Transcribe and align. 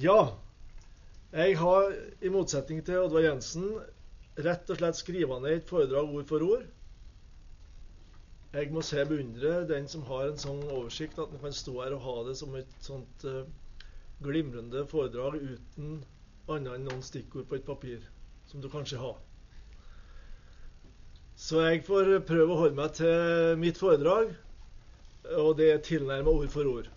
Ja, 0.00 0.38
jeg 1.32 1.58
har 1.60 1.90
i 2.24 2.30
motsetning 2.32 2.78
til 2.84 3.02
Oddvar 3.02 3.26
Jensen 3.26 3.66
rett 4.40 4.70
og 4.72 4.78
slett 4.78 4.96
skriva 4.96 5.36
ned 5.42 5.58
et 5.58 5.68
foredrag 5.68 6.14
ord 6.16 6.24
for 6.30 6.44
ord. 6.46 6.62
Jeg 8.56 8.70
må 8.72 8.80
se 8.84 9.04
beundre 9.04 9.66
den 9.68 9.88
som 9.92 10.06
har 10.08 10.30
en 10.30 10.40
sånn 10.40 10.62
oversikt 10.64 11.20
at 11.20 11.28
han 11.28 11.42
kan 11.42 11.56
stå 11.56 11.74
her 11.82 11.96
og 11.98 12.06
ha 12.06 12.14
det 12.30 12.38
som 12.40 12.56
et 12.56 12.72
sånt 12.80 13.26
uh, 13.28 13.44
glimrende 14.24 14.86
foredrag 14.88 15.36
uten 15.42 16.00
annet 16.48 16.72
enn 16.78 16.88
noen 16.88 17.04
stikkord 17.04 17.50
på 17.50 17.60
et 17.60 17.68
papir, 17.68 18.00
som 18.48 18.64
du 18.64 18.70
kanskje 18.72 19.00
har. 19.02 19.20
Så 21.36 21.60
jeg 21.66 21.84
får 21.84 22.14
prøve 22.28 22.48
å 22.48 22.60
holde 22.64 22.80
meg 22.80 22.96
til 22.96 23.60
mitt 23.60 23.80
foredrag, 23.80 24.32
og 25.36 25.52
det 25.60 25.68
er 25.74 25.84
tilnærma 25.84 26.32
ord 26.32 26.52
for 26.52 26.76
ord. 26.78 26.92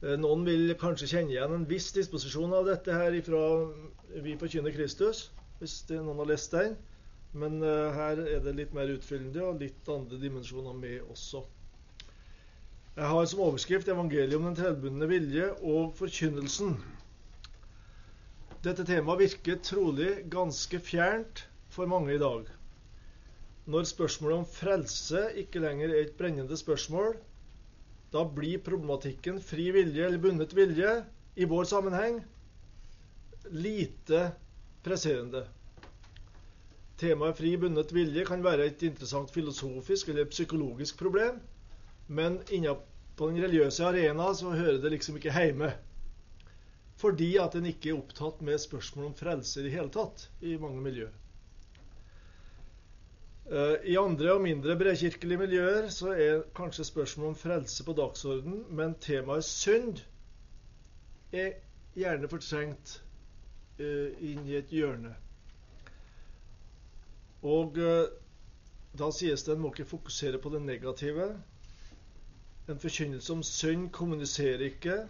Eh, 0.00 0.16
noen 0.16 0.46
vil 0.48 0.72
kanskje 0.80 1.10
kjenne 1.10 1.34
igjen 1.34 1.52
en 1.52 1.66
viss 1.68 1.90
disposisjon 1.92 2.54
av 2.56 2.68
dette 2.68 2.94
her 2.96 3.16
fra 3.26 3.42
Vi 4.24 4.36
forkynner 4.40 4.72
Kristus, 4.72 5.26
hvis 5.60 5.82
noen 5.92 6.22
har 6.22 6.30
lest 6.30 6.56
den. 6.56 6.78
Men 7.36 7.60
uh, 7.62 7.92
her 7.94 8.18
er 8.24 8.40
det 8.42 8.56
litt 8.56 8.72
mer 8.74 8.90
utfyllende 8.90 9.44
og 9.46 9.60
litt 9.62 9.86
andre 9.92 10.16
dimensjoner 10.18 10.74
med 10.74 11.12
også. 11.12 11.44
Jeg 12.96 13.06
har 13.06 13.28
som 13.30 13.42
overskrift 13.44 13.86
'Evangeliet 13.88 14.34
om 14.34 14.48
den 14.48 14.56
trellbundne 14.58 15.06
vilje 15.06 15.52
og 15.62 15.92
forkynnelsen'. 16.00 16.74
Dette 18.66 18.84
temaet 18.88 19.22
virker 19.22 19.62
trolig 19.62 20.10
ganske 20.32 20.80
fjernt 20.82 21.44
for 21.70 21.86
mange 21.86 22.16
i 22.16 22.18
dag. 22.20 22.50
Når 23.70 23.86
spørsmålet 23.92 24.42
om 24.42 24.50
frelse 24.50 25.22
ikke 25.44 25.62
lenger 25.62 25.94
er 25.94 26.02
et 26.02 26.18
brennende 26.18 26.58
spørsmål, 26.58 27.14
da 28.10 28.24
blir 28.24 28.58
problematikken 28.66 29.40
fri 29.40 29.70
vilje 29.74 30.06
eller 30.06 30.18
bundet 30.18 30.52
vilje 30.56 31.04
i 31.34 31.44
vår 31.44 31.64
sammenheng 31.64 32.20
lite 33.50 34.30
presserende. 34.82 35.44
Temaet 37.00 37.38
fri 37.38 37.54
bundet 37.56 37.92
vilje 37.92 38.24
kan 38.28 38.42
være 38.44 38.66
et 38.68 38.82
interessant 38.84 39.30
filosofisk 39.32 40.10
eller 40.12 40.28
psykologisk 40.32 40.98
problem, 41.00 41.38
men 42.06 42.40
innenfor 42.50 43.30
den 43.30 43.40
religiøse 43.44 43.86
arena 43.86 44.32
så 44.34 44.52
hører 44.52 44.82
det 44.82 44.92
liksom 44.96 45.16
ikke 45.20 45.32
hjemme. 45.32 45.70
Fordi 47.00 47.30
at 47.40 47.54
en 47.56 47.70
ikke 47.70 47.92
er 47.92 48.02
opptatt 48.02 48.42
med 48.44 48.60
spørsmål 48.60 49.12
om 49.12 49.16
frelse 49.16 49.60
i 49.60 49.68
det 49.68 49.72
hele 49.72 49.92
tatt 49.94 50.26
i 50.44 50.58
mange 50.60 50.82
miljøer. 50.84 51.14
Eh, 53.50 53.76
I 53.84 53.96
andre 53.98 54.36
og 54.36 54.44
mindre 54.44 54.76
bredkirkelige 54.78 55.38
miljøer 55.40 55.88
så 55.90 56.12
er 56.14 56.42
kanskje 56.54 56.84
spørsmålet 56.86 57.32
om 57.32 57.38
frelse 57.38 57.84
på 57.84 57.92
dagsorden, 57.98 58.60
men 58.70 58.92
temaet 59.02 59.44
synd 59.44 59.98
er 61.32 61.56
gjerne 61.98 62.28
fortrengt 62.30 62.92
uh, 63.80 64.10
inn 64.22 64.44
i 64.46 64.54
et 64.54 64.70
hjørne. 64.70 65.10
Og 67.42 67.80
uh, 67.82 68.06
da 69.02 69.08
sies 69.14 69.42
det 69.42 69.56
en 69.56 69.64
må 69.64 69.72
ikke 69.74 69.88
fokusere 69.96 70.38
på 70.38 70.54
det 70.54 70.62
negative. 70.62 71.26
En 72.70 72.78
forkynnelse 72.78 73.32
om 73.34 73.42
synd 73.42 73.90
kommuniserer 73.98 74.62
ikke. 74.68 75.00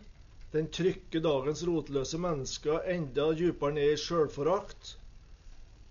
Den 0.56 0.72
trykker 0.72 1.20
dagens 1.28 1.66
rotløse 1.68 2.18
mennesker 2.18 2.88
enda 2.96 3.28
dypere 3.36 3.76
ned 3.76 3.98
i 3.98 4.00
sjølforakt. 4.00 4.96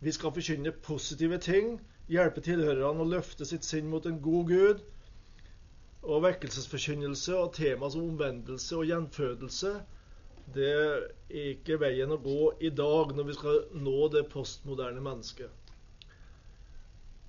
Vi 0.02 0.18
skal 0.18 0.34
forkynne 0.34 0.74
positive 0.90 1.38
ting 1.38 1.78
hjelpe 2.10 2.42
tilhørerne 2.44 3.04
å 3.04 3.12
løfte 3.12 3.46
sitt 3.46 3.66
sinn 3.68 3.90
mot 3.90 4.06
en 4.10 4.20
god 4.24 4.50
Gud. 4.50 4.82
Og 6.10 6.24
vekkelsesforkynnelse 6.24 7.36
og 7.38 7.54
tema 7.58 7.90
som 7.92 8.08
omvendelse 8.08 8.78
og 8.78 8.88
gjenfødelse, 8.90 9.74
det 10.56 10.70
er 10.74 11.04
ikke 11.52 11.78
veien 11.82 12.14
å 12.16 12.22
gå 12.24 12.54
i 12.66 12.72
dag 12.74 13.12
når 13.14 13.28
vi 13.28 13.36
skal 13.38 13.60
nå 13.84 14.08
det 14.14 14.24
postmoderne 14.32 15.04
mennesket. 15.06 15.52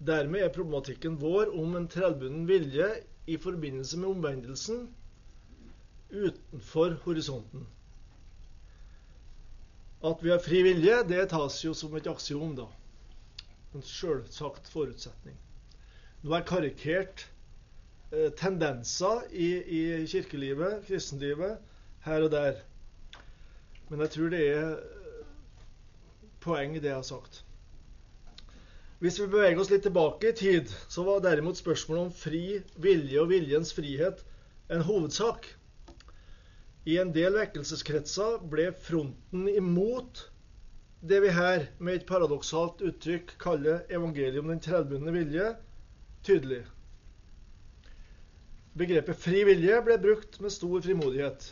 Dermed 0.01 0.47
er 0.47 0.55
problematikken 0.55 1.19
vår 1.21 1.51
om 1.61 1.75
en 1.77 1.91
trellbunden 1.93 2.47
vilje 2.49 2.87
i 3.29 3.37
forbindelse 3.37 3.99
med 4.01 4.15
omvendelsen 4.15 4.87
utenfor 6.09 6.97
horisonten. 7.05 7.67
At 10.01 10.23
vi 10.25 10.33
har 10.33 10.41
fri 10.41 10.63
vilje, 10.65 11.03
det 11.05 11.27
tas 11.35 11.59
jo 11.61 11.75
som 11.77 11.93
et 11.99 12.09
aksiom, 12.09 12.55
da 12.57 12.71
en 13.75 13.85
selvsagt 13.87 14.69
forutsetning. 14.73 15.37
Nå 16.23 16.35
er 16.37 16.47
karikert 16.49 17.27
eh, 18.13 18.31
tendenser 18.37 19.23
i, 19.31 19.51
i, 19.63 19.83
kirkelivet, 20.11 20.83
kristenlivet, 20.89 21.61
her 22.05 22.27
og 22.27 22.33
der. 22.35 22.59
Men 23.89 24.03
jeg 24.05 24.15
tror 24.17 24.35
det 24.35 24.43
er 24.49 24.75
eh, 24.75 25.23
poeng 26.45 26.77
i 26.77 26.83
det 26.83 26.93
jeg 26.93 26.99
har 26.99 27.09
sagt. 27.09 27.45
Hvis 29.01 29.17
vi 29.17 29.31
beveger 29.33 29.57
oss 29.61 29.71
litt 29.73 29.87
tilbake 29.87 30.29
i 30.29 30.37
tid, 30.37 30.73
så 30.93 31.07
var 31.07 31.23
derimot 31.25 31.57
spørsmålet 31.57 32.09
om 32.09 32.13
fri 32.13 32.45
vilje 32.85 33.23
og 33.23 33.31
viljens 33.31 33.73
frihet 33.73 34.21
en 34.69 34.85
hovedsak. 34.85 35.47
I 36.85 36.99
en 37.01 37.15
del 37.15 37.39
vekkelseskretser 37.39 38.43
ble 38.53 38.69
fronten 38.77 39.49
imot 39.49 40.27
det 41.01 41.21
vi 41.25 41.31
her 41.33 41.65
med 41.79 41.97
et 41.97 42.07
paradoksalt 42.09 42.83
uttrykk 42.85 43.33
kaller 43.41 43.87
evangeliet 43.89 44.43
om 44.43 44.51
den 44.53 44.61
trellbundne 44.61 45.15
vilje, 45.15 45.47
tydelig. 46.27 46.61
Begrepet 48.77 49.19
fri 49.19 49.41
vilje 49.49 49.81
ble 49.87 49.97
brukt 50.03 50.37
med 50.45 50.53
stor 50.53 50.85
frimodighet. 50.85 51.47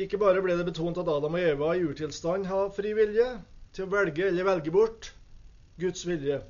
Ikke 0.00 0.20
bare 0.20 0.42
ble 0.44 0.54
det 0.58 0.68
betont 0.68 1.00
at 1.00 1.08
Adam 1.08 1.38
og 1.38 1.46
Eva 1.46 1.72
i 1.76 1.82
urtilstand 1.84 2.46
har 2.48 2.70
fri 2.76 2.92
vilje 2.96 3.26
til 3.74 3.86
å 3.86 3.92
velge 3.96 4.28
eller 4.28 4.46
velge 4.46 4.72
bort 4.74 5.10
Guds 5.80 6.04
vilje, 6.06 6.42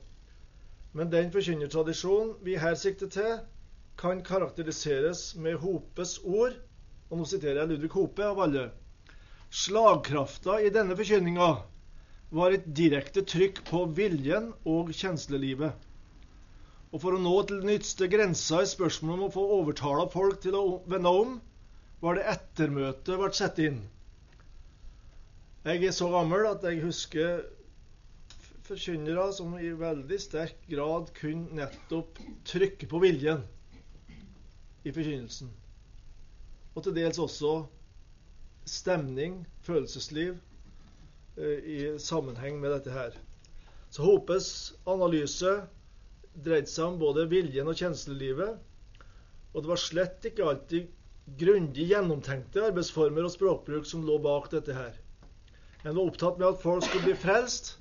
men 0.92 1.10
den 1.12 1.30
forkynnertradisjonen 1.30 2.34
vi 2.42 2.58
her 2.58 2.74
sikter 2.74 3.10
til, 3.14 3.32
kan 4.00 4.24
karakteriseres 4.26 5.36
med 5.38 5.60
Hopes 5.62 6.18
ord, 6.24 6.56
og 7.10 7.20
nå 7.20 7.26
siterer 7.28 7.62
jeg 7.62 7.70
Ludvig 7.70 7.92
Hope 7.94 8.26
av 8.26 8.40
alle. 8.42 8.70
Slagkrafta 9.50 10.60
i 10.62 10.70
denne 10.70 10.94
forkynninga 10.94 11.50
var 12.30 12.54
et 12.54 12.66
direkte 12.78 13.24
trykk 13.26 13.64
på 13.66 13.82
viljen 13.98 14.52
og 14.70 14.92
kjenslelivet. 14.94 15.74
Og 16.90 17.02
for 17.02 17.14
å 17.16 17.22
nå 17.22 17.32
til 17.46 17.58
den 17.62 17.72
ytterste 17.74 18.06
grensa 18.10 18.60
i 18.62 18.68
spørsmålet 18.70 19.16
om 19.16 19.24
å 19.26 19.34
få 19.34 19.46
overtala 19.58 20.06
folk 20.12 20.38
til 20.44 20.54
å 20.58 20.64
vende 20.90 21.10
om, 21.22 21.32
var 22.02 22.16
det 22.16 22.28
ettermøtet 22.32 23.18
ble 23.18 23.30
satt 23.36 23.58
inn. 23.62 23.80
Jeg 25.66 25.82
er 25.84 25.92
så 25.92 26.08
gammel 26.14 26.46
at 26.48 26.62
jeg 26.64 26.84
husker 26.86 27.42
forkynnere 28.70 29.26
som 29.34 29.58
i 29.58 29.72
veldig 29.76 30.20
sterk 30.22 30.62
grad 30.70 31.10
kunne 31.18 31.58
nettopp 31.58 32.22
trykke 32.48 32.86
på 32.88 33.02
viljen 33.02 33.42
i 34.86 34.94
forkynnelsen. 34.94 35.50
Og 36.78 36.86
til 36.86 36.94
dels 36.96 37.18
også 37.20 37.64
stemning, 38.70 39.42
følelsesliv, 39.66 40.38
eh, 41.36 41.58
i 41.74 41.78
sammenheng 41.98 42.60
med 42.62 42.74
dette 42.76 42.94
her. 42.94 43.18
Så 43.90 44.06
Hopes 44.06 44.72
analyse 44.86 45.56
dreide 46.44 46.70
seg 46.70 46.92
om 46.92 46.98
både 47.00 47.26
viljen 47.30 47.68
og 47.68 47.78
kjenslelivet. 47.78 48.58
Og 49.50 49.62
det 49.62 49.70
var 49.72 49.82
slett 49.82 50.30
ikke 50.30 50.46
alltid 50.46 50.90
grundig 51.40 51.88
gjennomtenkte 51.90 52.68
arbeidsformer 52.70 53.26
og 53.26 53.34
språkbruk 53.34 53.86
som 53.86 54.06
lå 54.06 54.18
bak 54.22 54.48
dette 54.54 54.74
her. 54.76 54.94
En 55.82 55.96
var 55.96 56.04
opptatt 56.06 56.38
med 56.38 56.48
at 56.52 56.62
folk 56.62 56.84
skulle 56.86 57.08
bli 57.08 57.18
frelst, 57.18 57.76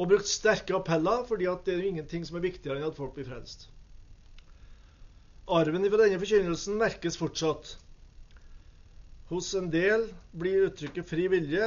og 0.00 0.08
brukt 0.10 0.28
sterke 0.28 0.74
appeller, 0.76 1.24
fordi 1.28 1.48
det 1.64 1.74
er 1.74 1.82
jo 1.82 1.90
ingenting 1.90 2.24
som 2.26 2.38
er 2.38 2.46
viktigere 2.46 2.80
enn 2.80 2.88
at 2.88 2.96
folk 2.96 3.14
blir 3.16 3.28
frelst. 3.28 3.68
Arven 5.50 5.84
fra 5.90 6.00
denne 6.04 6.20
forkynnelsen 6.22 6.78
merkes 6.80 7.18
fortsatt. 7.20 7.74
Hos 9.30 9.54
en 9.54 9.68
del 9.70 10.08
blir 10.34 10.64
uttrykket 10.66 11.06
fri 11.06 11.28
vilje 11.30 11.66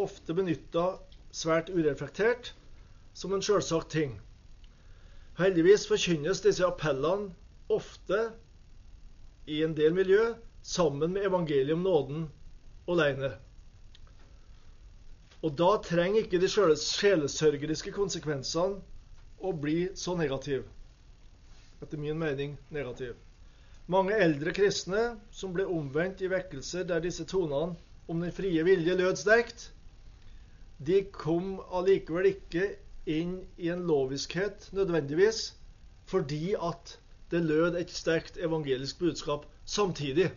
ofte 0.00 0.32
benytta 0.32 0.84
svært 1.32 1.68
ureflektert, 1.68 2.54
som 3.12 3.34
en 3.36 3.42
sjølsagt 3.44 3.90
ting. 3.92 4.14
Heldigvis 5.36 5.84
forkynnes 5.90 6.40
disse 6.44 6.64
appellene 6.64 7.34
ofte 7.72 8.20
i 9.44 9.60
en 9.66 9.74
del 9.76 9.92
miljø 9.96 10.30
sammen 10.64 11.12
med 11.12 11.26
evangeliet 11.28 11.76
om 11.76 11.84
nåden 11.84 12.22
alene. 12.88 13.34
Og 15.42 15.52
da 15.58 15.74
trenger 15.84 16.22
ikke 16.22 16.40
de 16.40 16.48
sjelesørgeriske 16.48 17.92
konsekvensene 17.92 18.80
å 19.42 19.52
bli 19.52 19.90
så 19.98 20.16
negative. 20.16 20.64
Etter 21.82 22.00
min 22.00 22.16
mening 22.16 22.56
negative. 22.70 23.18
Mange 23.90 24.14
eldre 24.14 24.52
kristne 24.54 25.00
som 25.34 25.50
ble 25.54 25.64
omvendt 25.66 26.20
i 26.22 26.28
vekkelser 26.30 26.84
der 26.86 27.02
disse 27.02 27.24
tonene 27.26 27.74
om 28.06 28.20
den 28.22 28.34
frie 28.34 28.62
vilje 28.62 28.94
lød 28.94 29.18
sterkt, 29.18 29.72
de 30.78 31.00
kom 31.14 31.56
allikevel 31.74 32.28
ikke 32.30 32.68
inn 33.10 33.40
i 33.58 33.72
en 33.74 33.82
loviskhet 33.88 34.68
nødvendigvis 34.76 35.40
fordi 36.12 36.54
at 36.54 36.96
det 37.34 37.42
lød 37.48 37.78
et 37.80 37.90
sterkt 37.90 38.38
evangelisk 38.38 38.98
budskap 39.02 39.46
samtidig. 39.64 40.30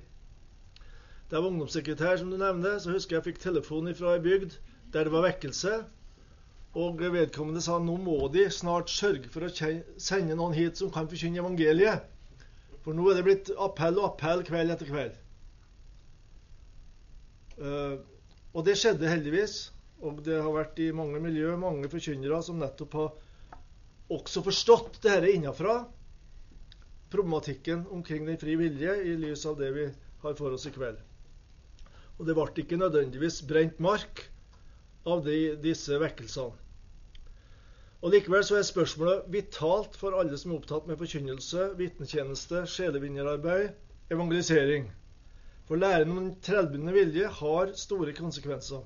Jeg 1.32 1.42
var 1.42 1.50
ungdomssekretær, 1.50 2.18
som 2.18 2.32
du 2.32 2.38
nevner, 2.38 2.80
så 2.80 2.94
husker 2.94 3.16
jeg 3.16 3.22
jeg 3.22 3.28
fikk 3.30 3.44
telefon 3.44 3.94
fra 3.98 4.16
ei 4.16 4.24
bygd 4.26 4.58
der 4.94 5.06
det 5.06 5.14
var 5.14 5.26
vekkelse. 5.26 5.84
Og 6.76 7.00
vedkommende 7.00 7.62
sa 7.62 7.78
nå 7.80 7.98
må 8.02 8.18
de 8.34 8.50
snart 8.50 8.90
sørge 8.90 9.30
for 9.30 9.46
å 9.46 9.54
sende 9.54 10.36
noen 10.36 10.56
hit 10.56 10.82
som 10.82 10.92
kan 10.94 11.10
forkynne 11.12 11.42
evangeliet. 11.44 12.06
For 12.86 12.94
nå 12.94 13.08
er 13.10 13.18
det 13.18 13.26
blitt 13.26 13.50
appell 13.58 13.98
og 13.98 14.12
appell 14.12 14.44
kveld 14.46 14.72
etter 14.72 14.90
kveld. 14.90 15.16
Uh, 17.58 17.98
og 18.54 18.68
det 18.68 18.76
skjedde 18.78 19.10
heldigvis. 19.10 19.56
Og 20.06 20.20
det 20.26 20.38
har 20.38 20.54
vært 20.54 20.78
i 20.84 20.92
mange 20.94 21.18
miljø 21.24 21.56
mange 21.58 21.90
forkynnere 21.90 22.42
som 22.46 22.60
nettopp 22.62 22.98
har 23.00 23.14
også 24.14 24.44
forstått 24.46 25.00
det 25.02 25.16
dette 25.16 25.32
innafra. 25.34 25.80
Problematikken 27.10 27.86
omkring 27.96 28.28
den 28.28 28.38
fri 28.38 28.58
vilje 28.60 28.98
i 29.08 29.16
lys 29.18 29.48
av 29.50 29.58
det 29.58 29.72
vi 29.74 29.88
har 30.22 30.38
for 30.38 30.54
oss 30.54 30.68
i 30.70 30.74
kveld. 30.76 31.00
Og 32.20 32.28
det 32.28 32.36
ble 32.38 32.48
ikke 32.62 32.80
nødvendigvis 32.80 33.42
brent 33.50 33.82
mark 33.82 34.28
av 35.10 35.26
de, 35.26 35.56
disse 35.64 35.98
vekkelsene. 36.02 36.65
Og 38.06 38.12
Likevel 38.13 38.44
så 38.46 38.60
er 38.60 38.66
spørsmålet 38.68 39.24
vitalt 39.34 39.96
for 39.98 40.13
alle 40.13 40.38
som 40.38 40.52
er 40.52 40.60
opptatt 40.60 40.86
med 40.86 41.00
forkynnelse, 41.00 41.72
vitnetjeneste, 41.80 42.60
sjelevinnerarbeid, 42.69 43.72
evangelisering. 44.13 44.92
For 45.66 45.81
læren 45.81 46.13
om 46.13 46.19
den 46.19 46.36
trellbundne 46.46 46.94
vilje 46.94 47.31
har 47.40 47.74
store 47.81 48.13
konsekvenser. 48.13 48.84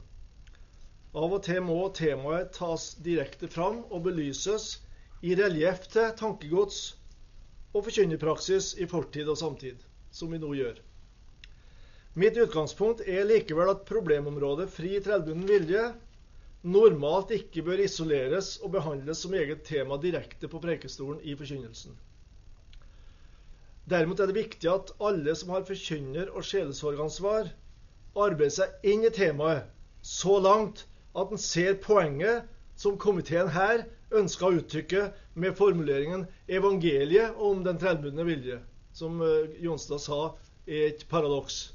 Av 1.19 1.35
og 1.35 1.43
til 1.43 1.59
må 1.67 1.81
temaet 1.99 2.53
tas 2.55 2.93
direkte 3.03 3.51
fram 3.51 3.81
og 3.89 4.05
belyses 4.07 4.77
i 5.19 5.35
relieff 5.35 5.89
til 5.91 6.15
tankegods 6.15 6.79
og 7.73 7.89
forkynnerpraksis 7.89 8.77
i 8.79 8.87
fortid 8.87 9.27
og 9.27 9.41
samtid, 9.41 9.83
som 10.15 10.31
vi 10.31 10.39
nå 10.39 10.53
gjør. 10.55 10.79
Mitt 12.15 12.39
utgangspunkt 12.39 13.03
er 13.03 13.27
likevel 13.27 13.75
at 13.75 13.83
problemområdet 13.89 14.71
fri 14.71 14.95
trellbunden 15.03 15.51
vilje 15.51 15.89
normalt 16.63 17.31
ikke 17.31 17.63
bør 17.63 17.79
isoleres 17.85 18.57
og 18.63 18.73
behandles 18.75 19.23
som 19.23 19.33
eget 19.33 19.63
tema 19.67 19.97
direkte 20.01 20.49
på 20.51 20.59
prekestolen 20.59 21.21
i 21.23 21.35
forkynnelsen. 21.39 21.95
Derimot 23.89 24.19
er 24.19 24.29
det 24.29 24.35
viktig 24.35 24.69
at 24.69 24.91
alle 25.01 25.35
som 25.35 25.49
har 25.55 25.65
forkynner- 25.65 26.29
og 26.35 26.43
sjelesorgansvar, 26.45 27.49
arbeider 28.15 28.53
seg 28.53 28.89
inn 28.91 29.05
i 29.07 29.13
temaet 29.13 29.69
så 30.01 30.35
langt 30.43 30.83
at 31.17 31.31
en 31.31 31.41
ser 31.41 31.79
poenget 31.81 32.45
som 32.79 32.99
komiteen 32.99 33.49
her 33.55 33.85
ønsker 34.15 34.47
å 34.47 34.59
uttrykke 34.59 35.07
med 35.35 35.57
formuleringen 35.57 36.27
'evangeliet 36.47 37.35
om 37.37 37.63
den 37.63 37.79
trellbundne 37.79 38.25
vilje', 38.25 38.61
som 38.93 39.21
eh, 39.21 39.63
Jonstad 39.63 39.99
sa 39.99 40.35
er 40.67 40.87
et 40.89 41.05
paradoks. 41.09 41.73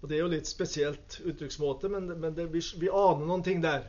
Og 0.00 0.08
Det 0.08 0.16
er 0.16 0.22
jo 0.22 0.32
litt 0.32 0.48
spesielt 0.48 1.18
uttrykksmåte, 1.20 1.90
men, 1.92 2.08
men 2.20 2.36
det, 2.36 2.46
vi, 2.52 2.62
vi, 2.80 2.88
aner 2.88 3.26
noen 3.28 3.44
ting 3.44 3.60
der. 3.64 3.84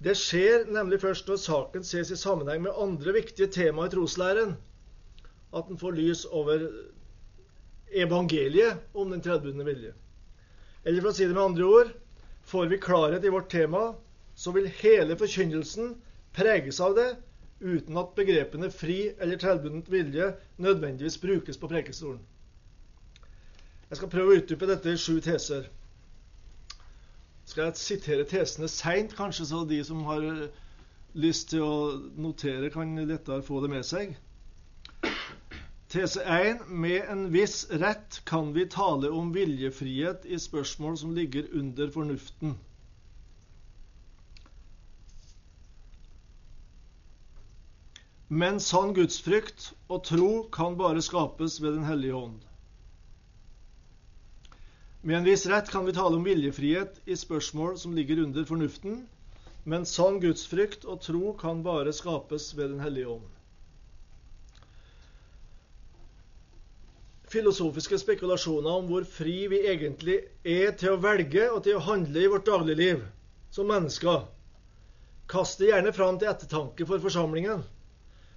Det 0.00 0.16
skjer 0.16 0.66
nemlig 0.72 1.00
først 1.00 1.28
når 1.28 1.40
saken 1.40 1.84
ses 1.84 2.12
i 2.12 2.18
sammenheng 2.20 2.62
med 2.64 2.76
andre 2.76 3.14
viktige 3.16 3.50
tema 3.52 3.86
i 3.86 3.92
troslæren, 3.92 4.54
at 5.56 5.70
en 5.72 5.80
får 5.80 5.96
lys 5.96 6.26
over 6.28 6.68
evangeliet 7.90 8.84
om 8.94 9.10
den 9.10 9.24
tredjebundne 9.24 9.66
vilje. 9.66 9.94
Eller 10.84 11.02
for 11.02 11.10
å 11.10 11.16
si 11.16 11.26
det 11.26 11.34
med 11.36 11.42
andre 11.42 11.66
ord 11.68 11.90
får 12.48 12.70
vi 12.70 12.80
klarhet 12.80 13.24
i 13.24 13.32
vårt 13.32 13.50
tema, 13.52 13.90
så 14.36 14.52
vil 14.56 14.70
hele 14.80 15.16
forkynnelsen 15.20 15.96
preges 16.36 16.80
av 16.84 16.94
det, 16.96 17.10
uten 17.60 17.98
at 18.00 18.14
begrepene 18.16 18.70
fri 18.72 19.10
eller 19.18 19.40
tredjebundet 19.40 19.90
vilje 19.92 20.30
nødvendigvis 20.62 21.18
brukes 21.20 21.60
på 21.60 21.68
prekestolen. 21.68 22.22
Jeg 23.90 23.98
skal 23.98 24.10
prøve 24.10 24.32
å 24.32 24.38
utdype 24.38 24.68
dette 24.70 24.92
i 24.94 24.98
sju 25.02 25.16
teser. 25.24 25.64
Skal 27.50 27.64
jeg 27.66 27.80
sitere 27.80 28.26
tesene 28.30 28.68
seint, 28.70 29.16
kanskje, 29.18 29.48
så 29.50 29.64
de 29.66 29.80
som 29.84 30.04
har 30.06 30.26
lyst 31.18 31.48
til 31.50 31.64
å 31.66 31.78
notere, 32.22 32.70
kan 32.70 32.92
lettere 33.08 33.42
få 33.42 33.58
det 33.64 33.70
med 33.72 33.86
seg? 33.88 34.12
Tese 35.90 36.22
1. 36.22 36.68
Med 36.70 37.08
en 37.10 37.24
viss 37.34 37.64
rett 37.82 38.20
kan 38.30 38.52
vi 38.54 38.68
tale 38.70 39.10
om 39.10 39.32
viljefrihet 39.34 40.22
i 40.30 40.38
spørsmål 40.38 40.98
som 41.00 41.16
ligger 41.16 41.48
under 41.58 41.90
fornuften. 41.90 42.52
Men 48.30 48.62
sann 48.62 48.94
gudsfrykt 48.94 49.72
og 49.90 50.04
tro 50.06 50.30
kan 50.54 50.78
bare 50.78 51.02
skapes 51.02 51.58
ved 51.58 51.74
Den 51.74 51.90
hellige 51.90 52.14
ånd. 52.14 52.38
Med 55.02 55.16
en 55.16 55.24
viss 55.24 55.46
rett 55.46 55.70
kan 55.72 55.86
vi 55.86 55.92
tale 55.96 56.16
om 56.16 56.24
viljefrihet 56.24 56.98
i 57.08 57.16
spørsmål 57.16 57.78
som 57.80 57.94
ligger 57.96 58.18
under 58.20 58.44
fornuften, 58.44 58.98
men 59.64 59.86
sann 59.88 60.18
gudsfrykt 60.20 60.84
og 60.84 61.00
tro 61.00 61.32
kan 61.40 61.62
bare 61.64 61.94
skapes 61.96 62.50
ved 62.58 62.74
Den 62.74 62.82
hellige 62.84 63.08
ånd. 63.08 63.24
Filosofiske 67.32 67.96
spekulasjoner 68.02 68.76
om 68.82 68.92
hvor 68.92 69.08
fri 69.08 69.46
vi 69.48 69.62
egentlig 69.72 70.18
er 70.44 70.76
til 70.76 70.92
å 70.92 71.00
velge 71.00 71.48
og 71.48 71.62
til 71.64 71.78
å 71.78 71.84
handle 71.88 72.20
i 72.20 72.28
vårt 72.28 72.48
dagligliv 72.50 73.04
som 73.54 73.72
mennesker, 73.72 74.26
kaster 75.30 75.70
gjerne 75.70 75.96
fram 75.96 76.20
til 76.20 76.28
ettertanke 76.28 76.84
for 76.84 77.00
forsamlingen. 77.00 77.62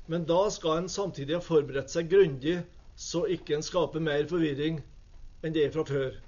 Men 0.08 0.28
da 0.30 0.46
skal 0.54 0.80
en 0.80 0.92
samtidig 0.92 1.42
ha 1.42 1.44
forberedt 1.44 1.92
seg 1.92 2.08
grundig, 2.12 2.62
så 2.96 3.28
ikke 3.28 3.58
en 3.58 3.66
skaper 3.66 4.00
mer 4.00 4.30
forvirring 4.30 4.80
enn 5.44 5.56
det 5.56 5.68
er 5.68 5.74
fra 5.74 5.84
før. 5.90 6.24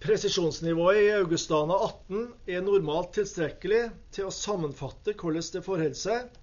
Presisjonsnivået 0.00 0.96
i 0.96 1.08
Augustana 1.12 1.74
18 1.84 2.20
er 2.48 2.62
normalt 2.64 3.10
tilstrekkelig 3.18 3.82
til 4.16 4.30
å 4.30 4.32
sammenfatte 4.32 5.12
hvordan 5.12 5.50
det 5.52 5.60
forholder 5.66 5.98
seg 6.00 6.38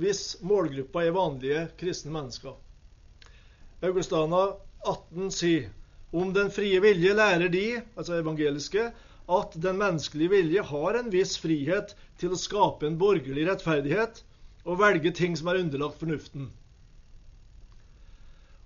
hvis 0.00 0.22
målgruppa 0.40 1.02
er 1.04 1.12
vanlige 1.12 1.66
kristne 1.82 2.14
mennesker. 2.14 2.54
Augustana 3.84 4.40
18 4.88 5.28
sier 5.28 5.68
om 6.16 6.32
den 6.32 6.48
frie 6.56 6.80
vilje 6.80 7.12
lærer 7.18 7.52
de, 7.52 7.66
altså 8.00 8.16
evangeliske, 8.16 8.86
at 9.28 9.60
den 9.60 9.76
menneskelige 9.84 10.32
vilje 10.32 10.64
har 10.72 10.96
en 11.02 11.12
viss 11.12 11.36
frihet 11.42 11.92
til 12.20 12.32
å 12.32 12.40
skape 12.40 12.88
en 12.88 12.96
borgerlig 13.00 13.44
rettferdighet 13.50 14.24
og 14.64 14.80
velge 14.80 15.12
ting 15.20 15.36
som 15.36 15.52
er 15.52 15.60
underlagt 15.60 16.00
fornuften. 16.00 16.48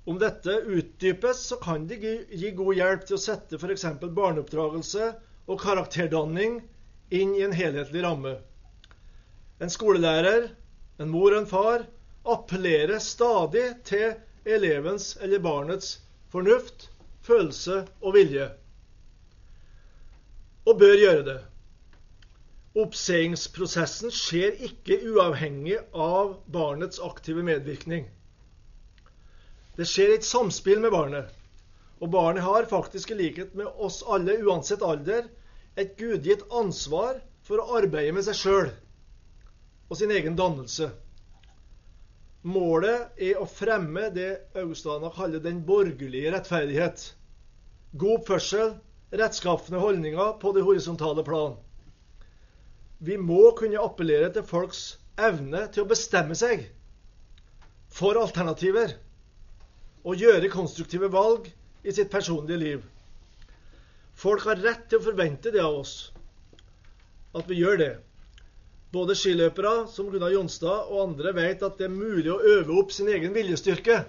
Om 0.06 0.18
dette 0.22 0.50
utdypes, 0.50 1.46
så 1.46 1.56
kan 1.56 1.86
det 1.90 1.96
gi 2.30 2.50
god 2.54 2.76
hjelp 2.78 3.06
til 3.08 3.16
å 3.16 3.22
sette 3.22 3.58
f.eks. 3.58 3.86
barneoppdragelse 4.14 5.08
og 5.50 5.58
karakterdanning 5.62 6.60
inn 7.10 7.34
i 7.34 7.42
en 7.42 7.54
helhetlig 7.56 8.04
ramme. 8.04 8.36
En 9.58 9.72
skolelærer, 9.72 10.52
en 11.02 11.10
mor 11.10 11.32
og 11.32 11.40
en 11.40 11.50
far 11.50 11.88
appellerer 12.36 13.02
stadig 13.02 13.66
til 13.88 14.14
elevens 14.46 15.16
eller 15.22 15.42
barnets 15.42 15.96
fornuft, 16.30 16.88
følelse 17.26 17.82
og 17.98 18.14
vilje. 18.14 18.46
Og 20.66 20.78
bør 20.78 20.98
gjøre 21.02 21.26
det. 21.32 21.38
Oppseiingsprosessen 22.76 24.14
skjer 24.14 24.58
ikke 24.68 25.00
uavhengig 25.10 25.78
av 25.92 26.36
barnets 26.52 27.02
aktive 27.02 27.42
medvirkning. 27.46 28.06
Det 29.76 29.84
skjer 29.88 30.14
et 30.14 30.24
samspill 30.24 30.80
med 30.80 30.94
barnet. 30.94 31.32
Og 32.00 32.10
barnet 32.12 32.44
har 32.44 32.68
faktisk, 32.68 33.10
i 33.12 33.18
likhet 33.18 33.54
med 33.56 33.68
oss 33.80 34.02
alle, 34.08 34.38
uansett 34.44 34.84
alder, 34.84 35.28
et 35.76 35.96
gudgitt 35.98 36.44
ansvar 36.56 37.20
for 37.44 37.60
å 37.60 37.76
arbeide 37.78 38.14
med 38.16 38.24
seg 38.24 38.38
sjøl 38.38 38.70
og 39.86 39.98
sin 40.00 40.10
egen 40.10 40.34
dannelse. 40.38 40.88
Målet 42.46 43.20
er 43.22 43.38
å 43.38 43.46
fremme 43.50 44.08
det 44.14 44.30
Augustana 44.58 45.12
kaller 45.14 45.42
den 45.44 45.60
borgerlige 45.66 46.32
rettferdighet. 46.34 47.04
God 47.94 48.20
oppførsel, 48.20 48.74
rettskaffende 49.14 49.82
holdninger 49.82 50.36
på 50.42 50.52
det 50.56 50.64
horisontale 50.66 51.22
plan. 51.26 51.54
Vi 52.98 53.18
må 53.20 53.52
kunne 53.58 53.82
appellere 53.82 54.32
til 54.34 54.46
folks 54.48 54.84
evne 55.20 55.66
til 55.72 55.84
å 55.84 55.90
bestemme 55.90 56.34
seg 56.38 56.66
for 57.92 58.18
alternativer 58.20 58.96
og 60.06 60.20
gjøre 60.22 60.50
konstruktive 60.52 61.10
valg 61.10 61.48
i 61.82 61.94
sitt 61.94 62.10
personlige 62.12 62.60
liv. 62.62 62.84
Folk 64.16 64.46
har 64.46 64.60
rett 64.62 64.86
til 64.88 65.00
å 65.00 65.06
forvente 65.08 65.52
det 65.52 65.62
av 65.62 65.80
oss, 65.82 65.96
at 67.36 67.48
vi 67.50 67.58
gjør 67.58 67.80
det. 67.82 67.94
Både 68.94 69.16
skiløpere 69.18 69.88
som 69.92 70.08
Gunnar 70.12 70.32
Jonstad 70.32 70.86
og 70.88 71.02
andre 71.02 71.34
vet 71.36 71.64
at 71.66 71.74
det 71.76 71.88
er 71.88 71.92
mulig 71.92 72.30
å 72.32 72.38
øve 72.40 72.78
opp 72.80 72.94
sin 72.94 73.10
egen 73.12 73.34
viljestyrke, 73.34 74.04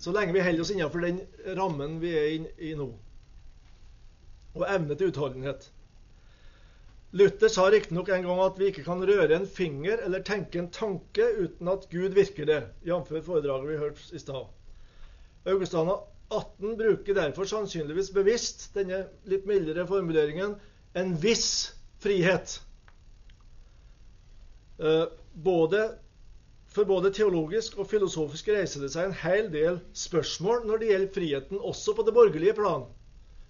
så 0.00 0.14
lenge 0.16 0.32
vi 0.32 0.40
holder 0.40 0.64
oss 0.64 0.70
innenfor 0.72 1.04
den 1.04 1.18
rammen 1.58 1.98
vi 2.00 2.14
er 2.16 2.46
i 2.62 2.70
nå, 2.78 2.86
og 4.54 4.64
evne 4.64 4.96
til 4.96 5.10
utholdenhet. 5.10 5.66
Luther 7.10 7.50
sa 7.50 7.66
riktignok 7.68 8.08
en 8.14 8.22
gang 8.22 8.40
at 8.46 8.56
vi 8.56 8.70
ikke 8.70 8.86
kan 8.86 9.02
røre 9.02 9.34
en 9.34 9.48
finger 9.50 9.98
eller 10.06 10.22
tenke 10.24 10.62
en 10.62 10.70
tanke 10.70 11.26
uten 11.42 11.68
at 11.68 11.88
Gud 11.90 12.14
virker 12.14 12.46
det, 12.46 12.60
jf. 12.86 13.10
foredraget 13.26 13.66
vi 13.66 13.80
hørte 13.82 14.14
i 14.14 14.22
stad. 14.22 14.46
Augustana 15.48 15.96
18 16.30 16.76
bruker 16.78 17.14
derfor 17.14 17.48
sannsynligvis 17.48 18.12
bevisst 18.14 18.68
denne 18.74 19.06
litt 19.28 19.46
mildere 19.48 19.86
formuleringen 19.88 20.54
'en 20.94 21.14
viss 21.22 21.72
frihet'. 22.02 22.60
Eh, 24.80 25.06
både, 25.34 25.98
for 26.68 26.84
både 26.84 27.12
teologisk 27.12 27.78
og 27.78 27.88
filosofisk 27.90 28.48
reiser 28.48 28.84
det 28.84 28.92
seg 28.92 29.08
en 29.08 29.18
hel 29.22 29.50
del 29.52 29.80
spørsmål 29.92 30.64
når 30.66 30.78
det 30.78 30.90
gjelder 30.92 31.14
friheten, 31.14 31.58
også 31.58 31.94
på 31.96 32.06
det 32.06 32.14
borgerlige 32.14 32.56
plan. 32.56 32.86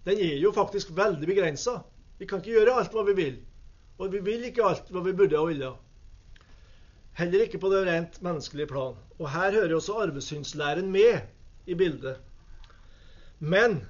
Den 0.05 0.19
er 0.19 0.39
jo 0.41 0.53
faktisk 0.53 0.91
veldig 0.97 1.27
begrensa. 1.27 1.83
Vi 2.19 2.27
kan 2.27 2.41
ikke 2.41 2.57
gjøre 2.57 2.79
alt 2.81 2.93
hva 2.93 3.05
vi 3.07 3.15
vil. 3.19 3.37
Og 3.99 4.13
vi 4.13 4.21
vil 4.25 4.45
ikke 4.49 4.65
alt 4.65 4.89
hva 4.91 5.03
vi 5.05 5.13
burde 5.13 5.39
og 5.39 5.51
ville. 5.53 5.75
Heller 7.21 7.45
ikke 7.45 7.61
på 7.61 7.69
det 7.73 7.85
rent 7.87 8.23
menneskelige 8.23 8.71
plan. 8.71 8.97
Og 9.19 9.29
her 9.31 9.53
hører 9.53 9.75
også 9.77 9.99
arvesynslæren 10.01 10.89
med 10.93 11.21
i 11.71 11.79
bildet. 11.79 12.19
Men 13.39 13.81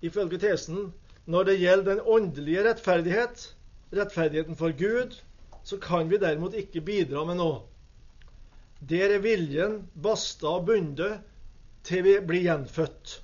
ifølge 0.00 0.40
tesen 0.40 0.92
når 1.28 1.50
det 1.50 1.58
gjelder 1.60 1.94
den 1.94 2.04
åndelige 2.06 2.64
rettferdighet, 2.64 3.42
rettferdigheten 3.92 4.56
for 4.56 4.72
Gud, 4.72 5.18
så 5.64 5.76
kan 5.76 6.08
vi 6.10 6.16
derimot 6.16 6.54
ikke 6.56 6.80
bidra 6.80 7.26
med 7.28 7.36
noe. 7.42 7.58
Der 8.80 9.12
er 9.16 9.20
viljen 9.20 9.82
basta 10.02 10.54
og 10.56 10.68
bundet 10.70 11.18
til 11.84 12.04
vi 12.06 12.14
blir 12.24 12.46
gjenfødt. 12.46 13.18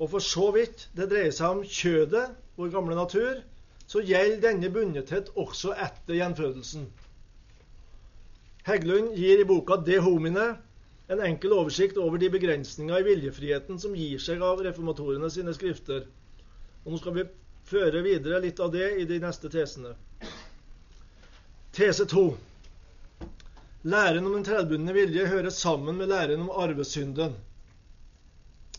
Og 0.00 0.10
for 0.10 0.24
så 0.24 0.50
vidt 0.56 0.88
det 0.96 1.10
dreier 1.12 1.34
seg 1.34 1.58
om 1.58 1.62
kjødet, 1.62 2.32
vår 2.58 2.72
gamle 2.74 2.96
natur, 2.98 3.42
så 3.86 4.02
gjelder 4.02 4.42
denne 4.48 4.70
bundethet 4.74 5.30
også 5.38 5.74
etter 5.76 6.18
gjenfødelsen. 6.18 6.88
Heggelund 8.64 9.12
gir 9.14 9.42
i 9.42 9.46
boka 9.46 9.76
'De 9.76 10.00
homine' 10.00 10.56
en 11.06 11.20
enkel 11.20 11.52
oversikt 11.52 11.96
over 12.00 12.18
de 12.18 12.30
begrensninger 12.30 13.00
i 13.00 13.02
viljefriheten 13.02 13.80
som 13.80 13.96
gir 13.96 14.20
seg 14.22 14.42
av 14.42 14.62
reformatorene 14.64 15.28
sine 15.30 15.52
skrifter. 15.56 16.06
Og 16.84 16.94
Nå 16.94 17.00
skal 17.00 17.16
vi 17.18 17.26
føre 17.68 18.02
videre 18.04 18.40
litt 18.44 18.60
av 18.60 18.72
det 18.72 18.90
i 19.00 19.04
de 19.08 19.20
neste 19.20 19.50
tesene. 19.52 19.94
Tese 21.76 22.06
2. 22.08 22.24
Læren 23.84 24.24
om 24.24 24.36
den 24.38 24.46
trellbundne 24.46 24.94
vilje 24.96 25.26
hører 25.28 25.52
sammen 25.52 25.98
med 26.00 26.08
læren 26.08 26.46
om 26.46 26.52
arvesynden. 26.64 27.36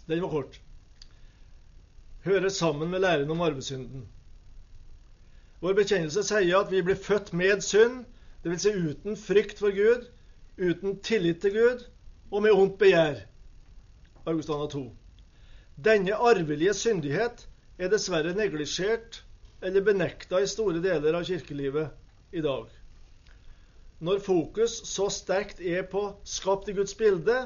Den 0.09 0.21
var 0.25 0.31
kort. 0.33 0.59
Hører 2.25 2.49
sammen 2.49 2.89
med 2.89 3.03
læren 3.05 3.29
om 3.29 3.41
arvesynden. 3.45 4.07
Vår 5.61 5.77
bekjennelse 5.77 6.23
sier 6.25 6.57
at 6.57 6.71
vi 6.73 6.81
blir 6.85 6.97
født 6.97 7.33
med 7.37 7.61
synd, 7.65 8.05
Dvs. 8.45 8.61
Si 8.61 8.69
uten 8.69 9.15
frykt 9.17 9.61
for 9.61 9.73
Gud, 9.73 10.03
uten 10.57 10.99
tillit 11.01 11.39
til 11.41 11.53
Gud 11.53 11.85
og 12.35 12.43
med 12.43 12.51
ondt 12.51 12.79
begjær. 12.81 13.21
Augustana 14.27 14.67
2. 14.67 14.81
Denne 15.85 16.15
arvelige 16.15 16.73
syndighet 16.75 17.45
er 17.79 17.91
dessverre 17.91 18.33
neglisjert 18.35 19.21
eller 19.63 19.85
benekta 19.85 20.41
i 20.43 20.49
store 20.49 20.81
deler 20.83 21.15
av 21.15 21.23
kirkelivet 21.27 22.35
i 22.35 22.43
dag. 22.43 22.65
Når 24.03 24.19
fokus 24.25 24.81
så 24.89 25.07
sterkt 25.13 25.61
er 25.63 25.85
på 25.87 26.01
skapt 26.27 26.67
i 26.67 26.75
Guds 26.75 26.97
bilde 26.99 27.37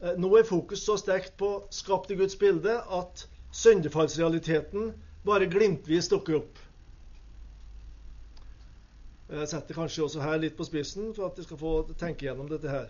eh, 0.00 0.14
Nå 0.16 0.30
er 0.38 0.48
fokus 0.48 0.86
så 0.86 0.96
sterkt 0.96 1.36
på 1.36 1.50
skapt 1.70 2.10
i 2.10 2.16
Guds 2.16 2.38
bilde 2.40 2.78
at 2.80 3.26
syndefallsrealiteten 3.52 4.94
bare 5.28 5.50
glimtvis 5.52 6.08
dukker 6.08 6.40
opp. 6.40 6.56
Jeg 9.32 9.52
setter 9.52 9.76
kanskje 9.76 10.08
også 10.08 10.24
her 10.24 10.40
litt 10.40 10.56
på 10.56 10.64
spissen 10.68 11.12
for 11.12 11.28
at 11.28 11.36
de 11.36 11.44
skal 11.44 11.60
få 11.60 11.76
tenke 12.00 12.26
gjennom 12.26 12.48
dette 12.48 12.72
her. 12.72 12.88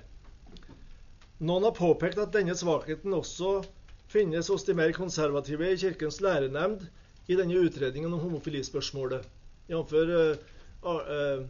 Noen 1.42 1.64
har 1.66 1.75
påpekt 1.75 2.20
at 2.22 2.30
denne 2.34 2.54
svakheten 2.54 3.14
også 3.16 3.56
finnes 4.12 4.46
hos 4.52 4.62
de 4.68 4.76
mer 4.78 4.92
konservative 4.94 5.72
i 5.72 5.78
Kirkens 5.80 6.20
lærenemnd 6.22 6.84
i 7.26 7.38
denne 7.38 7.58
utredningen 7.66 8.12
om 8.14 8.22
homofilispørsmålet, 8.22 9.26
jf. 9.70 9.94
Uh, 10.82 11.42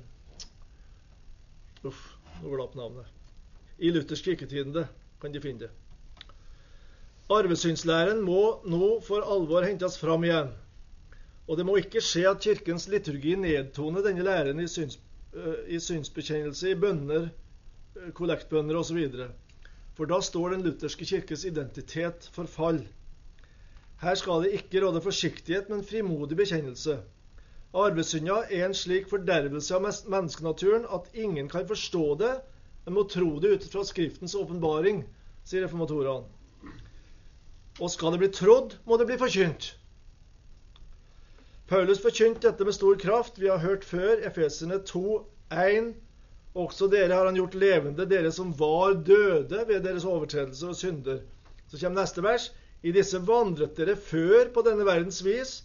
Uff, 1.82 2.00
nå 2.40 2.54
glapp 2.54 2.76
navnet. 2.78 3.08
I 3.82 3.90
Luthers 3.90 4.22
kirketidende 4.22 4.86
kan 5.20 5.32
de 5.34 5.40
finne 5.42 5.66
det. 5.66 5.70
Arvesynslæren 7.32 8.20
må 8.24 8.62
nå 8.68 9.00
for 9.04 9.24
alvor 9.34 9.66
hentes 9.66 9.98
fram 10.00 10.24
igjen. 10.24 10.52
Og 11.48 11.58
det 11.58 11.66
må 11.66 11.76
ikke 11.80 12.00
skje 12.04 12.28
at 12.30 12.42
Kirkens 12.44 12.86
liturgi 12.88 13.34
nedtoner 13.36 14.04
denne 14.06 14.24
læren 14.24 14.62
i, 14.62 14.68
syns, 14.70 15.00
uh, 15.36 15.64
i 15.68 15.80
synsbekjennelse, 15.82 16.72
i 16.72 16.80
bønner, 16.80 17.28
kollektbønner 18.16 18.78
osv. 18.80 19.00
For 20.02 20.10
da 20.10 20.16
står 20.18 20.50
den 20.50 20.64
lutherske 20.66 21.06
kirkes 21.06 21.44
identitet 21.46 22.24
for 22.34 22.48
fall. 22.50 22.80
Her 24.02 24.16
skal 24.18 24.40
det 24.42 24.56
ikke 24.56 24.80
råde 24.82 24.98
forsiktighet, 25.04 25.68
men 25.70 25.84
frimodig 25.86 26.34
bekjennelse. 26.40 26.96
Arvesynda 27.70 28.40
er 28.50 28.64
en 28.66 28.74
slik 28.74 29.06
fordervelse 29.12 29.76
av 29.76 29.86
menneskenaturen 29.86 30.88
at 30.90 31.06
ingen 31.14 31.46
kan 31.52 31.68
forstå 31.70 32.02
det, 32.18 32.32
men 32.82 32.96
må 32.98 33.04
tro 33.14 33.28
det 33.38 33.52
ut 33.54 33.68
fra 33.70 33.84
Skriftens 33.86 34.34
åpenbaring, 34.34 35.04
sier 35.46 35.62
reformatorene. 35.68 36.26
Og 37.78 37.94
skal 37.94 38.16
det 38.16 38.24
bli 38.24 38.32
trodd, 38.40 38.74
må 38.82 38.98
det 38.98 39.06
bli 39.12 39.22
forkynt. 39.22 39.68
Paulus 41.70 42.02
forkynte 42.02 42.48
dette 42.48 42.66
med 42.66 42.74
stor 42.74 42.98
kraft. 42.98 43.38
Vi 43.38 43.54
har 43.54 43.62
hørt 43.62 43.86
før 43.86 44.18
Efesene 44.26 44.82
2,1. 44.82 45.94
Også 46.52 46.88
dere 46.92 47.16
har 47.16 47.24
han 47.28 47.38
gjort 47.38 47.54
levende, 47.56 48.04
dere 48.08 48.32
som 48.34 48.50
var 48.58 48.98
døde 49.06 49.62
ved 49.68 49.84
deres 49.86 50.04
overtredelser 50.04 50.74
og 50.74 50.76
synder. 50.76 51.22
Så 51.68 51.80
kommer 51.80 52.02
neste 52.02 52.24
vers. 52.24 52.50
I 52.82 52.92
disse 52.92 53.20
vandret 53.24 53.76
dere 53.78 53.94
før 53.96 54.50
på 54.52 54.64
denne 54.66 54.84
verdens 54.84 55.22
vis, 55.24 55.62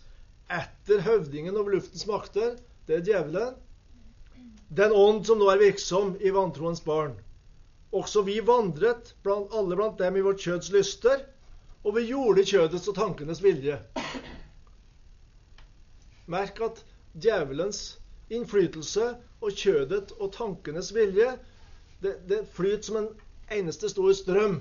etter 0.53 1.01
høvdingen 1.03 1.57
over 1.57 1.75
luftens 1.75 2.05
makter, 2.07 2.55
det 2.87 2.99
er 2.99 3.07
djevelen, 3.07 3.55
den 4.69 4.93
ånd 4.95 5.25
som 5.27 5.39
nå 5.39 5.47
er 5.51 5.59
virksom 5.59 6.13
i 6.23 6.31
vantroens 6.35 6.83
barn. 6.83 7.17
Også 7.95 8.21
vi 8.27 8.39
vandret, 8.43 9.13
blant, 9.23 9.51
alle 9.55 9.75
blant 9.79 9.99
dem, 9.99 10.15
i 10.15 10.23
vårt 10.23 10.43
kjøds 10.43 10.71
lyster, 10.75 11.23
og 11.83 11.95
vi 11.95 12.07
gjorde 12.09 12.43
kjødets 12.47 12.87
og 12.91 12.97
tankenes 12.97 13.41
vilje. 13.43 13.79
Merk 16.27 16.59
at 16.63 16.83
djevelens 17.15 17.97
innflytelse 18.33 19.13
og 19.41 19.61
kjødet 19.61 20.11
og 20.17 20.33
tankenes 20.35 20.91
vilje 20.95 21.35
det, 22.03 22.17
det 22.29 22.43
flyter 22.53 22.83
som 22.85 22.99
en 23.01 23.09
eneste 23.53 23.89
stor 23.89 24.11
strøm. 24.13 24.59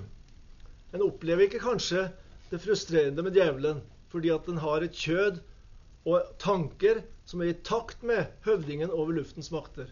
En 0.95 1.03
opplever 1.05 1.47
ikke 1.47 1.61
kanskje 1.61 2.07
det 2.51 2.61
frustrerende 2.63 3.25
med 3.25 3.35
djevelen 3.37 3.83
fordi 4.11 4.31
at 4.33 4.47
den 4.47 4.61
har 4.63 4.85
et 4.85 4.95
kjød 4.95 5.41
og 6.07 6.29
tanker 6.39 7.01
som 7.27 7.43
er 7.43 7.51
i 7.51 7.59
takt 7.67 8.03
med 8.07 8.31
høvdingen 8.47 8.93
over 8.93 9.17
luftens 9.17 9.51
makter. 9.51 9.89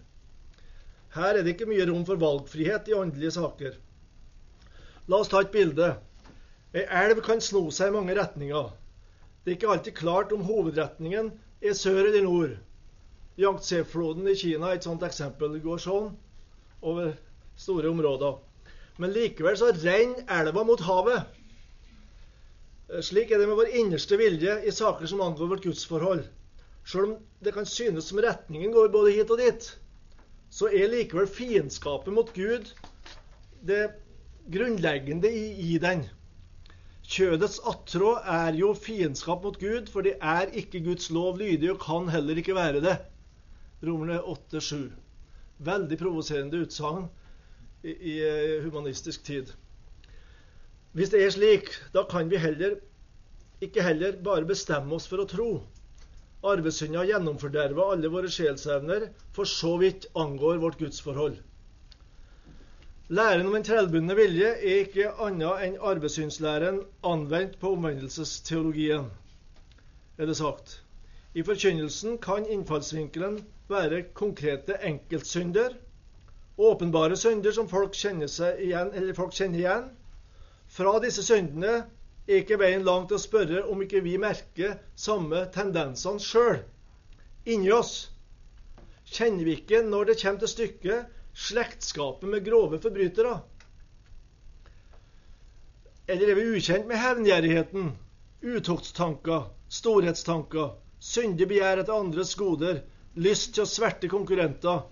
Her 1.16 1.36
er 1.36 1.44
det 1.44 1.56
ikke 1.56 1.68
mye 1.68 1.86
rom 1.88 2.06
for 2.08 2.20
valgfrihet 2.20 2.88
i 2.92 2.96
åndelige 2.96 3.36
saker. 3.36 3.76
La 5.12 5.20
oss 5.20 5.32
ta 5.32 5.44
et 5.44 5.52
bilde. 5.54 5.94
Ei 6.76 6.84
elv 7.04 7.22
kan 7.24 7.44
sno 7.44 7.68
seg 7.72 7.92
i 7.92 7.96
mange 7.96 8.16
retninger. 8.18 8.72
Det 9.44 9.52
er 9.52 9.58
ikke 9.60 9.74
alltid 9.76 9.96
klart 10.00 10.34
om 10.36 10.48
hovedretningen 10.48 11.30
er 11.62 11.78
sør 11.78 12.02
eller 12.08 12.26
nord. 12.26 12.56
Yangtze-floden 13.38 14.28
i 14.32 14.36
Kina 14.40 14.74
et 14.74 14.86
sånt 14.88 15.04
eksempel. 15.04 15.56
Det 15.56 15.64
går 15.66 15.82
sånn 15.84 16.12
over 16.82 17.16
store 17.60 17.92
områder. 17.92 18.38
Men 19.02 19.12
likevel 19.16 19.58
så 19.60 19.74
renner 19.76 20.24
elva 20.38 20.64
mot 20.68 20.84
havet. 20.88 21.26
Slik 23.04 23.34
er 23.34 23.42
det 23.42 23.50
med 23.50 23.58
vår 23.60 23.74
innerste 23.82 24.18
vilje 24.22 24.60
i 24.64 24.72
saker 24.72 25.10
som 25.10 25.24
angår 25.26 25.52
vårt 25.52 25.66
gudsforhold. 25.66 26.24
Selv 26.86 27.10
om 27.10 27.16
det 27.44 27.56
kan 27.56 27.66
synes 27.66 28.08
som 28.12 28.22
retningen 28.22 28.72
går 28.72 28.92
både 28.94 29.16
hit 29.16 29.32
og 29.34 29.42
dit, 29.42 29.72
så 30.54 30.70
er 30.70 30.92
likevel 30.92 31.28
fiendskapet 31.28 32.14
mot 32.14 32.30
Gud 32.36 32.70
det 33.66 33.88
grunnleggende 34.54 35.32
i, 35.34 35.74
i 35.74 35.80
den. 35.82 36.06
Kjødets 37.06 37.58
attrå 37.70 38.16
er 38.22 38.56
jo 38.58 38.72
fiendskap 38.78 39.44
mot 39.46 39.58
Gud, 39.62 39.90
for 39.92 40.06
det 40.06 40.16
er 40.22 40.54
ikke 40.54 40.84
Guds 40.86 41.10
lov 41.14 41.42
lydig 41.42 41.74
og 41.74 41.82
kan 41.82 42.10
heller 42.14 42.38
ikke 42.42 42.56
være 42.58 42.82
det. 42.86 42.96
Romerne 43.86 44.20
8,7. 44.22 44.90
Veldig 45.66 45.98
provoserende 46.00 46.64
utsagn 46.66 47.08
i, 47.84 47.94
i, 47.94 48.16
eh, 48.26 48.64
humanistisk 48.66 49.24
tid. 49.24 49.54
Hvis 50.96 51.12
det 51.12 51.24
er 51.24 51.34
slik, 51.36 51.72
da 51.94 52.06
kan 52.10 52.30
vi 52.32 52.40
heller 52.40 52.78
ikke 53.64 53.84
heller 53.84 54.16
bare 54.24 54.48
bestemme 54.48 54.96
oss 54.96 55.08
for 55.12 55.24
å 55.24 55.28
tro. 55.30 55.50
Arvesynda 56.46 57.04
gjennomforderver 57.08 57.96
alle 57.96 58.12
våre 58.14 58.30
sjelsevner, 58.32 59.10
for 59.34 59.50
så 59.50 59.76
vidt 59.82 60.08
angår 60.16 60.62
vårt 60.64 60.80
gudsforhold. 60.80 61.40
Læren 63.08 63.46
om 63.46 63.54
den 63.54 63.66
trellbundne 63.66 64.16
vilje 64.18 64.52
er 64.56 64.80
ikke 64.84 65.12
annet 65.22 65.66
enn 65.66 65.76
arvesynslæren 65.92 66.80
anvendt 67.06 67.60
på 67.62 67.76
omvendelsesteologien, 67.76 69.12
er 70.18 70.30
det 70.30 70.38
sagt. 70.40 70.80
I 71.36 71.44
forkynnelsen 71.46 72.18
kan 72.24 72.48
innfallsvinkelen 72.50 73.42
være 73.72 74.04
konkrete 74.14 74.78
enkeltsynder, 74.86 75.74
åpenbare 76.58 77.18
synder 77.18 77.52
som 77.56 77.70
folk 77.70 77.96
kjenner, 77.98 78.30
seg 78.32 78.62
igjen, 78.64 78.92
eller 78.94 79.18
folk 79.18 79.34
kjenner 79.36 79.62
igjen, 79.62 79.88
fra 80.76 80.98
disse 81.04 81.24
syndene, 81.26 81.86
er 82.26 82.42
ikke 82.42 82.58
veien 82.58 82.86
langt 82.86 83.12
til 83.12 83.20
å 83.20 83.22
spørre 83.22 83.64
om 83.70 83.82
ikke 83.86 84.02
vi 84.06 84.16
merker 84.22 84.80
samme 84.98 85.44
tendensene 85.54 86.22
sjøl 86.22 86.64
inni 87.46 87.70
oss. 87.74 88.08
Kjenner 89.06 89.46
vi 89.46 89.60
ikke, 89.60 89.84
når 89.86 90.10
det 90.10 90.16
kommer 90.22 90.42
til 90.42 90.52
stykket, 90.56 91.12
slektskapet 91.36 92.32
med 92.32 92.46
grove 92.48 92.80
forbrytere? 92.82 93.36
Eller 96.10 96.32
er 96.32 96.40
vi 96.40 96.48
ukjent 96.58 96.90
med 96.90 97.02
hevngjerrigheten, 97.02 97.92
utoktstanker, 98.46 99.48
storhetstanker, 99.70 100.74
syndig 101.02 101.48
begjær 101.50 101.82
etter 101.82 101.98
andres 101.98 102.34
goder, 102.38 102.82
lyst 103.16 103.56
til 103.56 103.64
å 103.64 103.70
sverte 103.70 104.10
konkurrenter, 104.12 104.84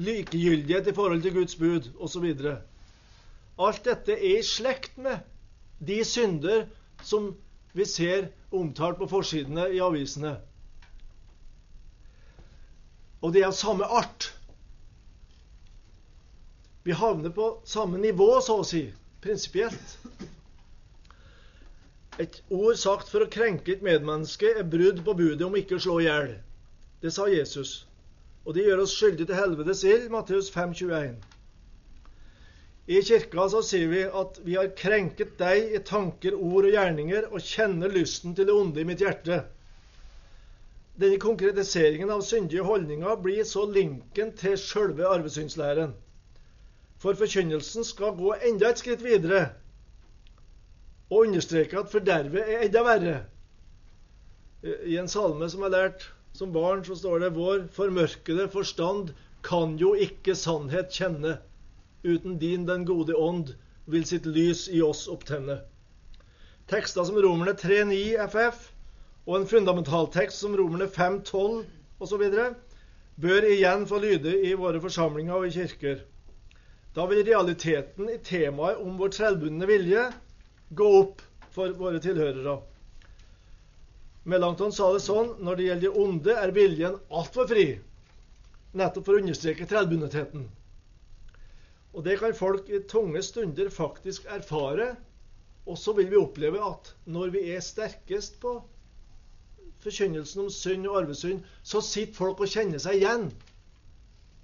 likegyldighet 0.00 0.90
i 0.90 0.96
forhold 0.96 1.22
til 1.22 1.34
Guds 1.38 1.56
bud 1.58 1.90
osv.? 2.02 2.26
Alt 3.60 3.84
dette 3.84 4.16
er 4.16 4.38
i 4.38 4.46
slekt 4.46 4.98
med 4.98 5.24
de 5.78 6.00
synder 6.04 6.66
som 7.04 7.32
vi 7.72 7.86
ser 7.86 8.30
omtalt 8.50 8.98
på 8.98 9.08
forsidene 9.10 9.68
i 9.74 9.80
avisene. 9.82 10.36
Og 13.20 13.34
det 13.34 13.42
er 13.42 13.50
av 13.50 13.56
samme 13.56 13.86
art. 13.86 14.30
Vi 16.82 16.96
havner 16.96 17.32
på 17.36 17.52
samme 17.68 18.00
nivå, 18.00 18.32
så 18.40 18.62
å 18.62 18.66
si, 18.66 18.86
prinsipielt. 19.20 19.96
Et 22.20 22.40
ord 22.52 22.76
sagt 22.80 23.08
for 23.12 23.24
å 23.24 23.32
krenke 23.32 23.76
et 23.76 23.84
medmenneske 23.84 24.48
er 24.56 24.68
brudd 24.68 25.04
på 25.04 25.14
budet 25.16 25.44
om 25.46 25.56
ikke 25.56 25.76
å 25.76 25.84
slå 25.84 26.00
i 26.00 26.08
hjel. 26.08 26.32
Det 27.00 27.10
sa 27.10 27.28
Jesus. 27.28 27.86
Og 28.44 28.54
det 28.54 28.66
gjør 28.66 28.82
oss 28.84 28.94
skyldige 28.96 29.30
til 29.30 29.38
helvetes 29.38 29.84
ild, 29.88 30.08
Matteus 30.12 30.50
5, 30.52 30.74
21. 30.74 31.14
I 32.90 33.00
kirka 33.06 33.46
så 33.52 33.60
sier 33.64 33.88
vi 33.88 34.02
at 34.04 34.40
vi 34.44 34.56
har 34.58 34.72
krenket 34.76 35.36
deg 35.38 35.76
i 35.76 35.80
tanker, 35.86 36.34
ord 36.34 36.66
og 36.66 36.74
gjerninger, 36.74 37.28
og 37.30 37.44
kjenner 37.44 37.92
lysten 37.92 38.34
til 38.34 38.48
det 38.48 38.56
onde 38.56 38.82
i 38.82 38.86
mitt 38.88 39.04
hjerte. 39.04 39.44
Denne 41.00 41.20
konkretiseringen 41.22 42.10
av 42.12 42.24
syndige 42.26 42.66
holdninger 42.66 43.20
blir 43.24 43.46
så 43.48 43.64
linken 43.64 44.34
til 44.36 44.58
sjølve 44.60 45.06
arvesynslæren. 45.08 45.94
For 47.00 47.16
forkynnelsen 47.16 47.86
skal 47.88 48.16
gå 48.18 48.34
enda 48.50 48.74
et 48.74 48.82
skritt 48.82 49.04
videre 49.04 49.46
og 51.08 51.24
understreke 51.24 51.78
at 51.80 51.92
fordervet 51.92 52.42
er 52.44 52.66
enda 52.66 52.82
verre. 52.84 53.18
I 54.84 54.98
en 55.00 55.08
salme 55.08 55.48
som 55.48 55.64
jeg 55.64 55.72
lærte 55.72 56.10
lært 56.10 56.19
som 56.40 56.52
barn, 56.52 56.84
så 56.84 56.96
står 56.96 57.20
det 57.20 57.34
'Vår 57.36 57.66
formørkede 57.72 58.48
forstand 58.48 59.10
kan 59.44 59.76
jo 59.76 59.92
ikke 59.94 60.34
sannhet 60.34 60.88
kjenne'. 60.88 61.36
Uten 62.04 62.38
din, 62.40 62.66
den 62.68 62.86
gode 62.88 63.16
ånd, 63.16 63.54
vil 63.86 64.06
sitt 64.08 64.26
lys 64.26 64.68
i 64.68 64.80
oss 64.80 65.08
opptenne. 65.08 65.58
Tekster 66.68 67.04
som 67.04 67.18
Romerne 67.20 67.52
3.9 67.52 68.16
FF 68.30 68.70
og 69.26 69.36
en 69.36 69.46
fundamentaltekst 69.50 70.40
som 70.40 70.56
Romerne 70.56 70.86
5.12 70.86 71.64
osv. 72.00 72.24
bør 73.20 73.48
igjen 73.50 73.86
få 73.86 73.98
lyde 74.00 74.32
i 74.46 74.54
våre 74.54 74.80
forsamlinger 74.80 75.34
og 75.34 75.46
i 75.46 75.50
kirker. 75.58 76.00
Da 76.94 77.04
vil 77.06 77.26
realiteten 77.26 78.08
i 78.08 78.16
temaet 78.24 78.80
om 78.80 78.96
vår 78.98 79.12
trellbundne 79.18 79.66
vilje 79.66 80.08
gå 80.70 80.88
opp 81.02 81.20
for 81.52 81.76
våre 81.76 82.00
tilhørere. 82.00 82.62
Melanchthon 84.30 84.72
sa 84.74 84.88
det 84.94 85.02
sånn 85.04 85.34
når 85.42 85.58
det 85.58 85.66
gjelder 85.66 85.86
de 85.88 86.02
onde, 86.04 86.34
er 86.38 86.54
viljen 86.54 86.96
altfor 87.10 87.48
fri. 87.50 87.66
Nettopp 88.78 89.08
for 89.08 89.18
å 89.18 89.22
understreke 89.22 89.66
trellbundetheten. 89.66 90.44
Og 91.90 92.04
det 92.06 92.18
kan 92.20 92.36
folk 92.38 92.68
i 92.70 92.82
tunge 92.90 93.22
stunder 93.26 93.70
faktisk 93.74 94.28
erfare. 94.30 94.92
Og 95.66 95.78
så 95.78 95.94
vil 95.96 96.10
vi 96.12 96.18
oppleve 96.20 96.62
at 96.62 96.92
når 97.10 97.34
vi 97.34 97.44
er 97.54 97.64
sterkest 97.64 98.38
på 98.42 98.56
forkynnelsen 99.84 100.44
om 100.44 100.50
synd 100.52 100.86
og 100.88 101.00
arvesynd, 101.02 101.42
så 101.62 101.82
sitter 101.84 102.16
folk 102.16 102.42
og 102.44 102.52
kjenner 102.52 102.82
seg 102.82 103.00
igjen. 103.00 103.30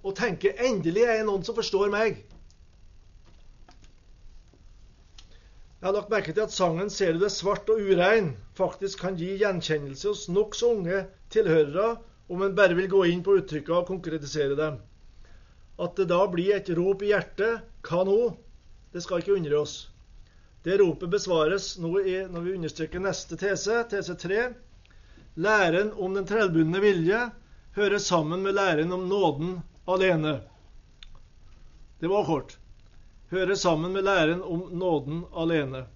Og 0.03 0.17
tenker 0.17 0.57
'endelig 0.59 1.03
er 1.05 1.19
det 1.19 1.27
noen 1.29 1.45
som 1.45 1.55
forstår 1.55 1.91
meg'. 1.93 2.23
Jeg 5.77 5.91
har 5.91 5.93
lagt 5.93 6.13
merke 6.13 6.33
til 6.33 6.41
at 6.41 6.53
sangen 6.57 6.89
'Ser 6.91 7.13
du 7.13 7.19
det 7.21 7.29
svart 7.33 7.69
og 7.69 7.81
urein' 7.85 8.31
faktisk 8.57 9.01
kan 9.01 9.17
gi 9.21 9.35
gjenkjennelse 9.43 10.09
hos 10.09 10.23
nokså 10.29 10.71
unge 10.73 11.03
tilhørere, 11.31 11.99
om 12.33 12.43
en 12.43 12.55
bare 12.57 12.79
vil 12.79 12.89
gå 12.89 13.03
inn 13.11 13.21
på 13.27 13.35
uttrykkene 13.37 13.83
og 13.83 13.91
konkretisere 13.91 14.57
dem. 14.57 14.79
At 15.79 16.01
det 16.01 16.09
da 16.09 16.23
blir 16.33 16.57
et 16.57 16.73
rop 16.79 17.05
i 17.05 17.13
hjertet 17.13 17.61
Hva 17.85 18.03
nå? 18.09 18.17
Det 18.93 19.05
skal 19.05 19.21
ikke 19.21 19.37
undre 19.37 19.61
oss. 19.61 19.77
Det 20.65 20.81
ropet 20.81 21.13
besvares 21.13 21.75
nå 21.79 21.93
i, 22.01 22.19
når 22.25 22.41
vi 22.41 22.57
understreker 22.57 23.05
neste 23.05 23.37
tese, 23.37 23.85
tese 23.91 24.17
3. 24.17 24.55
Læren 25.37 25.93
om 25.93 26.15
den 26.17 26.25
trellbundne 26.27 26.81
vilje 26.81 27.21
hører 27.77 27.99
sammen 28.01 28.43
med 28.43 28.57
læren 28.57 28.93
om 28.97 29.05
nåden 29.13 29.59
alene. 29.87 30.41
Det 32.01 32.09
var 32.09 32.25
kort. 32.25 32.57
Hører 33.31 33.55
sammen 33.55 33.93
med 33.93 34.07
læren 34.07 34.43
om 34.43 34.69
nåden 34.71 35.25
alene. 35.35 35.87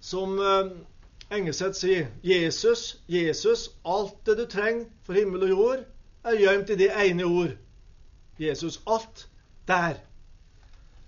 Som 0.00 0.38
eh, 0.38 0.70
Engeseth 1.32 1.78
sier, 1.78 2.06
Jesus, 2.22 3.00
Jesus, 3.08 3.70
alt 3.84 4.18
det 4.26 4.36
du 4.38 4.46
trenger 4.46 4.86
for 5.02 5.18
himmel 5.18 5.46
og 5.48 5.54
jord, 5.54 5.84
er 6.22 6.38
gjemt 6.38 6.70
i 6.70 6.78
det 6.78 6.90
ene 7.06 7.26
ord 7.26 7.56
Jesus 8.38 8.80
alt 8.86 9.26
der. 9.66 9.98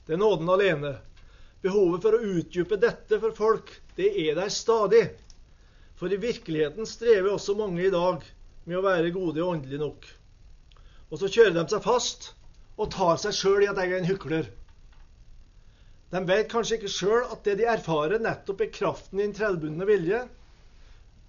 Det 0.07 0.15
er 0.15 0.21
nåden 0.21 0.49
alene. 0.49 0.97
Behovet 1.63 2.03
for 2.05 2.17
å 2.17 2.33
utdype 2.39 2.79
dette 2.81 3.19
for 3.21 3.37
folk, 3.37 3.71
det 3.97 4.11
er 4.27 4.35
der 4.37 4.53
stadig. 4.53 5.05
For 5.97 6.13
i 6.13 6.21
virkeligheten 6.21 6.87
strever 6.87 7.33
også 7.33 7.55
mange 7.57 7.87
i 7.87 7.93
dag 7.93 8.25
med 8.65 8.79
å 8.79 8.85
være 8.85 9.15
gode 9.15 9.43
og 9.43 9.55
åndelige 9.55 9.81
nok. 9.81 10.09
Og 11.11 11.21
så 11.21 11.31
kjører 11.31 11.57
de 11.57 11.65
seg 11.71 11.85
fast 11.85 12.33
og 12.77 12.91
tar 12.93 13.17
seg 13.23 13.37
sjøl 13.37 13.65
i 13.65 13.71
at 13.71 13.81
jeg 13.81 13.93
er 13.93 14.03
en 14.03 14.11
hykler. 14.11 14.51
De 16.15 16.21
vet 16.29 16.47
kanskje 16.47 16.77
ikke 16.79 16.93
sjøl 16.95 17.25
at 17.35 17.41
det 17.47 17.57
de 17.59 17.65
erfarer, 17.67 18.21
nettopp 18.23 18.61
er 18.63 18.75
kraften 18.75 19.19
i 19.19 19.25
en 19.27 19.35
trellbundne 19.35 19.87
vilje. 19.89 20.21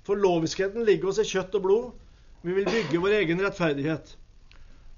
For 0.06 0.20
loviskheten 0.22 0.86
ligger 0.86 1.10
oss 1.10 1.22
i 1.24 1.26
kjøtt 1.26 1.58
og 1.58 1.64
blod. 1.64 1.88
Vi 2.46 2.54
vil 2.54 2.68
bygge 2.70 3.02
vår 3.02 3.16
egen 3.24 3.42
rettferdighet. 3.42 4.12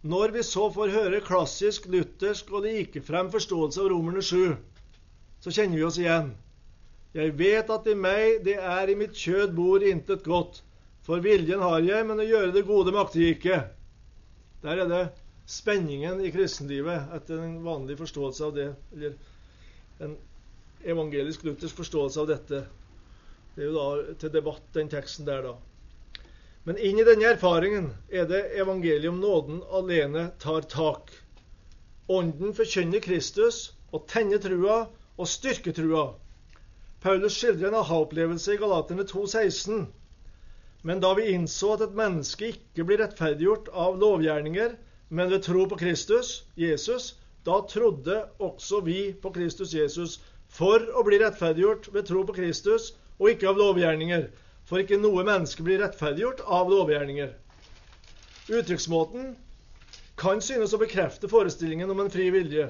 Når 0.07 0.33
vi 0.35 0.43
så 0.43 0.65
får 0.75 0.91
høre 0.91 1.21
klassisk 1.23 1.87
luthersk 1.91 2.51
og 2.51 2.67
likefrem 2.67 3.31
forståelse 3.31 3.79
av 3.85 3.87
Romerne 3.93 4.23
7, 4.23 4.57
så 5.45 5.53
kjenner 5.55 5.79
vi 5.79 5.87
oss 5.87 6.01
igjen. 6.01 6.33
Jeg 7.15 7.37
vet 7.39 7.71
at 7.71 7.87
i 7.87 7.95
meg, 7.95 8.41
det 8.43 8.57
er 8.59 8.91
i 8.91 8.97
mitt 8.99 9.15
kjød 9.15 9.55
bor 9.55 9.83
intet 9.87 10.27
godt. 10.27 10.61
For 11.07 11.23
viljen 11.23 11.63
har 11.63 11.79
jeg, 11.79 12.03
men 12.03 12.19
å 12.19 12.27
gjøre 12.27 12.51
det 12.51 12.67
gode 12.67 12.91
makter 12.91 13.23
jeg 13.23 13.37
ikke. 13.37 13.61
Der 14.67 14.83
er 14.83 14.91
det 14.91 15.01
spenningen 15.47 16.19
i 16.19 16.33
kristenlivet 16.35 17.15
etter 17.15 17.39
en 17.39 17.61
vanlig 17.63 17.95
forståelse 18.01 18.49
av 18.49 18.55
det. 18.59 18.69
Eller 18.91 19.15
en 19.99 20.17
evangelisk 20.85 21.43
luthersk 21.43 21.79
forståelse 21.81 22.21
av 22.21 22.27
dette. 22.29 22.65
Det 23.55 23.63
er 23.63 23.71
jo 23.71 23.77
da 23.77 24.17
til 24.21 24.33
debatt, 24.33 24.65
den 24.75 24.91
teksten 24.91 25.25
der, 25.27 25.47
da. 25.47 25.55
Men 26.67 26.77
inn 26.83 26.99
i 26.99 27.05
denne 27.07 27.29
erfaringen 27.31 27.89
er 28.11 28.27
det 28.29 28.43
evangeliet 28.59 29.09
om 29.09 29.21
nåden 29.23 29.61
alene 29.79 30.27
tar 30.43 30.67
tak. 30.69 31.13
Ånden 32.11 32.53
forkynner 32.57 33.03
Kristus 33.03 33.71
og 33.95 34.05
tenner 34.11 34.41
trua 34.43 34.81
og 35.17 35.29
styrker 35.31 35.75
trua. 35.75 36.09
Paulus 37.01 37.37
skildrer 37.37 37.69
en 37.69 37.79
aha-opplevelse 37.79 38.55
i 38.55 38.59
Galaterne 38.59 39.05
2,16. 39.07 39.85
Men 40.83 41.01
da 41.03 41.13
vi 41.17 41.29
innså 41.33 41.73
at 41.75 41.85
et 41.87 41.95
menneske 41.97 42.51
ikke 42.53 42.85
blir 42.87 43.01
rettferdiggjort 43.01 43.71
av 43.73 43.97
lovgjerninger, 44.01 44.75
men 45.09 45.31
ved 45.31 45.45
tro 45.47 45.65
på 45.71 45.79
Kristus, 45.79 46.43
Jesus, 46.59 47.13
da 47.47 47.61
trodde 47.71 48.21
også 48.43 48.81
vi 48.85 49.13
på 49.21 49.31
Kristus 49.35 49.73
Jesus 49.73 50.19
for 50.51 50.83
å 50.93 51.03
bli 51.07 51.19
rettferdiggjort 51.21 51.89
ved 51.93 52.07
tro 52.09 52.25
på 52.27 52.35
Kristus 52.35 52.91
og 53.17 53.31
ikke 53.31 53.49
av 53.51 53.59
lovgjerninger 53.59 54.27
for 54.67 54.83
ikke 54.83 54.99
noe 54.99 55.23
menneske 55.27 55.63
blir 55.63 55.79
rettferdiggjort 55.79 56.43
av 56.43 56.69
lovgjerninger. 56.71 57.31
Uttrykksmåten 58.51 59.33
kan 60.19 60.41
synes 60.43 60.73
å 60.75 60.81
bekrefte 60.81 61.29
forestillingen 61.31 61.91
om 61.93 62.03
en 62.03 62.11
fri 62.11 62.27
vilje, 62.33 62.67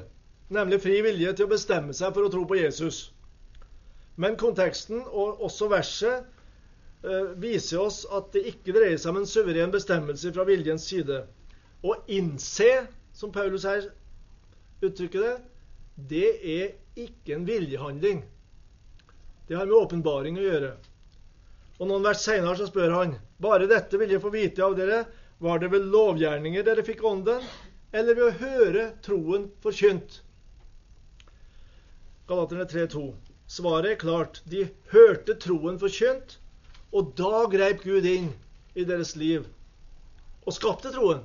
nemlig 0.53 0.81
fri 0.83 0.99
vilje 1.05 1.33
til 1.33 1.47
å 1.47 1.53
bestemme 1.55 1.95
seg 1.97 2.13
for 2.13 2.27
å 2.27 2.31
tro 2.33 2.43
på 2.49 2.59
Jesus. 2.59 3.07
Men 4.17 4.37
konteksten, 4.37 5.03
og 5.07 5.41
også 5.45 5.69
verset, 5.73 6.25
eh, 7.03 7.33
viser 7.41 7.81
oss 7.81 8.03
at 8.11 8.31
det 8.33 8.45
ikke 8.53 8.73
dreier 8.77 8.97
seg 8.97 9.13
om 9.13 9.21
en 9.21 9.29
suveren 9.29 9.73
bestemmelse 9.73 10.33
fra 10.33 10.45
viljens 10.45 10.85
side. 10.89 11.23
Å 11.83 11.97
innse, 12.07 12.87
som 13.13 13.31
Paulus 13.31 13.65
her 13.65 13.89
uttrykker 14.81 15.23
det, 15.23 15.35
det 15.95 16.27
er 16.57 16.73
ikke 16.99 17.35
en 17.35 17.45
viljehandling. 17.47 18.21
Det 19.47 19.55
har 19.55 19.65
med 19.65 19.77
åpenbaring 19.77 20.37
å 20.37 20.45
gjøre. 20.45 20.71
Og 21.77 21.89
noen 21.89 22.05
vers 22.05 22.23
seinere 22.25 22.57
så 22.57 22.67
spør 22.69 22.95
han 22.95 23.15
bare 23.41 23.69
dette 23.69 23.99
vil 24.01 24.11
jeg 24.15 24.23
få 24.23 24.31
vite 24.33 24.65
av 24.65 24.75
dere. 24.77 25.03
Var 25.37 25.61
det 25.61 25.69
ved 25.73 25.89
lovgjerninger 25.93 26.65
dere 26.65 26.85
fikk 26.85 27.03
ånden, 27.05 27.43
eller 27.93 28.17
ved 28.17 28.25
å 28.25 28.37
høre 28.39 28.85
troen 29.05 29.45
forkynt? 29.61 30.21
Galaterne 32.27 32.65
3,2. 32.67 33.03
Svaret 33.47 33.93
er 33.93 34.01
klart. 34.01 34.41
De 34.49 34.65
hørte 34.91 35.37
troen 35.39 35.77
forkynt, 35.79 36.39
og 36.91 37.13
da 37.19 37.45
greip 37.51 37.85
Gud 37.85 38.05
inn 38.09 38.33
i 38.75 38.85
deres 38.87 39.15
liv 39.19 39.45
og 40.47 40.55
skapte 40.55 40.91
troen. 40.93 41.21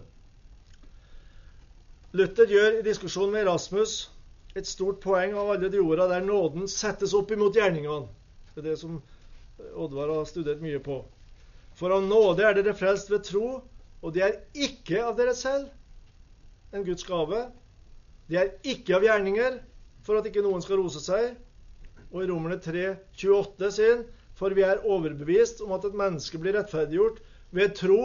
Luther 2.12 2.44
gjør 2.44 2.74
i 2.76 2.84
diskusjonen 2.84 3.32
med 3.32 3.46
Erasmus 3.46 3.92
et 4.52 4.68
stort 4.68 4.98
poeng 5.00 5.32
av 5.32 5.54
alle 5.54 5.70
de 5.72 5.80
orda 5.80 6.10
der 6.10 6.24
nåden 6.26 6.66
settes 6.68 7.14
opp 7.16 7.30
imot 7.32 7.56
gjerningene. 7.56 8.04
Det 8.52 8.60
er 8.60 8.66
det 8.66 8.80
som 8.82 8.98
Oddvar 9.80 10.10
har 10.12 10.26
studert 10.28 10.60
mye 10.60 10.80
på. 10.84 10.98
For 11.78 11.94
av 11.94 12.04
nåde 12.04 12.44
er 12.44 12.58
dere 12.58 12.74
frelst 12.76 13.08
ved 13.08 13.24
tro, 13.24 13.62
og 14.04 14.12
det 14.12 14.26
er 14.26 14.36
ikke 14.52 15.00
av 15.06 15.16
dere 15.16 15.32
selv, 15.38 15.70
en 16.74 16.84
Guds 16.84 17.06
gave. 17.08 17.46
Det 18.28 18.40
er 18.42 18.52
ikke 18.74 18.98
av 18.98 19.08
gjerninger, 19.08 19.60
for 20.04 20.20
at 20.20 20.28
ikke 20.28 20.44
noen 20.44 20.64
skal 20.64 20.82
rose 20.82 21.00
seg. 21.00 21.32
Og 22.12 22.26
i 22.26 22.28
Romerne 22.28 22.60
3, 22.60 22.86
28 23.16 23.72
sin, 23.78 24.04
for 24.36 24.52
vi 24.52 24.66
er 24.68 24.84
overbevist 24.84 25.64
om 25.64 25.72
at 25.78 25.88
et 25.88 25.96
menneske 25.96 26.40
blir 26.42 26.58
rettferdiggjort 26.58 27.24
ved 27.56 27.72
tro 27.78 28.02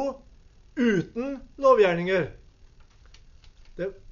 uten 0.80 1.42
lovgjerninger. 1.60 2.30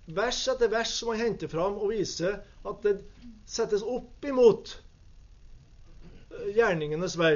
Er 0.05 0.17
vers 0.19 0.47
etter 0.51 0.69
vers 0.69 0.93
som 0.99 1.11
han 1.13 1.23
henter 1.23 1.49
fram 1.49 1.77
og 1.81 1.91
viser 1.93 2.39
at 2.65 2.83
det 2.85 2.97
settes 3.49 3.83
opp 3.85 4.25
imot 4.25 4.75
eh, 6.31 6.51
gjerningenes 6.57 7.17
vei. 7.17 7.35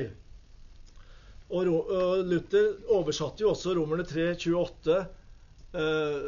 Og 1.50 1.66
Luther 2.30 2.76
oversatte 2.94 3.42
jo 3.42 3.56
også 3.56 3.74
Romerne 3.74 4.06
3, 4.06 4.36
28 4.38 5.00
eh, 5.74 6.28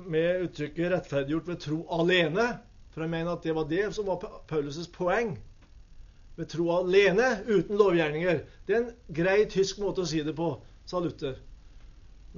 med 0.00 0.44
uttrykket 0.46 0.92
'rettferdiggjort 0.92 1.48
ved 1.48 1.62
tro 1.64 1.78
alene'. 1.96 2.50
For 2.90 3.04
jeg 3.04 3.10
mener 3.10 3.32
at 3.32 3.44
det 3.46 3.54
var 3.54 3.68
det 3.70 3.94
som 3.94 4.06
var 4.06 4.42
Paulus' 4.50 4.90
poeng. 4.92 5.38
Ved 6.36 6.48
tro 6.50 6.66
alene, 6.76 7.44
uten 7.46 7.78
lovgjerninger. 7.78 8.42
Det 8.66 8.74
er 8.76 8.82
en 8.82 9.14
grei 9.14 9.44
tysk 9.48 9.78
måte 9.78 10.02
å 10.02 10.08
si 10.08 10.22
det 10.26 10.34
på, 10.36 10.50
sa 10.86 11.00
Luther. 11.00 11.38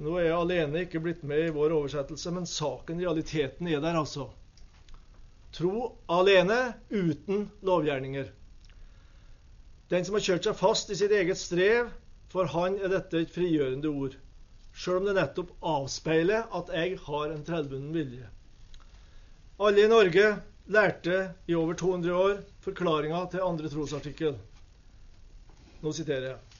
Nå 0.01 0.15
er 0.17 0.25
jeg 0.25 0.37
alene 0.37 0.85
ikke 0.87 1.01
blitt 1.03 1.21
med 1.27 1.47
i 1.47 1.51
vår 1.53 1.75
oversettelse, 1.75 2.31
men 2.33 2.47
saken, 2.49 3.01
realiteten, 3.03 3.67
er 3.69 3.81
der 3.83 3.99
altså. 3.99 4.29
Tro 5.53 5.91
alene, 6.09 6.73
uten 6.89 7.45
lovgjerninger. 7.61 8.31
Den 9.93 10.05
som 10.07 10.17
har 10.17 10.25
kjørt 10.25 10.47
seg 10.47 10.57
fast 10.57 10.89
i 10.89 10.97
sitt 10.97 11.13
eget 11.13 11.37
strev, 11.37 11.91
for 12.33 12.49
han 12.49 12.79
er 12.81 12.89
dette 12.89 13.21
et 13.21 13.33
frigjørende 13.33 13.91
ord. 13.91 14.15
Sjøl 14.73 15.03
om 15.03 15.09
det 15.11 15.19
nettopp 15.19 15.51
avspeiler 15.61 16.47
at 16.57 16.71
jeg 16.73 16.97
har 17.05 17.27
en 17.29 17.45
trellbunden 17.45 17.93
vilje. 17.93 18.25
Alle 19.61 19.83
i 19.85 19.91
Norge 19.91 20.31
lærte 20.73 21.19
i 21.45 21.53
over 21.53 21.77
200 21.77 22.17
år 22.17 22.41
forklaringa 22.65 23.21
til 23.29 23.45
andre 23.45 23.69
trosartikkel. 23.69 24.39
Nå 25.83 25.93
siterer 25.93 26.31
jeg. 26.31 26.52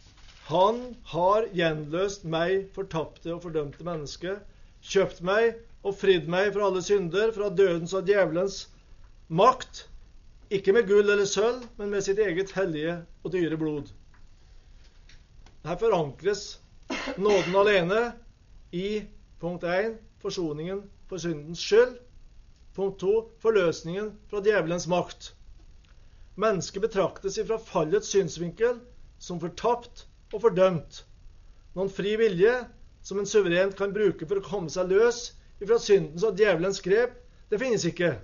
Han 0.49 0.79
har 1.13 1.45
gjenløst 1.55 2.25
meg, 2.27 2.65
fortapte 2.75 3.31
og 3.31 3.45
fordømte 3.45 3.85
menneske, 3.87 4.35
kjøpt 4.83 5.21
meg 5.23 5.53
og 5.87 5.95
fridd 6.01 6.27
meg 6.31 6.49
fra 6.55 6.67
alle 6.67 6.81
synder, 6.83 7.31
fra 7.35 7.47
dødens 7.47 7.93
og 7.95 8.09
djevelens 8.09 8.57
makt, 9.31 9.85
ikke 10.53 10.75
med 10.75 10.89
gull 10.89 11.07
eller 11.07 11.25
sølv, 11.29 11.63
men 11.79 11.93
med 11.95 12.03
sitt 12.03 12.19
eget 12.19 12.51
hellige 12.57 12.97
og 13.23 13.31
dyre 13.33 13.57
blod. 13.57 13.93
Her 15.63 15.79
forankres 15.79 16.43
nåden 17.15 17.55
alene 17.55 18.01
i 18.75 19.05
punkt 19.39 19.63
1 19.63 19.95
forsoningen 20.19 20.83
for 21.07 21.23
syndens 21.23 21.63
skyld. 21.63 21.95
Punkt 22.75 22.99
2 22.99 23.13
forløsningen 23.39 24.11
fra 24.27 24.41
djevelens 24.43 24.89
makt. 24.91 25.31
Mennesket 26.35 26.83
betraktes 26.83 27.39
fra 27.47 27.61
fallets 27.61 28.11
synsvinkel 28.11 28.81
som 29.23 29.39
fortapt 29.39 30.09
og 30.33 30.41
fordømt. 30.43 31.03
Noen 31.77 31.91
fri 31.93 32.15
vilje 32.19 32.53
som 33.05 33.19
en 33.19 33.29
suverent 33.29 33.75
kan 33.77 33.93
bruke 33.93 34.27
for 34.27 34.39
å 34.39 34.45
komme 34.45 34.71
seg 34.73 34.91
løs 34.91 35.25
ifra 35.63 35.79
syndens 35.79 36.25
og 36.27 36.37
djevelens 36.39 36.81
grep, 36.83 37.15
det 37.49 37.59
finnes 37.61 37.85
ikke. 37.87 38.15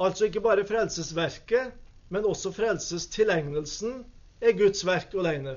Altså 0.00 0.28
ikke 0.28 0.42
bare 0.44 0.66
frelsesverket, 0.68 1.72
men 2.12 2.28
også 2.28 2.52
frelsestilegnelsen 2.54 4.02
er 4.40 4.56
Guds 4.56 4.84
verk 4.86 5.14
alene. 5.16 5.56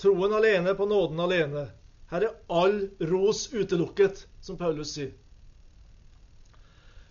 Troen 0.00 0.32
alene 0.32 0.74
på 0.78 0.86
nåden 0.88 1.20
alene. 1.20 1.66
Her 2.10 2.26
er 2.26 2.38
all 2.48 2.78
ros 3.10 3.48
utelukket, 3.52 4.24
som 4.40 4.58
Paulus 4.58 4.94
sier. 4.96 5.12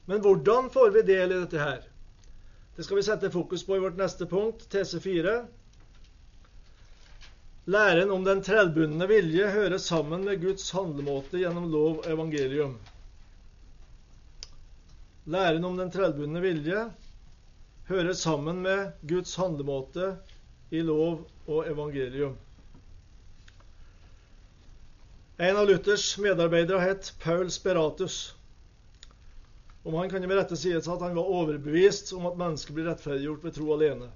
Men 0.09 0.23
hvordan 0.25 0.71
får 0.73 0.89
vi 0.95 1.05
del 1.05 1.31
i 1.31 1.39
dette 1.43 1.61
her? 1.61 1.83
Det 2.75 2.85
skal 2.87 2.97
vi 2.97 3.05
sette 3.05 3.29
fokus 3.31 3.63
på 3.67 3.77
i 3.77 3.83
vårt 3.83 3.99
neste 3.99 4.25
punkt, 4.25 4.65
TC4. 4.73 5.35
Læren 7.69 8.09
om 8.09 8.23
den 8.25 8.39
trellbundne 8.41 9.05
vilje 9.05 9.45
hører 9.53 9.77
sammen 9.77 10.23
med 10.25 10.39
Guds 10.41 10.71
handlemåte 10.73 11.37
gjennom 11.37 11.67
lov 11.69 11.99
og 11.99 12.07
evangelium. 12.09 12.71
Læren 15.29 15.67
om 15.67 15.75
den 15.77 15.91
trellbundne 15.93 16.41
vilje 16.41 16.87
hører 17.91 18.15
sammen 18.17 18.63
med 18.63 18.95
Guds 19.11 19.35
handlemåte 19.37 20.07
i 20.73 20.81
lov 20.81 21.27
og 21.45 21.69
evangelium. 21.69 22.33
En 25.37 25.59
av 25.59 25.69
Luthers 25.69 26.07
medarbeidere 26.17 26.81
het 26.87 27.11
Paul 27.21 27.51
Speratus. 27.53 28.17
Om 29.85 29.99
han 29.99 30.09
kan 30.09 30.25
med 30.25 30.41
rette 30.41 30.57
sies 30.57 30.89
at 30.89 31.05
han 31.05 31.13
var 31.15 31.29
overbevist 31.37 32.15
om 32.17 32.25
at 32.31 32.41
mennesket 32.41 32.73
blir 32.79 32.89
rettferdiggjort 32.89 33.45
ved 33.45 33.55
tro 33.59 33.69
alene. 33.77 34.09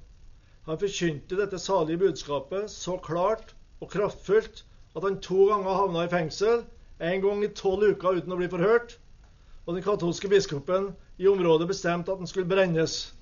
Han 0.67 0.79
forkynte 0.79 1.35
dette 1.35 1.59
salige 1.59 1.99
budskapet 2.05 2.71
så 2.71 2.95
klart 3.03 3.51
og 3.83 3.89
kraftfullt 3.91 4.63
at 4.95 5.03
han 5.03 5.19
to 5.25 5.47
ganger 5.49 5.75
havna 5.75 6.05
i 6.05 6.11
fengsel, 6.11 6.63
en 7.03 7.23
gang 7.23 7.41
i 7.43 7.49
tolv 7.57 7.83
uker 7.95 8.21
uten 8.21 8.31
å 8.31 8.37
bli 8.39 8.47
forhørt. 8.51 8.95
Og 9.65 9.75
den 9.75 9.83
katolske 9.83 10.29
biskopen 10.31 10.91
i 11.19 11.27
området 11.27 11.67
bestemte 11.67 12.13
at 12.13 12.21
den 12.21 12.29
skulle 12.29 12.47
brennes. 12.47 13.13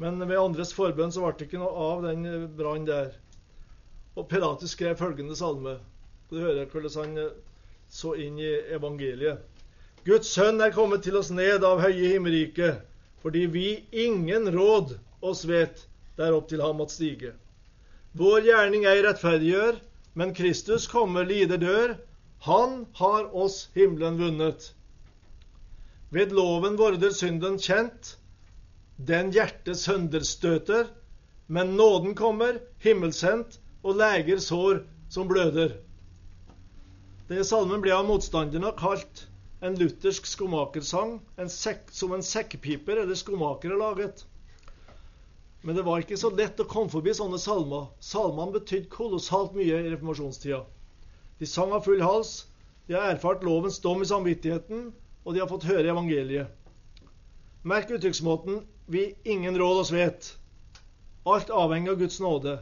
Men 0.00 0.18
ved 0.24 0.40
andres 0.40 0.72
forbønn 0.74 1.12
så 1.12 1.22
ble 1.22 1.34
det 1.36 1.46
ikke 1.48 1.60
noe 1.60 1.86
av 1.90 2.02
den 2.08 2.26
brannen 2.56 2.88
der. 2.88 3.12
Og 4.16 4.26
Pilatus 4.30 4.74
skrev 4.74 4.96
følgende 4.98 5.36
salme. 5.38 5.76
Du 6.30 6.38
hører 6.40 6.66
hvordan 6.70 6.96
han 6.96 7.18
eh, 7.18 7.36
så 7.90 8.14
inn 8.18 8.38
i 8.40 8.50
evangeliet. 8.74 9.42
Guds 10.06 10.30
sønn 10.32 10.62
er 10.64 10.72
kommet 10.74 11.04
til 11.04 11.18
oss 11.20 11.30
ned 11.34 11.66
av 11.66 11.82
høye 11.82 12.14
himmelriket, 12.14 12.80
fordi 13.20 13.44
vi 13.52 13.66
ingen 13.92 14.48
råd 14.54 14.94
oss 15.26 15.44
vet 15.48 15.84
der 16.20 16.36
opp 16.36 16.50
til 16.52 16.62
ham 16.64 16.82
å 16.84 16.88
stige. 16.92 17.32
Vår 18.20 18.44
gjerning 18.44 18.86
ei 18.90 19.00
rettferdiggjør, 19.06 19.80
men 20.18 20.34
Kristus 20.36 20.88
kommer, 20.90 21.26
lider, 21.26 21.60
dør. 21.62 21.96
Han 22.46 22.84
har 23.00 23.28
oss 23.36 23.68
himmelen 23.76 24.18
vunnet. 24.20 24.72
Ved 26.10 26.32
loven 26.34 26.76
vorder 26.80 27.14
synden 27.14 27.58
kjent, 27.62 28.16
den 29.10 29.30
hjertet 29.32 29.78
sønderstøter, 29.78 30.88
men 31.46 31.76
nåden 31.78 32.16
kommer, 32.18 32.58
himmelsendt, 32.82 33.60
og 33.82 33.96
leger 33.96 34.42
sår 34.44 34.82
som 35.08 35.28
bløder. 35.30 35.78
Det 37.30 37.46
salmen 37.46 37.80
ble 37.80 37.94
av 37.94 38.04
motstanderne 38.08 38.74
kalt 38.76 39.24
en 39.64 39.76
luthersk 39.78 40.26
skomakersang, 40.26 41.18
en 41.38 41.48
som 41.48 42.12
en 42.16 42.24
sekkpiper 42.24 43.04
eller 43.04 43.18
skomaker 43.18 43.72
har 43.74 43.80
laget. 43.80 44.24
Men 45.62 45.76
det 45.76 45.84
var 45.84 46.00
ikke 46.00 46.16
så 46.16 46.30
lett 46.32 46.60
å 46.62 46.68
komme 46.68 46.92
forbi 46.92 47.12
sånne 47.16 47.38
salmer. 47.40 47.90
Salmene 48.00 48.54
betydde 48.54 48.88
kolossalt 48.92 49.52
mye 49.56 49.82
i 49.82 49.90
reformasjonstida. 49.90 50.62
De 51.40 51.48
sang 51.48 51.74
av 51.76 51.84
full 51.84 52.00
hals, 52.04 52.46
de 52.88 52.96
har 52.96 53.12
erfart 53.12 53.44
lovens 53.44 53.78
dom 53.84 54.00
i 54.02 54.08
samvittigheten, 54.08 54.88
og 55.24 55.34
de 55.34 55.42
har 55.42 55.50
fått 55.50 55.68
høre 55.68 55.92
evangeliet. 55.92 56.48
Merk 57.62 57.90
uttrykksmåten 57.92 58.62
'vi 58.86 59.14
ingen 59.24 59.58
råd 59.58 59.80
oss 59.80 59.92
vet'. 59.92 60.34
Alt 61.26 61.50
avhenger 61.50 61.92
av 61.92 61.98
Guds 61.98 62.20
nåde. 62.20 62.58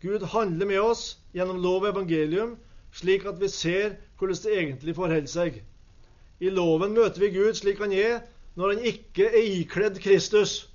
Gud 0.00 0.22
handler 0.22 0.66
med 0.66 0.80
oss 0.80 1.16
gjennom 1.34 1.62
lov 1.62 1.82
og 1.82 1.88
evangelium, 1.88 2.58
slik 2.92 3.24
at 3.24 3.40
vi 3.40 3.48
ser 3.48 3.96
hvordan 4.18 4.42
det 4.44 4.58
egentlig 4.58 4.94
forholder 4.94 5.26
seg. 5.26 5.62
I 6.40 6.50
loven 6.50 6.92
møter 6.92 7.20
vi 7.20 7.30
Gud 7.32 7.54
slik 7.54 7.78
han 7.78 7.92
er, 7.92 8.20
når 8.54 8.74
han 8.74 8.84
ikke 8.92 9.30
er 9.30 9.48
ikledd 9.56 10.00
Kristus. 10.02 10.68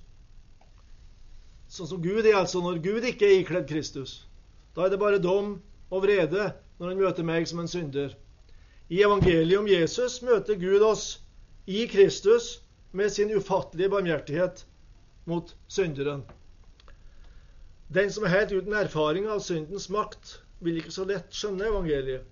Sånn 1.67 1.89
som 1.89 2.01
Gud 2.03 2.25
er 2.25 2.37
altså 2.39 2.61
når 2.63 2.79
Gud 2.83 3.05
ikke 3.07 3.27
er 3.27 3.41
ikledd 3.41 3.67
Kristus. 3.69 4.21
Da 4.75 4.85
er 4.85 4.93
det 4.93 5.01
bare 5.01 5.19
dom 5.19 5.57
og 5.89 6.03
vrede 6.05 6.51
når 6.79 6.91
han 6.91 7.01
møter 7.01 7.27
meg 7.27 7.47
som 7.49 7.59
en 7.63 7.71
synder. 7.71 8.13
I 8.87 9.01
evangeliet 9.03 9.59
om 9.59 9.67
Jesus 9.67 10.21
møter 10.23 10.55
Gud 10.61 10.85
oss 10.85 11.19
i 11.67 11.83
Kristus 11.91 12.61
med 12.95 13.11
sin 13.11 13.33
ufattelige 13.35 13.91
barmhjertighet 13.91 14.63
mot 15.27 15.51
synderen. 15.67 16.23
Den 17.91 18.11
som 18.11 18.23
er 18.23 18.35
helt 18.35 18.55
uten 18.55 18.75
erfaring 18.75 19.27
av 19.31 19.43
syndens 19.43 19.89
makt, 19.91 20.37
vil 20.63 20.79
ikke 20.79 20.95
så 20.95 21.03
lett 21.07 21.35
skjønne 21.35 21.67
evangeliet. 21.67 22.23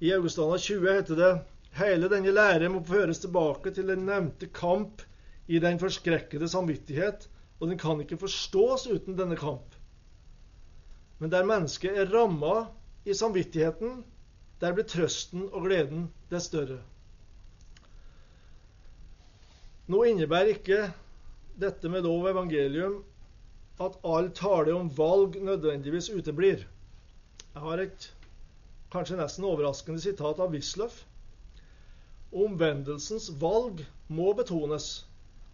I 0.00 0.12
Augustana 0.16 0.56
20 0.58 0.94
heter 0.94 1.18
det 1.18 1.32
hele 1.78 2.08
denne 2.10 2.32
lære 2.32 2.70
må 2.72 2.80
føres 2.86 3.20
tilbake 3.22 3.72
til 3.76 3.90
den 3.92 4.06
nevnte 4.08 4.48
kamp 4.54 5.02
i 5.48 5.60
den 5.62 5.78
forskrekkede 5.80 6.48
samvittighet 6.48 7.28
og 7.58 7.68
den 7.68 7.78
kan 7.78 8.00
ikke 8.02 8.20
forstås 8.20 8.86
uten 8.86 9.16
denne 9.18 9.36
kamp. 9.36 9.74
Men 11.18 11.32
der 11.32 11.46
mennesket 11.46 11.98
er 11.98 12.12
ramma 12.12 12.68
i 13.04 13.14
samvittigheten, 13.16 14.04
der 14.60 14.74
blir 14.74 14.86
trøsten 14.86 15.48
og 15.48 15.66
gleden 15.66 16.08
det 16.30 16.42
større. 16.42 16.78
Nå 19.88 20.02
innebærer 20.04 20.52
ikke 20.52 20.80
dette 21.58 21.90
med 21.90 22.04
lov 22.06 22.26
og 22.26 22.32
evangelium 22.34 22.98
at 23.80 23.96
all 24.04 24.30
tale 24.34 24.74
om 24.74 24.90
valg 24.98 25.38
nødvendigvis 25.42 26.10
uteblir. 26.10 26.66
Jeg 27.54 27.62
har 27.62 27.82
et 27.82 28.08
kanskje 28.92 29.18
nesten 29.18 29.46
overraskende 29.48 30.02
sitat 30.02 30.40
av 30.42 30.52
Wisløff. 30.54 31.04
Omvendelsens 32.34 33.30
valg 33.40 33.84
må 34.12 34.32
betones. 34.36 35.07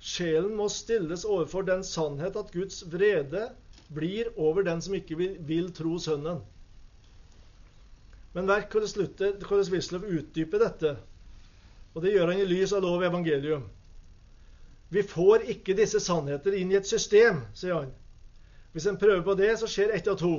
Sjelen 0.04 0.52
må 0.58 0.66
stilles 0.68 1.22
overfor 1.24 1.64
den 1.64 1.80
sannhet 1.88 2.34
at 2.36 2.50
Guds 2.52 2.82
vrede 2.92 3.46
blir 3.94 4.28
over 4.36 4.66
den 4.66 4.82
som 4.84 4.96
ikke 4.98 5.16
vil, 5.16 5.38
vil 5.48 5.70
tro 5.72 5.96
Sønnen. 6.02 6.42
Men 8.34 8.50
verk 8.50 8.74
hvordan 8.74 9.70
Wisløff 9.72 10.04
utdyper 10.04 10.60
dette, 10.60 10.90
og 11.94 12.04
det 12.04 12.12
gjør 12.12 12.32
han 12.32 12.42
i 12.42 12.48
lys 12.50 12.74
av 12.76 12.82
lov 12.84 12.98
og 12.98 13.06
evangelium. 13.08 13.64
Vi 14.92 15.02
får 15.08 15.46
ikke 15.54 15.76
disse 15.78 16.02
sannheter 16.04 16.56
inn 16.58 16.74
i 16.74 16.76
et 16.78 16.90
system, 16.90 17.40
sier 17.56 17.78
han. 17.78 17.94
Hvis 18.74 18.88
en 18.90 18.98
prøver 19.00 19.22
på 19.24 19.36
det, 19.38 19.54
så 19.56 19.70
skjer 19.70 19.94
ett 19.94 20.10
av 20.10 20.18
to. 20.20 20.34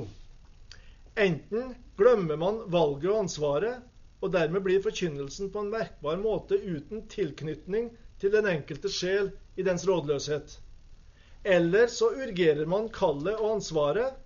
Enten 1.16 1.72
glemmer 1.98 2.38
man 2.38 2.60
valget 2.70 3.08
og 3.10 3.24
ansvaret, 3.24 3.82
og 4.22 4.30
dermed 4.32 4.62
blir 4.64 4.84
forkynnelsen 4.84 5.50
på 5.52 5.64
en 5.64 5.72
merkbar 5.72 6.20
måte 6.20 6.60
uten 6.60 7.02
tilknytning 7.10 7.90
til 8.20 8.32
den 8.32 8.46
enkelte 8.52 8.92
sjel 8.92 9.32
i 9.56 9.64
dens 9.66 9.86
rådløshet. 9.88 10.58
Eller 11.44 11.86
så 11.86 12.10
urgerer 12.14 12.66
man 12.66 12.88
kallet 12.92 13.38
og 13.38 13.56
ansvaret 13.56 14.16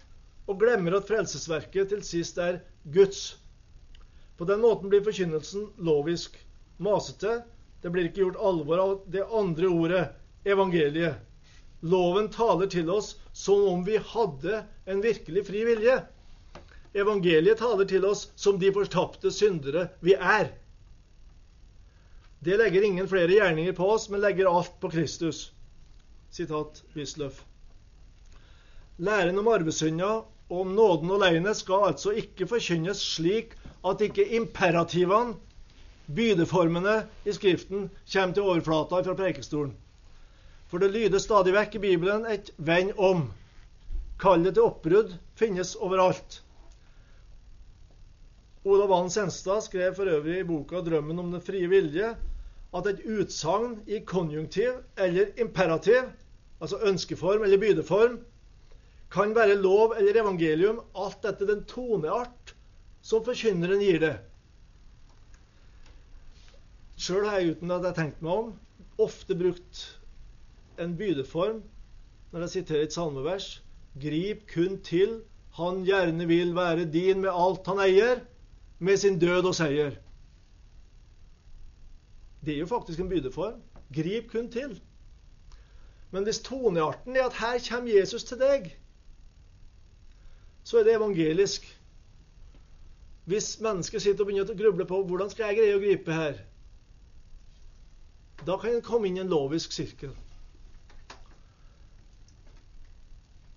og 0.49 0.59
glemmer 0.61 0.97
at 0.99 1.09
frelsesverket 1.09 1.93
til 1.93 2.05
sist 2.07 2.39
er 2.41 2.63
Guds. 2.85 3.37
På 4.39 4.47
den 4.49 4.63
måten 4.65 4.91
blir 4.91 5.05
forkynnelsen 5.05 5.69
lovisk 5.85 6.39
masete. 6.81 7.43
Det 7.83 7.93
blir 7.93 8.09
ikke 8.09 8.25
gjort 8.25 8.41
alvor 8.41 8.83
av 8.83 8.95
det 9.13 9.27
andre 9.27 9.69
ordet, 9.69 10.05
evangeliet. 10.49 11.21
Loven 11.81 12.29
taler 12.33 12.69
til 12.73 12.91
oss 12.93 13.15
som 13.33 13.63
om 13.69 13.85
vi 13.85 14.01
hadde 14.13 14.63
en 14.89 15.05
virkelig 15.05 15.47
fri 15.49 15.63
vilje. 15.69 16.01
Evangeliet 16.93 17.61
taler 17.61 17.89
til 17.89 18.05
oss 18.09 18.27
som 18.37 18.59
de 18.61 18.73
fortapte 18.75 19.31
syndere 19.33 19.87
vi 20.05 20.17
er. 20.17 20.51
Det 22.43 22.57
legger 22.57 22.83
ingen 22.83 23.09
flere 23.09 23.35
gjerninger 23.37 23.73
på 23.77 23.87
oss, 23.93 24.09
men 24.09 24.23
legger 24.25 24.49
alt 24.49 24.81
på 24.81 24.89
Kristus. 24.91 25.51
Sitat 26.33 26.83
Wisløff. 26.95 27.43
Læren 28.97 29.39
om 29.39 29.49
arvesynda 29.49 30.09
og 30.49 30.63
om 30.63 30.73
nåden 30.77 31.13
alene 31.13 31.53
skal 31.55 31.91
altså 31.91 32.15
ikke 32.17 32.49
forkynnes 32.49 33.03
slik 33.15 33.53
at 33.85 34.01
ikke 34.01 34.25
imperativene, 34.39 35.37
bydeformene 36.09 36.95
i 37.29 37.33
Skriften, 37.37 37.91
kommer 38.13 38.35
til 38.35 38.49
overflata 38.49 39.03
fra 39.05 39.15
prekestolen. 39.21 39.77
For 40.73 40.81
det 40.81 40.91
lyder 40.95 41.21
stadig 41.21 41.53
vekk 41.55 41.77
i 41.77 41.85
Bibelen 41.85 42.25
et 42.27 42.51
'venn 42.57 42.93
om'. 42.97 43.29
Kallet 44.19 44.55
til 44.55 44.63
oppbrudd 44.63 45.13
finnes 45.37 45.77
overalt. 45.77 46.41
Olav 48.65 48.93
Ann 48.93 49.11
Senstad 49.11 49.61
skrev 49.61 49.95
for 49.95 50.05
øvrig 50.05 50.41
i 50.41 50.49
boka 50.49 50.81
'Drømmen 50.81 51.19
om 51.19 51.33
den 51.33 51.41
frie 51.41 51.69
vilje' 51.69 52.17
at 52.77 52.87
et 52.87 53.03
utsagn 53.07 53.81
i 53.91 54.01
konjunktiv 54.07 54.79
eller 54.97 55.33
imperativ, 55.41 56.11
altså 56.61 56.79
ønskeform 56.87 57.45
eller 57.45 57.59
bydeform, 57.59 58.19
kan 59.11 59.35
være 59.35 59.59
lov 59.59 59.95
eller 59.99 60.21
evangelium 60.23 60.81
alt 60.95 61.25
etter 61.27 61.49
den 61.51 61.65
toneart 61.67 62.55
som 63.03 63.25
forkynneren 63.27 63.83
gir 63.83 63.99
det. 64.03 64.17
Sjøl 67.01 67.25
har 67.27 67.41
jeg, 67.41 67.57
uten 67.57 67.73
at 67.75 67.89
jeg 67.89 67.97
tenkte 67.97 68.27
meg 68.27 68.37
om, 68.37 68.53
ofte 69.01 69.35
brukt 69.35 69.81
en 70.79 70.95
bydeform 70.99 71.63
når 72.31 72.45
jeg 72.45 72.55
siterer 72.55 72.87
et 72.87 72.95
salmevers. 72.95 73.49
Grip 73.99 74.45
kun 74.53 74.79
til 74.87 75.23
han 75.59 75.83
gjerne 75.89 76.29
vil 76.31 76.53
være 76.55 76.87
din 76.93 77.25
med 77.25 77.33
alt 77.35 77.67
han 77.67 77.81
eier 77.83 78.21
med 78.79 79.01
sin 79.01 79.19
død 79.19 79.49
og 79.51 79.57
seier. 79.57 79.97
Det 82.45 82.55
er 82.55 82.59
jo 82.59 82.67
faktisk 82.67 83.01
en 83.01 83.09
bydeform. 83.09 83.63
Grip 83.95 84.31
kun 84.31 84.51
til. 84.51 84.81
Men 86.11 86.23
hvis 86.23 86.41
tonearten 86.41 87.17
er 87.17 87.27
at 87.27 87.39
her 87.39 87.59
kommer 87.69 87.99
Jesus 87.99 88.25
til 88.25 88.39
deg, 88.39 88.71
så 90.65 90.79
er 90.79 90.85
det 90.85 90.97
evangelisk. 90.97 91.67
Hvis 93.25 93.61
mennesket 93.61 94.03
sitter 94.03 94.25
og 94.25 94.31
begynner 94.31 94.51
å 94.51 94.59
gruble 94.59 94.87
på 94.87 95.03
hvordan 95.07 95.31
skal 95.31 95.51
jeg 95.51 95.61
greie 95.61 95.77
å 95.77 95.83
gripe 95.83 96.15
her, 96.15 96.41
da 98.47 98.57
kan 98.57 98.75
en 98.75 98.83
komme 98.83 99.07
inn 99.07 99.21
i 99.21 99.23
en 99.23 99.31
lovisk 99.31 99.73
sirkel. 99.77 100.15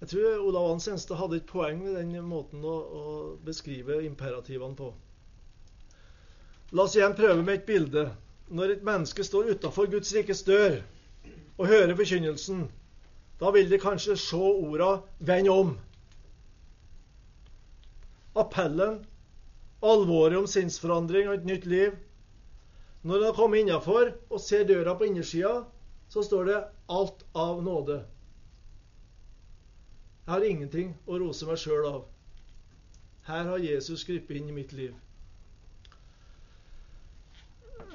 Jeg 0.04 0.12
tror 0.12 0.42
Olav 0.44 0.68
Hans 0.68 1.08
hadde 1.16 1.38
et 1.40 1.48
poeng 1.48 1.80
med 1.80 1.96
den 1.96 2.26
måten 2.28 2.66
å, 2.68 2.74
å 2.76 3.04
beskrive 3.46 4.02
imperativene 4.04 4.76
på. 4.76 4.90
La 6.76 6.84
oss 6.84 6.98
igjen 6.98 7.16
prøve 7.16 7.40
med 7.40 7.62
et 7.62 7.66
bilde. 7.70 8.04
Når 8.48 8.64
et 8.64 8.84
menneske 8.84 9.24
står 9.24 9.52
utafor 9.54 9.92
Guds 9.92 10.16
rikes 10.16 10.44
dør 10.44 10.82
og 11.58 11.68
hører 11.68 11.96
forkynnelsen, 11.96 12.68
da 13.40 13.52
vil 13.52 13.70
de 13.72 13.80
kanskje 13.80 14.18
se 14.18 14.38
orda 14.38 15.02
'venn 15.20 15.50
om'. 15.50 15.78
Appellen, 18.36 19.06
alvoret 19.84 20.38
om 20.38 20.48
sinnsforandring 20.48 21.28
og 21.28 21.34
et 21.34 21.46
nytt 21.46 21.66
liv. 21.66 21.92
Når 23.04 23.18
de 23.18 23.26
har 23.26 23.34
kommet 23.34 23.60
innafor 23.60 24.14
og 24.30 24.40
ser 24.40 24.68
døra 24.68 24.98
på 24.98 25.04
innersida, 25.04 25.64
så 26.10 26.24
står 26.24 26.44
det 26.44 26.64
'alt 26.90 27.26
av 27.36 27.64
nåde'. 27.64 28.04
Jeg 30.26 30.34
har 30.34 30.42
ingenting 30.42 30.98
å 31.08 31.18
rose 31.20 31.46
meg 31.46 31.58
sjøl 31.58 31.86
av. 31.86 32.06
Her 33.28 33.44
har 33.44 33.58
Jesus 33.58 34.04
gripet 34.04 34.38
inn 34.38 34.50
i 34.50 34.56
mitt 34.56 34.74
liv. 34.74 34.94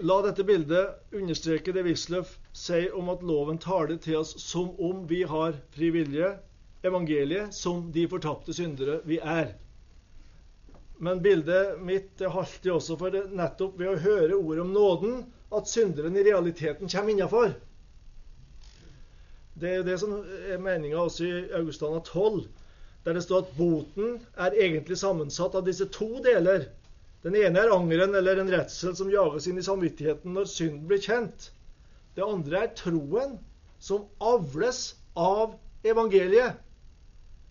La 0.01 0.21
dette 0.23 0.45
bildet 0.47 1.15
understreke 1.19 1.73
det 1.75 1.83
Wisløff 1.83 2.37
sier 2.55 2.93
om 2.95 3.09
at 3.11 3.23
loven 3.27 3.57
taler 3.59 3.97
til 3.99 4.21
oss 4.21 4.37
som 4.39 4.69
om 4.79 5.01
vi 5.11 5.25
har 5.27 5.57
fri 5.75 5.89
vilje, 5.91 6.29
evangeliet 6.87 7.57
som 7.57 7.89
de 7.91 8.05
fortapte 8.11 8.55
syndere 8.55 9.01
vi 9.11 9.19
er. 9.19 9.57
Men 11.03 11.19
bildet 11.23 11.83
mitt 11.83 12.23
halter 12.23 12.77
også 12.77 12.95
for 13.01 13.15
det 13.15 13.25
nettopp 13.35 13.75
ved 13.81 13.91
å 13.91 13.99
høre 14.05 14.39
ordet 14.39 14.63
om 14.63 14.73
nåden 14.77 15.19
at 15.59 15.71
synderen 15.71 16.15
i 16.15 16.27
realiteten 16.29 16.87
kommer 16.87 17.17
innafor. 17.17 17.57
Det 19.59 19.75
er 19.81 19.87
det 19.87 19.99
som 19.99 20.15
er 20.23 20.63
meninga 20.63 21.03
også 21.03 21.27
i 21.27 21.45
Augustana 21.59 21.99
12, 22.07 22.45
der 23.03 23.19
det 23.19 23.27
står 23.27 23.49
at 23.49 23.55
boten 23.59 24.21
er 24.39 24.55
egentlig 24.55 24.99
sammensatt 25.03 25.59
av 25.59 25.67
disse 25.67 25.91
to 25.91 26.13
deler 26.23 26.69
den 27.26 27.35
ene 27.35 27.64
er 27.64 27.72
angeren 27.74 28.14
eller 28.14 28.38
en 28.38 28.50
redsel 28.52 28.94
som 28.96 29.11
jages 29.11 29.48
inn 29.50 29.59
i 29.59 29.66
samvittigheten 29.66 30.37
når 30.37 30.50
synden 30.52 30.87
blir 30.90 31.02
kjent. 31.02 31.50
Det 32.14 32.26
andre 32.26 32.64
er 32.64 32.76
troen 32.78 33.37
som 33.83 34.07
avles 34.22 34.92
av 35.18 35.57
evangeliet 35.87 36.59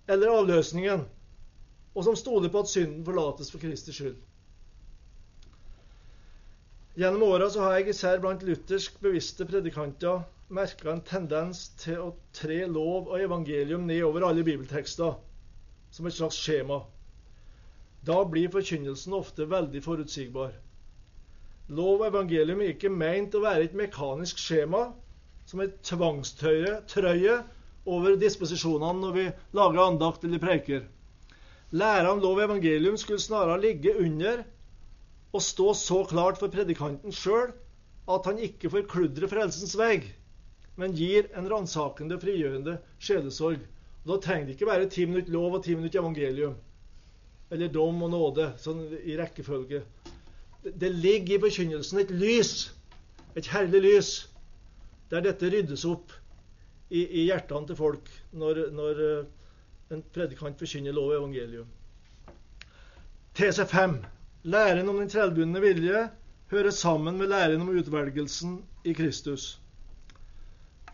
eller 0.07 0.31
avløsningen, 0.31 1.03
og 1.95 2.05
som 2.05 2.15
stoler 2.15 2.51
på 2.51 2.63
at 2.63 2.71
synden 2.71 3.03
forlates 3.07 3.51
for 3.51 3.63
Kristi 3.63 3.95
skyld. 3.95 4.15
Gjennom 6.97 7.27
åra 7.27 7.49
har 7.61 7.75
jeg 7.77 7.91
især 7.91 8.23
blant 8.23 8.41
luthersk 8.47 8.95
bevisste 9.03 9.45
predikanter 9.45 10.23
merka 10.49 10.89
en 10.93 11.03
tendens 11.05 11.67
til 11.77 11.99
å 12.01 12.13
tre 12.33 12.63
lov 12.71 13.11
og 13.11 13.19
evangelium 13.21 13.83
ned 13.85 14.01
over 14.07 14.25
alle 14.25 14.45
bibeltekster 14.47 15.17
som 15.93 16.07
et 16.07 16.15
slags 16.15 16.39
skjema. 16.39 16.79
Da 18.07 18.21
blir 18.31 18.47
forkynnelsen 18.53 19.15
ofte 19.17 19.45
veldig 19.51 19.81
forutsigbar. 19.83 20.53
Lov 21.67 21.99
og 21.99 22.07
evangelium 22.07 22.61
er 22.63 22.71
ikke 22.71 22.91
meint 22.93 23.33
å 23.35 23.43
være 23.43 23.67
et 23.67 23.73
mekanisk 23.75 24.39
skjema 24.39 24.85
som 25.47 25.63
et 25.63 25.73
tvangstrøye 25.89 27.39
over 27.87 28.15
disposisjonene 28.19 29.01
når 29.01 29.15
vi 29.17 29.25
lager 29.59 29.81
andakt 29.83 30.23
eller 30.23 30.39
preiker. 30.43 30.85
Læra 31.75 32.13
om 32.13 32.21
lov 32.23 32.37
og 32.37 32.45
evangelium 32.45 32.95
skulle 32.99 33.19
snarere 33.19 33.59
ligge 33.65 33.95
under 33.99 34.45
og 35.35 35.43
stå 35.43 35.73
så 35.75 36.03
klart 36.07 36.39
for 36.39 36.53
predikanten 36.53 37.11
sjøl 37.11 37.51
at 38.07 38.29
han 38.29 38.39
ikke 38.39 38.71
forkludrer 38.71 39.27
frelsens 39.27 39.75
vei, 39.75 39.99
men 40.79 40.95
gir 40.95 41.27
en 41.35 41.49
ransakende 41.51 42.15
frigjørende 42.21 42.77
sjelesorg. 43.03 43.59
Og 44.05 44.13
Da 44.13 44.21
trenger 44.23 44.47
det 44.47 44.55
ikke 44.55 44.71
være 44.71 44.87
ti 44.87 45.03
minutter 45.05 45.35
lov 45.35 45.59
og 45.59 45.65
ti 45.65 45.75
minutter 45.75 45.99
evangelium 45.99 46.55
eller 47.53 47.71
dom 47.71 48.01
og 48.03 48.11
nåde, 48.11 48.51
sånn 48.59 48.83
i 48.99 49.15
rekkefølge. 49.19 49.83
Det 50.67 50.89
ligger 50.91 51.37
i 51.37 51.43
forkynnelsen 51.45 52.01
et 52.01 52.11
lys, 52.11 52.53
et 53.39 53.47
herlig 53.53 53.83
lys, 53.85 54.11
der 55.11 55.23
dette 55.23 55.49
ryddes 55.51 55.85
opp 55.87 56.11
i, 56.89 57.03
i 57.03 57.27
hjertene 57.27 57.69
til 57.69 57.79
folk 57.79 58.09
når, 58.35 58.65
når 58.75 59.01
eh, 59.05 59.25
en 59.95 60.03
predikant 60.13 60.59
forkynner 60.59 60.95
lov 60.95 61.13
og 61.13 61.19
evangelium. 61.21 61.69
TC5. 63.37 63.99
Læren 64.47 64.89
om 64.89 64.99
den 64.99 65.09
trellbundne 65.11 65.61
vilje 65.61 66.07
hører 66.51 66.71
sammen 66.71 67.17
med 67.19 67.31
læren 67.31 67.61
om 67.61 67.69
utvelgelsen 67.69 68.59
i 68.87 68.93
Kristus. 68.97 69.59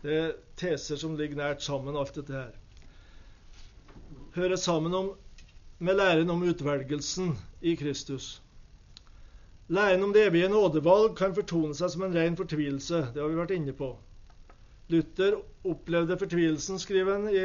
Det 0.02 0.16
er 0.20 0.32
teser 0.60 0.98
som 1.00 1.16
ligger 1.16 1.38
nært 1.38 1.62
sammen, 1.64 1.96
alt 1.96 2.14
dette 2.18 2.34
her. 2.34 2.50
Hører 4.34 4.58
sammen 4.60 4.94
om, 4.94 5.12
med 5.84 5.98
læren 6.00 6.30
om 6.32 6.42
utvelgelsen 6.42 7.34
i 7.60 7.74
Kristus. 7.76 8.42
Læren 9.68 10.02
om 10.02 10.12
det 10.12 10.26
evige 10.26 10.48
nådevalg 10.48 11.12
kan 11.18 11.34
fortone 11.36 11.76
seg 11.76 11.92
som 11.92 12.06
en 12.06 12.16
ren 12.16 12.36
fortvilelse. 12.38 13.00
Det 13.12 13.20
har 13.20 13.28
vi 13.28 13.36
vært 13.36 13.52
inne 13.56 13.74
på. 13.76 13.90
Luther 14.92 15.36
opplevde 15.64 16.16
fortvilelsen, 16.20 16.80
skriver 16.80 17.18
han 17.18 17.28
i 17.28 17.44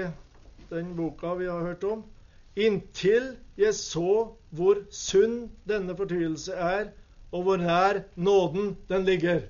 den 0.72 0.96
boka 0.96 1.34
vi 1.40 1.50
har 1.52 1.68
hørt 1.68 1.84
om. 1.84 2.04
Inntil 2.56 3.34
jeg 3.60 3.76
så 3.76 4.32
hvor 4.56 4.84
sunn 4.92 5.50
denne 5.68 5.96
fortvilelse 6.00 6.56
er, 6.56 6.92
og 7.32 7.44
hvor 7.44 7.60
nær 7.62 8.04
nåden 8.16 8.76
den 8.90 9.08
ligger. 9.08 9.44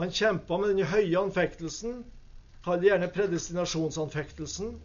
Han 0.00 0.12
kjempa 0.12 0.56
med 0.56 0.72
denne 0.72 0.88
høye 0.88 1.18
anfektelsen, 1.20 2.04
kall 2.64 2.80
det 2.80 2.88
gjerne 2.88 3.12
predestinasjonsanfektelsen. 3.12 4.78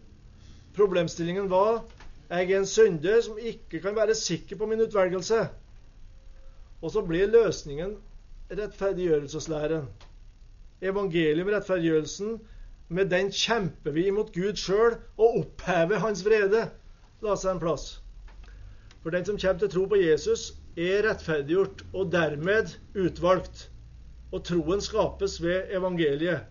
Problemstillingen 0.76 1.48
var 1.52 1.86
jeg 2.30 2.52
er 2.52 2.58
en 2.58 2.66
synder 2.66 3.22
som 3.22 3.38
ikke 3.38 3.80
kan 3.84 3.96
være 3.96 4.16
sikker 4.16 4.58
på 4.58 4.66
min 4.66 4.82
utvelgelse. 4.82 5.48
Og 6.82 6.92
så 6.92 7.02
blir 7.06 7.30
løsningen 7.32 7.98
rettferdiggjørelseslæren. 8.52 9.88
Evangelium, 10.82 11.48
rettferdiggjørelsen, 11.48 12.40
med 12.88 13.10
den 13.10 13.32
kjemper 13.32 13.92
vi 13.92 14.08
imot 14.08 14.34
Gud 14.34 14.58
sjøl 14.62 14.98
og 15.18 15.40
opphever 15.40 16.02
hans 16.02 16.26
vrede. 16.26 16.68
La 17.26 17.38
seg 17.40 17.56
en 17.56 17.62
plass. 17.64 17.86
For 19.02 19.14
den 19.14 19.26
som 19.26 19.40
kommer 19.42 19.62
til 19.62 19.72
tro 19.74 19.86
på 19.90 19.98
Jesus, 20.02 20.52
er 20.78 21.06
rettferdiggjort 21.08 21.86
og 21.94 22.12
dermed 22.14 22.76
utvalgt. 22.94 23.70
Og 24.34 24.44
troen 24.46 24.82
skapes 24.82 25.40
ved 25.42 25.72
evangeliet. 25.74 26.46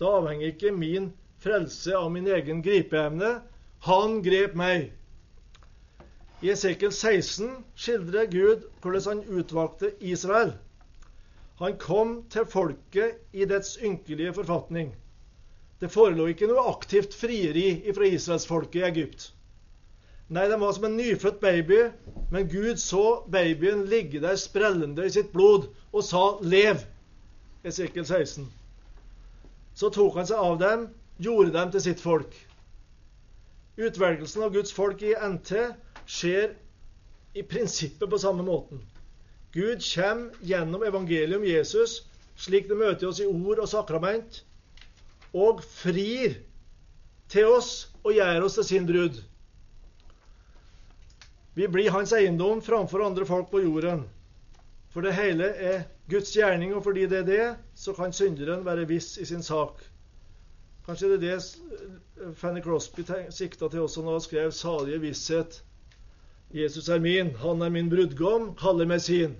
Da 0.00 0.12
avhenger 0.18 0.52
ikke 0.52 0.72
min 0.72 1.12
frelse 1.42 1.94
av 1.96 2.10
min 2.12 2.28
egen 2.28 2.62
gripeevne. 2.64 3.38
Han 3.86 4.22
grep 4.24 4.56
meg. 4.58 4.97
I 6.38 6.52
Esekiel 6.52 6.92
16 6.94 7.64
skildrer 7.74 8.28
Gud 8.30 8.68
hvordan 8.82 9.06
han 9.08 9.40
utvalgte 9.40 9.90
Israel. 10.00 10.52
Han 11.58 11.78
kom 11.82 12.12
til 12.30 12.46
folket 12.46 13.16
i 13.34 13.46
dets 13.50 13.72
ynkelige 13.82 14.34
forfatning. 14.36 14.92
Det 15.82 15.90
forelå 15.90 16.28
ikke 16.30 16.46
noe 16.46 16.62
aktivt 16.70 17.16
frieri 17.18 17.80
fra 17.94 18.06
israelsfolket 18.06 18.78
i 18.78 18.86
Egypt. 18.86 19.24
Nei, 20.28 20.44
de 20.46 20.58
var 20.60 20.76
som 20.76 20.86
en 20.86 20.96
nyfødt 20.98 21.40
baby, 21.42 21.80
men 22.30 22.46
Gud 22.52 22.78
så 22.78 23.24
babyen 23.32 23.86
ligge 23.90 24.20
der 24.22 24.38
sprellende 24.38 25.06
i 25.06 25.10
sitt 25.10 25.32
blod 25.32 25.66
og 25.90 26.04
sa 26.04 26.22
'lev'. 26.38 26.84
Esekiel 27.64 28.06
16. 28.06 28.46
Så 29.74 29.90
tok 29.90 30.14
han 30.20 30.26
seg 30.26 30.38
av 30.38 30.58
dem, 30.60 30.86
gjorde 31.18 31.52
dem 31.58 31.70
til 31.74 31.82
sitt 31.82 32.00
folk. 32.00 32.34
Utvelgelsen 33.78 34.42
av 34.42 34.54
Guds 34.54 34.72
folk 34.74 35.02
i 35.02 35.14
NT 35.18 35.52
skjer 36.08 36.54
i 37.36 37.44
prinsippet 37.44 38.10
på 38.10 38.18
samme 38.18 38.42
måten. 38.42 38.80
Gud 39.52 39.82
kommer 39.94 40.44
gjennom 40.44 40.84
evangeliet 40.84 41.36
om 41.36 41.46
Jesus, 41.46 42.02
slik 42.36 42.68
det 42.68 42.78
møter 42.78 43.08
oss 43.08 43.20
i 43.20 43.28
ord 43.28 43.60
og 43.60 43.68
sakrament, 43.68 44.42
og 45.36 45.60
frir 45.64 46.38
til 47.28 47.52
oss 47.52 47.72
og 48.02 48.14
gjør 48.16 48.46
oss 48.46 48.56
til 48.58 48.68
sin 48.68 48.88
brud. 48.88 49.20
Vi 51.58 51.66
blir 51.68 51.90
hans 51.90 52.14
eiendom 52.14 52.62
framfor 52.62 53.02
andre 53.04 53.26
folk 53.26 53.50
på 53.50 53.64
jorden. 53.64 54.04
For 54.94 55.04
det 55.04 55.16
hele 55.18 55.50
er 55.52 55.82
Guds 56.08 56.30
gjerning, 56.32 56.72
og 56.74 56.84
fordi 56.86 57.06
det 57.10 57.18
er 57.18 57.26
det, 57.26 57.46
så 57.74 57.92
kan 57.92 58.14
synderen 58.14 58.64
være 58.64 58.86
viss 58.88 59.16
i 59.18 59.26
sin 59.28 59.42
sak. 59.42 59.82
Kanskje 60.86 61.10
det 61.18 61.28
er 61.28 61.42
det 61.42 62.34
Fanny 62.38 62.62
Crosby 62.64 63.04
sikta 63.30 63.68
til 63.68 63.84
også 63.84 64.02
når 64.02 64.12
han 64.12 64.24
skrev 64.24 64.52
'Salige 64.52 65.00
visshet'. 65.02 65.60
Jesus 66.54 66.88
er 66.88 67.00
min, 67.04 67.34
han 67.36 67.62
er 67.62 67.68
min 67.68 67.90
brudgom, 67.92 68.54
kaller 68.56 68.88
meg 68.88 69.02
sin. 69.04 69.34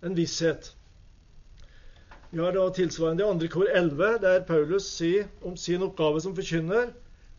En 0.00 0.14
visshet. 0.16 0.70
Vi 2.30 2.40
har 2.40 2.54
da 2.56 2.62
tilsvarende 2.72 3.24
i 3.24 3.26
andre 3.26 3.48
kor 3.52 3.68
11, 3.68 4.18
der 4.22 4.46
Paulus 4.48 4.86
sier 4.88 5.28
om 5.44 5.58
sin 5.60 5.84
oppgave 5.84 6.20
som 6.24 6.34
forkynner 6.36 6.94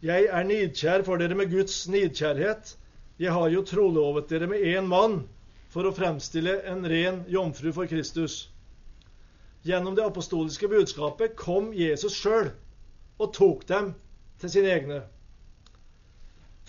Jeg 0.06 0.28
er 0.30 0.46
nidkjær 0.46 1.04
for 1.08 1.18
dere 1.18 1.36
med 1.36 1.50
Guds 1.50 1.88
nidkjærhet. 1.90 2.76
Jeg 3.18 3.34
har 3.34 3.50
jo 3.50 3.64
trolovet 3.66 4.30
dere 4.30 4.48
med 4.48 4.62
én 4.62 4.86
mann 4.86 5.24
for 5.74 5.90
å 5.90 5.96
fremstille 5.98 6.60
en 6.70 6.86
ren 6.86 7.24
jomfru 7.34 7.74
for 7.74 7.90
Kristus. 7.90 8.52
Gjennom 9.66 9.98
det 9.98 10.06
apostoliske 10.06 10.70
budskapet 10.70 11.34
kom 11.36 11.74
Jesus 11.74 12.14
sjøl 12.14 12.52
og 13.18 13.34
tok 13.34 13.66
dem 13.68 13.96
til 14.38 14.54
sine 14.54 14.70
egne. 14.70 15.02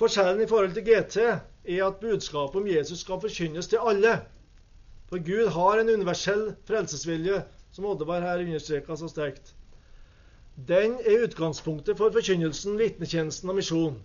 Forskjellen 0.00 0.40
i 0.40 0.48
forhold 0.48 0.72
til 0.72 0.88
GT 0.88 1.20
er 1.68 1.84
at 1.86 2.00
budskapet 2.00 2.60
om 2.60 2.66
Jesus 2.68 3.04
skal 3.04 3.20
forkynnes 3.20 3.68
til 3.68 3.84
alle. 3.84 4.20
For 5.08 5.20
Gud 5.24 5.48
har 5.52 5.80
en 5.80 5.90
universell 5.90 6.54
frelsesvilje, 6.68 7.42
som 7.72 7.84
Oddeberg 7.84 8.24
her 8.24 8.44
understreka 8.44 8.96
så 8.96 9.08
sterkt. 9.08 9.54
Den 10.68 10.98
er 11.06 11.24
utgangspunktet 11.24 11.96
for 11.96 12.10
forkynnelsen, 12.12 12.78
vitnetjenesten 12.78 13.50
og 13.50 13.60
misjon. 13.60 14.00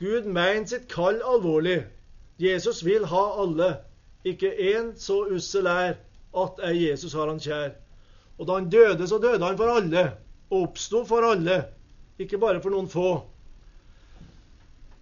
Gud 0.00 0.24
mener 0.24 0.66
sitt 0.66 0.88
kall 0.90 1.20
alvorlig. 1.20 1.82
Jesus 2.40 2.84
vil 2.84 3.04
ha 3.06 3.24
alle. 3.42 3.74
Ikke 4.24 4.54
én 4.54 4.94
så 4.96 5.24
ussel 5.34 5.66
er 5.66 5.98
at 6.44 6.62
ei 6.64 6.88
Jesus 6.88 7.12
har 7.12 7.28
han 7.28 7.42
kjær. 7.42 7.74
Og 8.38 8.48
da 8.48 8.56
han 8.58 8.70
døde, 8.70 9.08
så 9.08 9.18
døde 9.18 9.44
han 9.44 9.58
for 9.58 9.70
alle, 9.70 10.04
og 10.50 10.62
oppsto 10.68 11.04
for 11.04 11.26
alle, 11.26 11.64
ikke 12.18 12.38
bare 12.38 12.62
for 12.62 12.74
noen 12.74 12.88
få. 12.88 13.10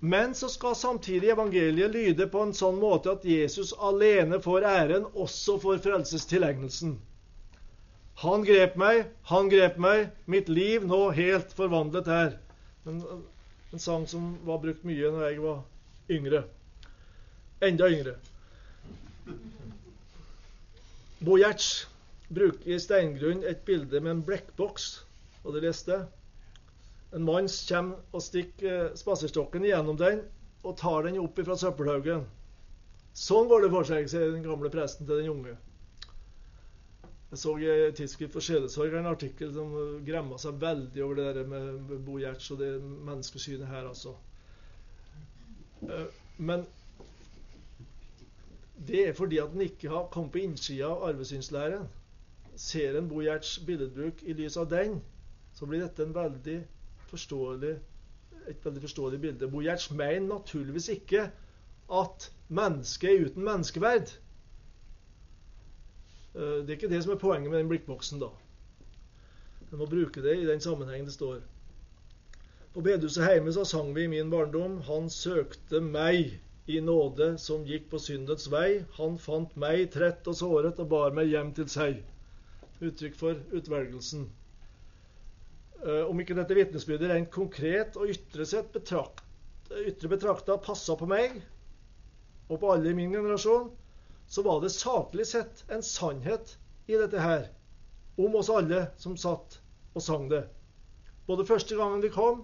Men 0.01 0.35
så 0.35 0.49
skal 0.49 0.77
samtidig 0.77 1.29
evangeliet 1.29 1.93
lyde 1.93 2.27
på 2.33 2.41
en 2.41 2.55
sånn 2.57 2.79
måte 2.81 3.13
at 3.13 3.25
Jesus 3.29 3.75
alene 3.77 4.39
får 4.41 4.65
æren 4.65 5.05
også 5.13 5.59
for 5.61 5.81
frelsestilegnelsen. 5.85 6.95
Han 8.23 8.45
grep 8.45 8.79
meg, 8.81 9.07
han 9.29 9.49
grep 9.53 9.77
meg, 9.81 10.09
mitt 10.25 10.49
liv 10.49 10.87
nå 10.89 11.03
helt 11.17 11.53
forvandlet 11.57 12.09
her. 12.09 12.35
En, 12.89 13.03
en 13.73 13.83
sang 13.83 14.07
som 14.09 14.35
var 14.49 14.61
brukt 14.65 14.85
mye 14.89 15.13
når 15.13 15.27
jeg 15.27 15.45
var 15.45 15.61
yngre. 16.17 16.43
Enda 17.65 17.89
yngre. 17.93 18.17
Bo 21.21 21.37
Giertz 21.37 21.85
bruker 22.33 22.73
i 22.73 22.81
steingrunn 22.81 23.45
et 23.45 23.65
bilde 23.69 24.01
med 24.01 24.15
en 24.15 24.25
blekkboks. 24.25 24.89
Og 25.45 25.57
det 25.57 25.65
leste 25.67 25.93
jeg. 25.93 26.20
En 27.17 27.25
mann 27.27 27.49
kommer 27.69 28.03
og 28.15 28.23
stikker 28.23 28.69
eh, 28.71 28.93
spaserstokken 28.99 29.67
gjennom 29.67 29.99
den 29.99 30.23
og 30.63 30.77
tar 30.79 31.07
den 31.09 31.19
opp 31.19 31.41
fra 31.43 31.57
søppelhaugen. 31.59 32.23
Sånn 33.17 33.49
går 33.51 33.65
det 33.65 33.73
for 33.73 33.89
seg, 33.89 34.07
sier 34.13 34.31
den 34.31 34.47
gamle 34.47 34.71
presten 34.71 35.09
til 35.09 35.23
den 35.23 35.33
unge. 35.33 35.57
Jeg 37.31 37.39
så 37.39 37.55
i 37.63 37.75
Tidsskrift 37.95 38.35
for 38.35 38.43
sjelesorg 38.43 38.95
en 38.99 39.09
artikkel 39.11 39.53
som 39.55 39.75
gremma 40.07 40.39
seg 40.43 40.59
veldig 40.63 41.03
over 41.05 41.21
det 41.21 41.29
der 41.37 41.51
med 41.51 41.93
Bo 42.07 42.19
Gjerts 42.19 42.51
og 42.55 42.59
det 42.63 42.71
menneskesynet 42.83 43.71
her, 43.71 43.87
altså. 43.91 44.17
Eh, 45.87 46.09
men 46.39 46.67
det 48.89 49.07
er 49.09 49.17
fordi 49.17 49.39
at 49.43 49.55
en 49.55 49.67
ikke 49.67 49.91
har 49.93 50.11
kommet 50.13 50.33
på 50.35 50.43
innsida 50.45 50.89
av 50.89 51.09
arvesynslæren. 51.11 51.87
Ser 52.57 52.99
en 52.99 53.09
Bo 53.11 53.23
Gjerts 53.25 53.59
billedbruk 53.67 54.23
i 54.23 54.37
lys 54.37 54.57
av 54.61 54.71
den, 54.71 55.01
så 55.55 55.67
blir 55.69 55.85
dette 55.85 56.07
en 56.07 56.15
veldig 56.17 56.61
forståelig, 57.11 57.77
et 58.49 58.67
veldig 58.67 58.83
forståelig 58.87 59.21
bilde. 59.21 59.51
Bojerts 59.51 59.91
mener 59.91 60.27
naturligvis 60.29 60.89
ikke 60.97 61.29
at 62.01 62.31
mennesket 62.49 63.11
er 63.11 63.25
uten 63.27 63.47
menneskeverd. 63.47 64.13
Eh, 66.35 66.41
det 66.41 66.69
er 66.69 66.79
ikke 66.79 66.93
det 66.93 67.03
som 67.05 67.13
er 67.15 67.23
poenget 67.23 67.51
med 67.51 67.59
den 67.59 67.71
blikkboksen, 67.71 68.23
da. 68.23 68.31
En 69.71 69.79
må 69.79 69.87
bruke 69.87 70.23
det 70.23 70.37
i 70.39 70.47
den 70.47 70.61
sammenhengen 70.61 71.07
det 71.07 71.15
står. 71.15 71.41
På 72.75 72.83
bedehuset 72.87 73.27
hjemme 73.27 73.53
så 73.55 73.65
sang 73.67 73.95
vi 73.95 74.05
i 74.07 74.11
min 74.11 74.31
barndom 74.31 74.77
Han 74.87 75.09
søkte 75.11 75.81
meg 75.83 76.37
i 76.71 76.81
nåde 76.81 77.33
som 77.43 77.65
gikk 77.67 77.89
på 77.91 77.99
syndets 77.99 78.47
vei. 78.53 78.85
Han 78.99 79.19
fant 79.19 79.57
meg 79.59 79.89
trett 79.95 80.27
og 80.31 80.37
såret 80.39 80.79
og 80.79 80.91
bar 80.93 81.15
meg 81.17 81.33
hjem 81.33 81.51
til 81.57 81.67
seg. 81.73 82.03
Uttrykk 82.81 83.17
for 83.19 83.41
utvelgelsen. 83.59 84.29
Eh, 85.87 86.03
om 86.05 86.19
ikke 86.21 86.37
dette 86.37 86.57
vitnesbyrdet 86.57 87.09
rent 87.09 87.31
konkret 87.33 87.97
og 87.97 88.11
ytre 88.13 88.45
sett 88.49 88.69
betrakt, 88.75 89.25
ytre 89.81 90.11
betrakta 90.13 90.59
passa 90.61 90.97
på 90.99 91.07
meg 91.09 91.39
og 92.51 92.59
på 92.61 92.73
alle 92.75 92.91
i 92.91 92.97
min 92.99 93.15
generasjon, 93.15 93.71
så 94.31 94.45
var 94.45 94.61
det 94.61 94.73
saklig 94.75 95.25
sett 95.31 95.65
en 95.73 95.83
sannhet 95.87 96.57
i 96.91 96.99
dette 96.99 97.23
her 97.23 97.49
om 98.21 98.37
oss 98.37 98.51
alle 98.53 98.89
som 99.01 99.17
satt 99.17 99.61
og 99.95 100.05
sang 100.05 100.29
det. 100.31 100.45
både 101.27 101.47
første 101.47 101.77
gangen 101.79 102.03
vi 102.03 102.11
kom, 102.11 102.43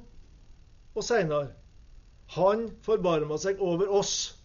og 0.94 1.04
seinere. 1.04 1.50
Han 2.38 2.68
forbarma 2.86 3.36
seg 3.38 3.60
over 3.60 3.90
oss. 3.90 4.38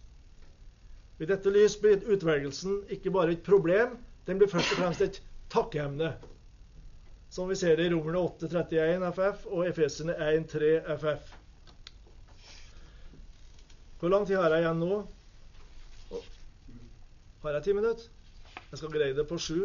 I 1.22 1.28
dette 1.30 1.54
lys 1.54 1.78
blir 1.82 2.02
utvelgelsen 2.10 2.82
ikke 2.90 3.14
bare 3.14 3.38
et 3.38 3.46
problem, 3.46 4.00
den 4.26 4.42
blir 4.42 4.50
først 4.50 4.74
og 4.74 4.82
fremst 4.82 5.06
et 5.06 5.22
takkeemne. 5.54 6.16
Som 7.32 7.48
vi 7.50 7.56
ser 7.56 7.78
det 7.78 7.86
i 7.88 7.90
Romerne 7.94 8.20
8,31 8.28 9.06
FF 9.16 9.46
og 9.48 9.68
Efesene 9.70 10.16
1,3 10.20 10.72
FF. 11.00 11.30
Hvor 14.02 14.12
lang 14.12 14.26
tid 14.28 14.36
har 14.36 14.52
jeg 14.52 14.66
igjen 14.66 14.82
nå? 14.84 14.98
Har 17.46 17.56
jeg 17.56 17.64
ti 17.70 17.78
minutter? 17.78 18.10
Jeg 18.72 18.82
skal 18.82 18.92
greie 18.98 19.16
det 19.16 19.28
på 19.30 19.40
sju. 19.40 19.62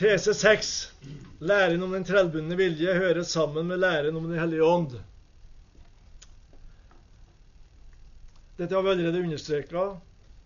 Tese 0.00 0.32
6. 0.34 0.72
Læren 1.44 1.84
om 1.84 1.92
den 1.92 2.08
trellbundne 2.08 2.56
vilje 2.56 2.96
hører 2.96 3.22
sammen 3.28 3.68
med 3.68 3.84
læren 3.84 4.16
om 4.16 4.24
Den 4.30 4.40
hellige 4.40 4.64
ånd. 4.64 4.96
Dette 8.56 8.74
har 8.74 8.82
vi 8.82 8.94
allerede 8.96 9.20
understreka, 9.26 9.88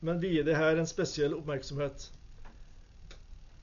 men 0.00 0.20
vier 0.20 0.42
det 0.42 0.58
her 0.58 0.74
en 0.80 0.90
spesiell 0.90 1.38
oppmerksomhet. 1.38 2.10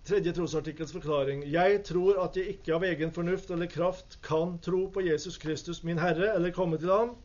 Tredje 0.06 0.36
trosartikkels 0.38 0.92
forklaring. 0.94 1.40
Jeg 1.50 1.80
tror 1.88 2.20
at 2.22 2.36
jeg 2.38 2.52
ikke 2.52 2.76
av 2.76 2.84
egen 2.86 3.10
fornuft 3.14 3.50
eller 3.50 3.66
kraft 3.66 4.20
kan 4.26 4.60
tro 4.62 4.84
på 4.94 5.02
Jesus 5.02 5.40
Kristus, 5.42 5.80
min 5.84 5.98
Herre, 5.98 6.28
eller 6.36 6.54
komme 6.54 6.78
til 6.78 6.92
ham, 6.94 7.16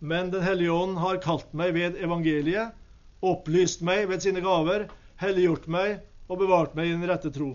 men 0.00 0.32
Den 0.32 0.42
hellige 0.42 0.74
ånd 0.74 0.98
har 0.98 1.20
kalt 1.22 1.52
meg 1.54 1.76
ved 1.76 1.98
evangeliet, 2.02 2.74
opplyst 3.22 3.84
meg 3.86 4.08
ved 4.10 4.22
sine 4.26 4.42
gaver, 4.42 4.88
helliggjort 5.22 5.68
meg 5.70 6.00
og 6.26 6.42
bevart 6.42 6.74
meg 6.74 6.90
i 6.90 6.96
den 6.96 7.06
rette 7.06 7.30
tro. 7.34 7.52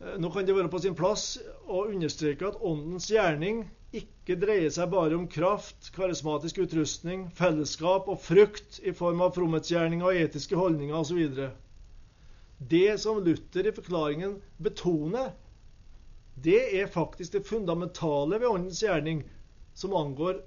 Eh, 0.00 0.16
nå 0.20 0.28
kan 0.32 0.44
det 0.44 0.56
være 0.56 0.72
på 0.72 0.82
sin 0.84 0.96
plass 0.96 1.38
å 1.68 1.86
understreke 1.86 2.52
at 2.52 2.60
Åndens 2.60 3.08
gjerning 3.12 3.64
ikke 3.96 4.36
dreier 4.44 4.68
seg 4.72 4.92
bare 4.92 5.16
om 5.16 5.24
kraft, 5.28 5.88
karismatisk 5.96 6.60
utrustning, 6.66 7.30
fellesskap 7.36 8.12
og 8.12 8.20
frukt 8.22 8.78
i 8.84 8.92
form 8.92 9.24
av 9.24 9.32
fromhetsgjerninger 9.40 10.06
og 10.06 10.22
etiske 10.28 10.60
holdninger 10.60 11.00
osv. 11.00 11.48
Det 12.60 13.00
som 13.00 13.24
Luther 13.24 13.66
i 13.66 13.72
forklaringen 13.72 14.34
betoner, 14.60 15.32
det 16.34 16.60
er 16.80 16.92
faktisk 16.92 17.32
det 17.32 17.46
fundamentale 17.48 18.38
ved 18.38 18.48
Åndens 18.48 18.82
gjerning, 18.84 19.22
som 19.72 19.96
angår 19.96 20.42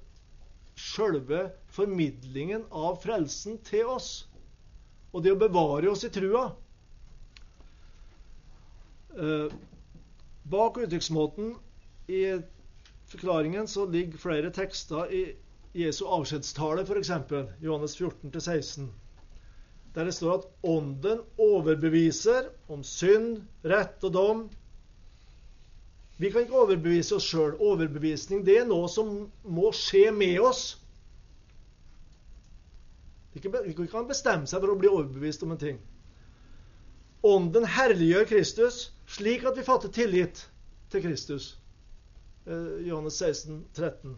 sjølve 0.78 1.48
formidlingen 1.74 2.68
av 2.70 3.00
frelsen 3.02 3.58
til 3.66 3.90
oss. 3.96 4.12
Og 5.14 5.26
det 5.26 5.34
å 5.34 5.42
bevare 5.42 5.90
oss 5.90 6.06
i 6.06 6.12
trua. 6.14 6.48
Eh, 9.18 9.54
bak 10.54 10.78
uttrykksmåten 10.86 11.56
i 12.14 12.24
forklaringen 13.10 13.70
så 13.70 13.86
ligger 13.90 14.22
flere 14.22 14.54
tekster 14.54 15.10
i 15.14 15.24
Jesu 15.74 16.06
avskjedstale, 16.06 16.86
f.eks. 16.86 17.12
Johannes 17.62 17.98
14-16. 17.98 18.90
Der 19.94 20.10
det 20.10 20.16
står 20.18 20.40
at 20.40 20.46
Ånden 20.66 21.22
overbeviser 21.38 22.50
om 22.72 22.82
synd, 22.84 23.44
rett 23.62 24.04
og 24.04 24.14
dom. 24.16 24.44
Vi 26.18 26.32
kan 26.32 26.46
ikke 26.46 26.62
overbevise 26.64 27.18
oss 27.18 27.28
sjøl. 27.30 27.54
Overbevisning 27.62 28.42
det 28.46 28.58
er 28.62 28.70
noe 28.70 28.90
som 28.90 29.28
må 29.44 29.74
skje 29.78 30.08
med 30.16 30.40
oss. 30.42 30.64
Vi 33.34 33.42
kan 33.42 34.10
bestemme 34.10 34.50
seg 34.50 34.62
for 34.62 34.74
å 34.74 34.78
bli 34.78 34.90
overbevist 34.90 35.46
om 35.46 35.54
en 35.54 35.62
ting. 35.62 35.82
Ånden 37.24 37.66
herliggjør 37.66 38.28
Kristus 38.30 38.90
slik 39.10 39.46
at 39.48 39.58
vi 39.58 39.66
fatter 39.66 39.94
tillit 39.94 40.46
til 40.92 41.04
Kristus. 41.06 41.54
Eh, 42.46 42.88
Johannes 42.90 43.18
16, 43.22 43.64
13. 43.74 44.18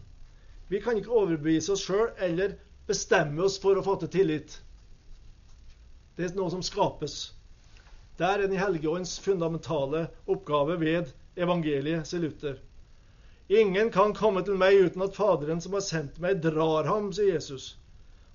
Vi 0.68 0.80
kan 0.82 0.98
ikke 0.98 1.14
overbevise 1.14 1.72
oss 1.76 1.84
sjøl 1.86 2.10
eller 2.18 2.56
bestemme 2.88 3.44
oss 3.46 3.60
for 3.62 3.78
å 3.78 3.84
fatte 3.86 4.08
tillit. 4.10 4.58
Det 6.16 6.28
er 6.28 6.36
noe 6.36 6.50
som 6.52 6.64
skapes. 6.64 7.32
Det 8.16 8.26
er 8.26 8.42
Den 8.42 8.56
i 8.56 8.60
helgeåndens 8.60 9.18
fundamentale 9.20 10.06
oppgave 10.26 10.78
ved 10.80 11.12
evangeliet, 11.36 12.06
sier 12.08 12.24
Luther. 12.24 12.60
Ingen 13.48 13.90
kan 13.92 14.14
komme 14.14 14.42
til 14.42 14.56
meg 14.58 14.78
uten 14.80 15.04
at 15.04 15.16
Faderen 15.16 15.60
som 15.60 15.76
har 15.76 15.84
sendt 15.84 16.16
meg, 16.18 16.40
drar 16.42 16.88
ham, 16.88 17.12
sier 17.12 17.34
Jesus 17.36 17.74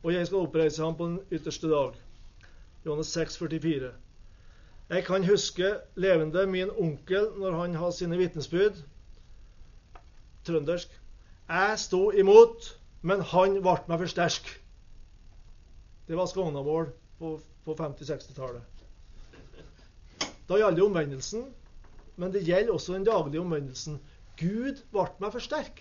og 0.03 0.13
jeg 0.13 0.27
skal 0.27 0.45
oppreise 0.45 0.84
ham 0.84 0.95
på 0.97 1.07
den 1.07 1.19
ytterste 1.32 1.69
dag. 1.69 1.93
Johannes 2.86 3.07
6, 3.07 3.38
44. 3.38 3.91
Jeg 4.89 5.03
kan 5.05 5.25
huske 5.25 5.75
levende 5.95 6.45
min 6.47 6.71
onkel 6.77 7.29
når 7.38 7.57
han 7.59 7.75
har 7.75 7.91
sine 7.91 8.17
vitnesbyrd. 8.17 8.82
Trøndersk. 10.45 10.89
Jeg 11.49 11.79
sto 11.79 12.09
imot, 12.11 12.77
men 13.01 13.21
han 13.21 13.61
ble 13.61 13.77
meg 13.88 14.01
for 14.01 14.09
sterk. 14.09 14.49
Det 16.07 16.17
var 16.17 16.25
Skognamål 16.25 16.89
på, 17.19 17.38
på 17.66 17.76
50-60-tallet. 17.78 18.64
Da 20.49 20.57
gjaldt 20.59 20.80
det 20.80 20.86
omvendelsen, 20.86 21.45
men 22.20 22.34
det 22.34 22.43
gjelder 22.47 22.76
også 22.76 22.97
den 22.97 23.07
daglige 23.07 23.41
omvendelsen. 23.41 24.01
Gud 24.39 24.82
ble 24.91 25.07
meg 25.22 25.32
for 25.34 25.43
sterk. 25.43 25.80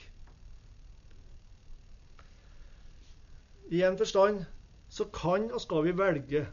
I 3.70 3.83
en 3.87 3.99
forstand 3.99 4.45
så 4.91 5.07
kan 5.14 5.51
og 5.55 5.62
skal 5.62 5.85
vi 5.87 5.99
velge 5.99 6.47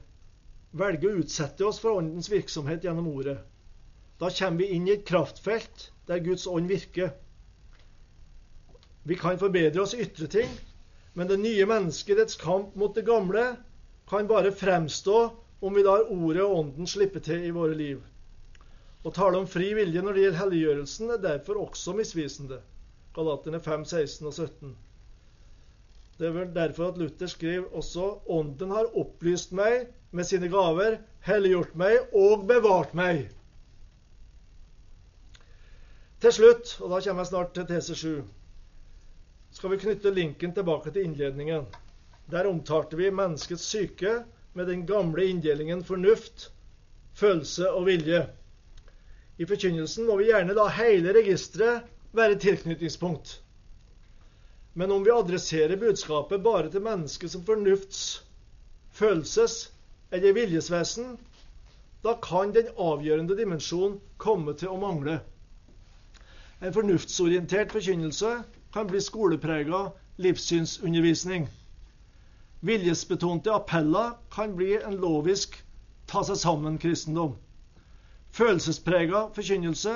velge 0.77 1.09
å 1.09 1.19
utsette 1.21 1.65
oss 1.65 1.79
for 1.81 1.97
Åndens 1.99 2.29
virksomhet 2.31 2.83
gjennom 2.85 3.07
Ordet. 3.11 3.37
Da 4.19 4.29
kommer 4.33 4.63
vi 4.63 4.73
inn 4.75 4.87
i 4.87 4.95
et 4.95 5.05
kraftfelt 5.07 5.91
der 6.09 6.23
Guds 6.25 6.47
ånd 6.49 6.69
virker. 6.71 7.13
Vi 9.07 9.15
kan 9.15 9.39
forbedre 9.39 9.83
oss 9.83 9.95
i 9.95 10.01
ytre 10.03 10.27
ting, 10.31 10.49
men 11.13 11.29
det 11.29 11.39
nye 11.39 11.65
mennesket, 11.69 12.17
dets 12.19 12.39
kamp 12.39 12.75
mot 12.75 12.95
det 12.95 13.05
gamle, 13.07 13.55
kan 14.09 14.27
bare 14.27 14.51
fremstå 14.51 15.17
om 15.59 15.73
vi 15.73 15.83
lar 15.83 16.11
Ordet 16.11 16.43
og 16.43 16.57
Ånden 16.59 16.87
slippe 16.87 17.19
til 17.23 17.43
i 17.47 17.53
våre 17.55 17.75
liv. 17.75 18.01
Å 19.03 19.11
tale 19.13 19.39
om 19.39 19.47
fri 19.47 19.71
vilje 19.77 20.01
når 20.03 20.15
det 20.15 20.23
gjelder 20.23 20.41
helliggjørelsen, 20.41 21.13
er 21.13 21.23
derfor 21.23 21.61
også 21.63 21.95
misvisende. 21.97 22.59
Galaterne 23.15 23.59
5, 23.63 23.85
16 23.85 24.27
og 24.27 24.33
17. 24.35 24.75
Det 26.17 26.27
er 26.27 26.33
vel 26.33 26.53
derfor 26.53 26.91
at 26.91 26.97
Luther 26.97 27.29
skriver 27.29 27.73
også 27.77 28.07
Ånden 28.33 28.73
har 28.73 28.89
opplyst 28.97 29.53
meg 29.57 29.87
med 30.11 30.25
sine 30.25 30.49
gaver, 30.49 30.99
helliggjort 31.27 31.75
meg 31.77 32.15
og 32.17 32.47
bevart 32.49 32.95
meg. 32.97 33.27
Til 36.21 36.33
slutt, 36.33 36.77
og 36.81 36.89
da 36.89 37.01
kommer 37.05 37.21
jeg 37.21 37.29
snart 37.29 37.51
til 37.53 37.67
tese 37.69 37.97
7, 37.97 38.13
skal 39.53 39.73
vi 39.73 39.81
knytte 39.83 40.13
linken 40.13 40.53
tilbake 40.53 40.93
til 40.93 41.05
innledningen. 41.05 41.67
Der 42.31 42.47
omtalte 42.47 42.97
vi 42.99 43.11
menneskets 43.11 43.63
syke 43.71 44.23
med 44.53 44.67
den 44.67 44.85
gamle 44.85 45.25
inndelingen 45.29 45.83
fornuft, 45.83 46.49
følelse 47.15 47.69
og 47.71 47.85
vilje. 47.87 48.25
I 49.37 49.45
forkynnelsen 49.45 50.07
må 50.09 50.17
vi 50.19 50.31
gjerne 50.31 50.55
la 50.57 50.65
hele 50.75 51.13
registeret 51.15 51.85
være 52.17 52.39
tilknytningspunkt. 52.41 53.37
Men 54.73 54.91
om 54.91 55.05
vi 55.05 55.13
adresserer 55.13 55.79
budskapet 55.79 56.43
bare 56.43 56.69
til 56.73 56.83
mennesket 56.85 57.31
som 57.31 57.45
fornufts-, 57.45 58.23
følelses- 58.93 59.69
eller 60.11 60.33
viljesvesen, 60.33 61.17
da 62.03 62.13
kan 62.23 62.53
den 62.55 62.69
avgjørende 62.77 63.37
dimensjonen 63.37 63.99
komme 64.17 64.53
til 64.57 64.73
å 64.73 64.79
mangle. 64.81 65.19
En 66.61 66.73
fornuftsorientert 66.73 67.73
forkynnelse 67.73 68.35
kan 68.73 68.89
bli 68.89 69.01
skoleprega 69.01 69.87
livssynsundervisning. 70.21 71.47
Viljesbetonte 72.59 73.53
appeller 73.53 74.15
kan 74.33 74.55
bli 74.55 74.77
en 74.81 74.97
lovisk 75.01 75.57
ta 76.09 76.23
seg 76.25 76.39
sammen-kristendom. 76.41 77.35
Følelsesprega 78.33 79.27
forkynnelse 79.35 79.93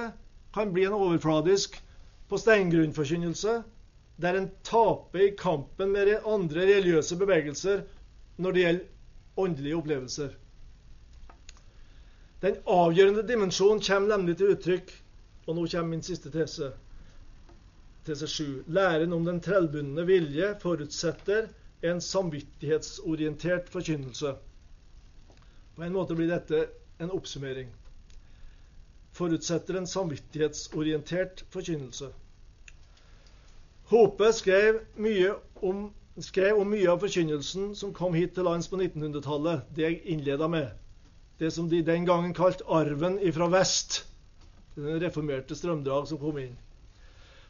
kan 0.53 0.73
bli 0.73 0.85
en 0.85 0.97
overfladisk 0.97 1.79
på 2.29 2.39
steingrunnforkynnelse 2.39 3.61
der 4.21 4.37
en 4.37 4.51
taper 4.67 5.25
i 5.25 5.33
kampen 5.37 5.91
med 5.95 6.13
andre 6.25 6.67
religiøse 6.69 7.17
bevegelser 7.17 7.83
når 8.37 8.51
det 8.51 8.65
gjelder 8.65 9.41
åndelige 9.41 9.77
opplevelser. 9.77 10.35
Den 12.41 12.57
avgjørende 12.65 13.23
dimensjonen 13.27 13.81
kommer 13.85 14.15
nemlig 14.15 14.37
til 14.37 14.53
uttrykk, 14.55 14.93
og 15.47 15.57
nå 15.57 15.65
kommer 15.67 15.93
min 15.93 16.05
siste 16.05 16.31
tese. 16.33 16.71
Tese 18.05 18.27
7. 18.27 18.63
Læren 18.67 19.13
om 19.13 19.25
den 19.25 19.41
trellbundne 19.45 20.05
vilje 20.05 20.55
forutsetter 20.61 21.51
en 21.81 22.01
samvittighetsorientert 22.01 23.69
forkynnelse. 23.69 24.35
På 25.75 25.83
en 25.83 25.93
måte 25.93 26.15
blir 26.15 26.29
dette 26.29 26.67
en 27.01 27.11
oppsummering. 27.11 27.69
Forutsetter 29.17 29.79
en 29.79 29.87
samvittighetsorientert 29.89 31.45
forkynnelse. 31.51 32.11
Hope 33.91 34.29
skrev, 34.33 34.79
om, 35.55 35.89
skrev 36.19 36.61
om 36.61 36.69
mye 36.71 36.87
av 36.93 37.01
forkynnelsen 37.01 37.73
som 37.75 37.91
kom 37.93 38.13
hit 38.15 38.37
til 38.37 38.47
lands 38.47 38.69
på 38.71 38.79
1900-tallet, 38.79 39.65
det 39.75 39.83
jeg 39.83 39.99
innleda 40.13 40.47
med. 40.47 40.69
Det 41.41 41.49
som 41.51 41.67
de 41.69 41.81
den 41.83 42.05
gangen 42.05 42.35
kalte 42.37 42.67
arven 42.69 43.17
ifra 43.19 43.49
vest. 43.51 44.03
Den 44.77 45.01
reformerte 45.01 45.57
strømdrag 45.57 46.07
som 46.07 46.21
kom 46.21 46.37
inn. 46.39 46.55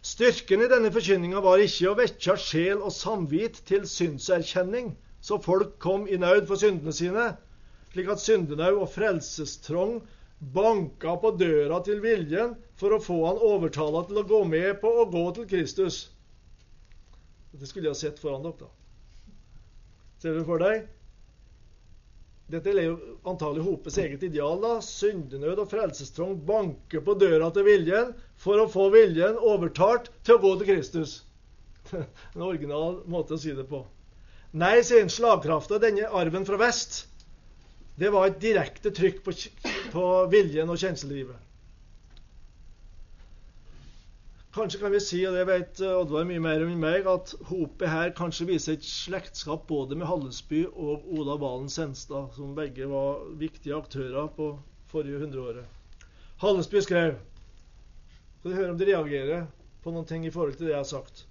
Styrken 0.02 0.64
i 0.66 0.70
denne 0.70 0.90
forkynninga 0.94 1.44
var 1.46 1.62
ikke 1.62 1.92
å 1.92 1.98
vekke 2.00 2.34
sjel 2.42 2.80
og 2.82 2.94
samvit 2.96 3.60
til 3.70 3.84
syndserkjenning, 3.86 4.96
så 5.22 5.38
folk 5.42 5.76
kom 5.84 6.08
i 6.10 6.18
nød 6.18 6.48
for 6.50 6.58
syndene 6.58 6.94
sine, 6.98 7.28
slik 7.94 8.10
at 8.10 8.24
syndenau 8.24 8.80
og 8.82 8.90
frelsestrong 8.96 10.00
banka 10.42 11.14
på 11.22 11.36
døra 11.38 11.84
til 11.86 12.02
viljen 12.02 12.56
for 12.82 12.96
å 12.96 13.02
få 13.04 13.20
han 13.28 13.44
overtala 13.46 14.02
til 14.08 14.24
å 14.24 14.26
gå 14.32 14.42
med 14.50 14.80
på 14.82 14.90
å 15.04 15.06
gå 15.12 15.26
til 15.38 15.46
Kristus. 15.52 16.08
Det 17.54 17.70
skulle 17.70 17.92
jeg 17.92 17.94
ha 17.94 18.02
sett 18.02 18.22
foran 18.22 18.42
dere, 18.42 18.58
da. 18.58 18.72
Ser 20.24 20.38
du 20.38 20.46
for 20.48 20.62
deg? 20.62 20.88
Dette 22.52 22.72
er 22.74 22.90
jo 22.90 23.18
antagelig 23.32 23.64
Hopes 23.64 23.98
eget 24.02 24.24
ideal. 24.28 24.60
da. 24.62 24.74
Syndenød 24.84 25.64
og 25.64 25.70
frelsestrong 25.72 26.36
banker 26.48 27.04
på 27.06 27.16
døra 27.16 27.48
til 27.56 27.68
viljen 27.68 28.12
for 28.36 28.60
å 28.60 28.70
få 28.72 28.90
viljen 28.92 29.40
overtalt 29.40 30.10
til 30.26 30.36
å 30.36 30.44
gå 30.44 30.56
til 30.60 30.72
Kristus. 30.74 31.22
En 32.36 32.44
original 32.44 33.02
måte 33.10 33.38
å 33.38 33.42
si 33.42 33.56
det 33.56 33.68
på. 33.70 33.86
Nei, 34.52 34.82
sier 34.84 35.06
han, 35.06 35.12
slagkrafta, 35.12 35.80
denne 35.80 36.10
arven 36.12 36.44
fra 36.48 36.60
vest, 36.60 37.06
det 37.96 38.12
var 38.12 38.28
et 38.28 38.42
direkte 38.44 38.92
trykk 38.96 39.24
på, 39.24 39.34
på 39.94 40.06
viljen 40.32 40.70
og 40.72 40.80
kjenselivet. 40.82 41.51
Kanskje 44.52 44.80
kan 44.82 44.92
vi 44.92 45.00
si, 45.00 45.20
og 45.24 45.36
det 45.38 45.46
vet 45.48 45.80
eh, 45.80 45.94
Oddvar 45.96 46.26
mye 46.28 46.42
mer 46.44 46.64
enn 46.66 46.80
meg, 46.80 47.06
at 47.08 47.32
hopet 47.48 47.88
her 47.88 48.10
kanskje 48.18 48.50
viser 48.50 48.76
et 48.76 48.84
slektskap 48.84 49.64
både 49.70 49.96
med 49.96 50.10
Hallesby 50.10 50.66
og 50.68 51.06
Ola 51.16 51.38
Valen 51.40 51.72
Senstad, 51.72 52.34
som 52.36 52.52
begge 52.58 52.90
var 52.92 53.24
viktige 53.40 53.78
aktører 53.78 54.28
på 54.36 54.50
forrige 54.92 55.22
hundreåret. 55.24 55.64
Hallesby 56.44 56.84
skrev 56.84 57.16
Skal 58.42 58.52
du 58.52 58.58
høre 58.58 58.74
om 58.74 58.78
de 58.82 58.90
reagerer 58.92 59.48
på 59.86 59.96
noen 59.96 60.10
ting 60.10 60.28
i 60.28 60.34
forhold 60.36 60.60
til 60.60 60.68
det 60.68 60.76
jeg 60.76 60.82
har 60.84 60.92
sagt. 60.92 61.26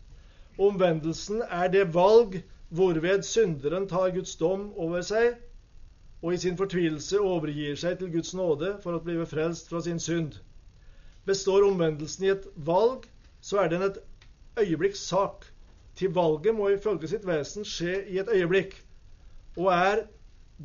Omvendelsen 0.57 1.45
er 1.45 1.69
det 1.69 1.91
valg 1.93 2.41
hvorved 2.73 3.29
synderen 3.29 3.89
tar 3.91 4.15
Guds 4.17 4.37
dom 4.41 4.71
over 4.81 5.05
seg 5.05 5.35
og 6.23 6.33
i 6.35 6.41
sin 6.41 6.57
fortvilelse 6.57 7.21
overgir 7.21 7.77
seg 7.81 8.01
til 8.01 8.15
Guds 8.17 8.33
nåde 8.37 8.79
for 8.81 8.97
å 8.97 9.05
bli 9.05 9.21
frelst 9.29 9.69
fra 9.69 9.85
sin 9.85 10.01
synd. 10.01 10.41
Består 11.31 11.63
omvendelsen 11.69 12.27
i 12.27 12.33
et 12.35 12.47
valg, 12.67 13.05
så 13.41 13.63
er 13.63 13.71
den 13.71 13.85
et 13.87 13.99
øyeblikks 14.59 15.03
sak. 15.13 15.47
Til 15.95 16.11
valget 16.17 16.57
må 16.57 16.73
ifølge 16.73 17.11
sitt 17.13 17.27
vesen 17.29 17.67
skje 17.67 18.01
i 18.11 18.19
et 18.23 18.31
øyeblikk. 18.35 18.75
Og 19.61 19.69
er 19.75 20.05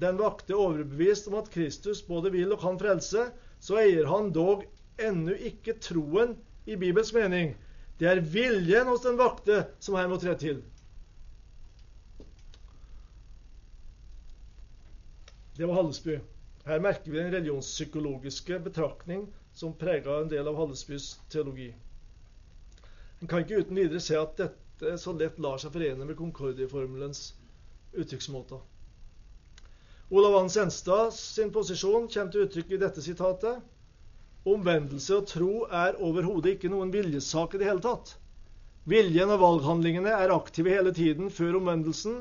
den 0.02 0.18
vakte 0.20 0.58
overbevist 0.58 1.30
om 1.30 1.38
at 1.40 1.52
Kristus 1.54 2.02
både 2.02 2.32
vil 2.34 2.56
og 2.56 2.64
kan 2.64 2.80
frelse, 2.82 3.30
så 3.62 3.78
eier 3.84 4.10
han 4.10 4.32
dog 4.36 4.66
ennå 5.02 5.36
ikke 5.52 5.78
troen 5.84 6.36
i 6.66 6.78
Bibels 6.82 7.14
mening. 7.14 7.54
Det 8.00 8.10
er 8.12 8.24
viljen 8.24 8.90
hos 8.92 9.06
den 9.06 9.20
vakte 9.20 9.66
som 9.80 9.96
her 10.00 10.10
må 10.12 10.18
tre 10.20 10.34
til. 10.40 10.64
Det 15.56 15.68
var 15.68 15.78
Hallesby. 15.78 16.18
Her 16.66 16.80
merker 16.82 17.12
vi 17.12 17.20
den 17.20 17.32
religionspsykologiske 17.32 18.60
betraktning 18.60 19.28
som 19.54 19.74
prega 19.78 20.20
en 20.22 20.30
del 20.32 20.48
av 20.50 20.56
Hallesbys 20.58 21.12
teologi. 21.30 21.68
En 23.22 23.30
kan 23.30 23.44
ikke 23.44 23.60
uten 23.62 23.78
videre 23.78 24.02
se 24.02 24.18
at 24.18 24.34
dette 24.40 24.96
så 25.00 25.14
lett 25.14 25.38
lar 25.40 25.62
seg 25.62 25.76
forene 25.76 26.08
med 26.10 26.18
Concordie-formulens 26.18 27.22
uttrykksmåter. 27.94 28.64
Olav 30.10 30.40
Hans 30.40 30.58
Enstad 30.62 31.14
sin 31.14 31.54
posisjon 31.54 32.10
kommer 32.10 32.34
til 32.34 32.48
uttrykk 32.48 32.74
i 32.76 32.82
dette 32.82 33.06
sitatet. 33.06 33.62
Omvendelse 34.46 35.22
og 35.22 35.30
tro 35.30 35.54
er 35.70 36.02
overhodet 36.02 36.58
ikke 36.58 36.74
noen 36.74 36.92
viljesak 36.94 37.56
i 37.56 37.62
det 37.62 37.70
hele 37.70 37.86
tatt. 37.86 38.18
Viljen 38.90 39.32
og 39.34 39.42
valghandlingene 39.42 40.12
er 40.14 40.34
aktive 40.34 40.74
hele 40.74 40.94
tiden 40.94 41.32
før 41.34 41.58
omvendelsen, 41.62 42.20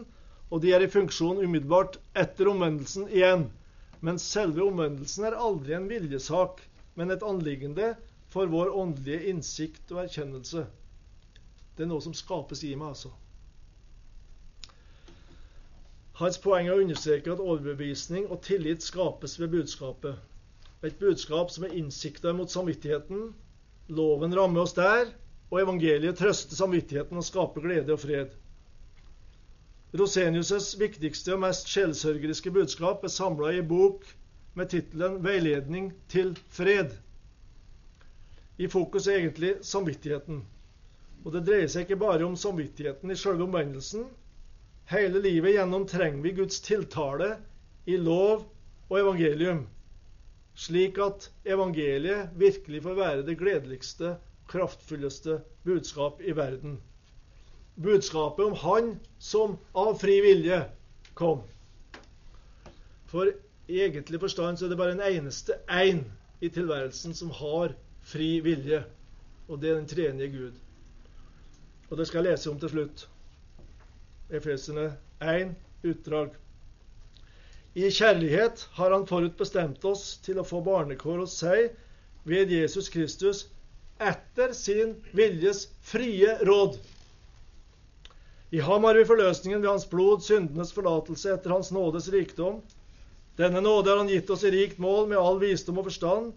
og 0.49 0.62
de 0.62 0.72
er 0.72 0.84
i 0.84 0.92
funksjon 0.92 1.42
umiddelbart 1.45 1.99
etter 2.16 2.49
omvendelsen 2.53 3.11
igjen. 3.12 3.51
Men 4.05 4.20
selve 4.20 4.66
omvendelsen 4.66 5.24
er 5.24 5.36
aldri 5.40 5.72
en 5.76 5.88
viljesak, 5.88 6.61
men 6.98 7.11
et 7.14 7.24
anliggende 7.24 7.94
for 8.34 8.50
vår 8.52 8.74
åndelige 8.76 9.30
innsikt 9.30 9.92
og 9.94 10.02
erkjennelse. 10.05 10.66
Det 11.74 11.86
er 11.86 11.90
noe 11.90 12.05
som 12.05 12.14
skapes 12.14 12.61
i 12.68 12.74
meg, 12.76 12.92
altså. 12.92 13.14
Hans 16.20 16.36
poeng 16.38 16.68
er 16.68 16.76
å 16.76 16.82
understreke 16.84 17.32
at 17.32 17.42
overbevisning 17.42 18.28
og 18.28 18.44
tillit 18.46 18.84
skapes 18.86 19.38
ved 19.40 19.50
budskapet. 19.57 20.20
Et 20.86 21.00
budskap 21.00 21.50
som 21.50 21.64
er 21.66 21.74
innsikta 21.80 22.34
mot 22.36 22.52
samvittigheten. 22.52 23.32
Loven 23.88 24.36
rammer 24.36 24.66
oss 24.66 24.76
der, 24.76 25.09
og 25.50 25.62
evangeliet 25.64 26.20
trøster 26.20 26.61
samvittigheten 26.61 27.18
og 27.18 27.26
skaper 27.26 27.64
glede 27.64 27.96
og 27.96 28.05
fred. 28.05 28.36
Rosenius' 29.95 30.72
viktigste 30.74 31.36
og 31.36 31.45
mest 31.45 31.68
sjelsørgeriske 31.70 32.51
budskap 32.51 33.05
er 33.07 33.12
samla 33.14 33.53
i 33.55 33.61
bok 33.62 34.09
med 34.59 34.72
tittelen 34.72 35.20
'Veiledning 35.22 35.92
til 36.11 36.32
fred'. 36.57 36.97
I 38.59 38.66
fokus 38.66 39.07
er 39.07 39.20
egentlig 39.20 39.53
samvittigheten. 39.62 40.40
Og 41.24 41.32
det 41.32 41.45
dreier 41.47 41.70
seg 41.70 41.86
ikke 41.86 42.01
bare 42.01 42.26
om 42.26 42.34
samvittigheten 42.34 43.14
i 43.14 43.18
selve 43.20 43.47
omvendelsen. 43.47 44.09
Hele 44.90 45.22
livet 45.22 45.55
gjennom 45.55 45.86
trenger 45.86 46.26
vi 46.26 46.32
Guds 46.40 46.59
tiltale 46.66 47.28
i 47.86 47.95
lov 47.97 48.42
og 48.90 48.99
evangelium, 48.99 49.62
slik 50.55 50.99
at 50.99 51.28
evangeliet 51.47 52.34
virkelig 52.34 52.82
får 52.82 52.99
være 52.99 53.22
det 53.30 53.38
gledeligste, 53.38 54.16
kraftfulleste 54.51 55.38
budskap 55.64 56.18
i 56.20 56.34
verden. 56.36 56.80
Budskapet 57.75 58.45
om 58.45 58.55
Han 58.55 59.01
som 59.18 59.57
av 59.72 59.95
fri 59.99 60.20
vilje 60.20 60.61
kom. 61.14 61.43
For 63.11 63.33
i 63.66 63.81
egentlig 63.81 64.20
forstand 64.20 64.59
så 64.59 64.66
er 64.66 64.75
det 64.75 64.79
bare 64.79 64.95
en 64.95 65.07
eneste 65.07 65.57
én 65.70 66.05
i 66.45 66.51
tilværelsen 66.53 67.14
som 67.14 67.33
har 67.35 67.75
fri 68.05 68.39
vilje, 68.45 68.85
og 69.49 69.61
det 69.61 69.70
er 69.70 69.81
den 69.81 69.89
tredje 69.89 70.29
Gud. 70.29 70.55
Og 71.91 71.99
det 71.99 72.07
skal 72.07 72.25
jeg 72.25 72.33
lese 72.33 72.51
om 72.51 72.61
til 72.61 72.72
slutt. 72.72 73.07
Efesene 74.31 74.89
1, 75.22 75.55
utdrag. 75.85 76.35
I 77.75 77.91
kjærlighet 77.91 78.68
har 78.72 78.93
Han 78.93 79.07
forutbestemt 79.07 79.85
oss 79.85 80.18
til 80.22 80.39
å 80.39 80.47
få 80.47 80.61
barnekår 80.62 81.25
hos 81.25 81.39
seg 81.43 81.75
ved 82.25 82.53
Jesus 82.55 82.89
Kristus 82.89 83.49
etter 83.99 84.53
sin 84.55 84.95
viljes 85.12 85.68
frie 85.83 86.37
råd. 86.47 86.79
I 88.55 88.61
ham 88.62 88.84
har 88.86 88.94
vi 88.94 89.07
forløsningen 89.09 89.62
ved 89.62 89.70
hans 89.72 89.86
blod, 89.90 90.22
syndenes 90.22 90.70
forlatelse 90.76 91.32
etter 91.34 91.50
hans 91.57 91.72
nådes 91.74 92.07
rikdom, 92.14 92.61
denne 93.34 93.59
nåde 93.64 93.90
har 93.90 93.98
han 93.98 94.12
gitt 94.12 94.30
oss 94.30 94.44
i 94.46 94.52
rikt 94.55 94.78
mål 94.78 95.09
med 95.11 95.18
all 95.18 95.40
visdom 95.40 95.80
og 95.80 95.88
forstand, 95.88 96.28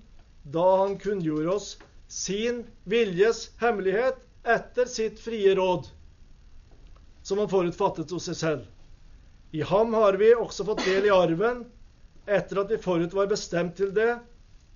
da 0.42 0.64
han 0.80 0.96
kunngjorde 0.98 1.52
oss 1.54 1.68
sin 2.10 2.64
viljes 2.90 3.44
hemmelighet 3.62 4.18
etter 4.48 4.90
sitt 4.90 5.22
frie 5.22 5.54
råd, 5.60 5.92
som 7.22 7.44
han 7.44 7.52
forutfattet 7.52 8.16
hos 8.16 8.32
seg 8.32 8.40
selv. 8.42 8.66
I 9.54 9.62
ham 9.62 9.94
har 9.94 10.18
vi 10.18 10.34
også 10.34 10.66
fått 10.72 10.86
del 10.88 11.06
i 11.06 11.14
arven, 11.14 11.68
etter 12.26 12.64
at 12.64 12.74
vi 12.74 12.82
forut 12.82 13.14
var 13.14 13.30
bestemt 13.30 13.78
til 13.78 13.94
det, 13.94 14.16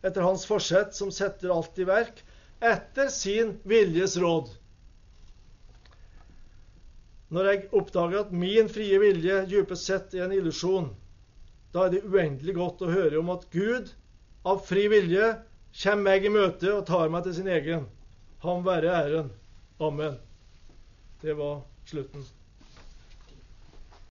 etter 0.06 0.30
hans 0.30 0.46
forsett 0.46 0.94
som 0.94 1.10
setter 1.10 1.58
alt 1.58 1.82
i 1.82 1.90
verk, 1.90 2.22
etter 2.62 3.10
sin 3.10 3.58
viljes 3.66 4.20
råd. 4.22 4.54
Når 7.32 7.48
jeg 7.48 7.68
oppdager 7.80 8.26
at 8.26 8.34
min 8.36 8.68
frie 8.72 8.98
vilje 9.00 9.38
dypest 9.48 9.88
sett 9.88 10.16
er 10.18 10.26
en 10.26 10.36
illusjon, 10.36 10.90
da 11.72 11.86
er 11.86 11.94
det 11.94 12.04
uendelig 12.04 12.58
godt 12.58 12.84
å 12.84 12.92
høre 12.92 13.22
om 13.22 13.32
at 13.32 13.48
Gud 13.54 13.94
av 14.44 14.60
fri 14.68 14.90
vilje 14.92 15.30
kommer 15.84 16.04
meg 16.10 16.28
i 16.28 16.34
møte 16.34 16.74
og 16.76 16.84
tar 16.90 17.14
meg 17.14 17.24
til 17.28 17.38
sin 17.40 17.48
egen. 17.48 17.88
Ham 18.44 18.66
være 18.66 18.92
æren. 18.98 19.32
Amen. 19.80 20.20
Det 21.24 21.38
var 21.40 21.62
slutten. 21.88 22.26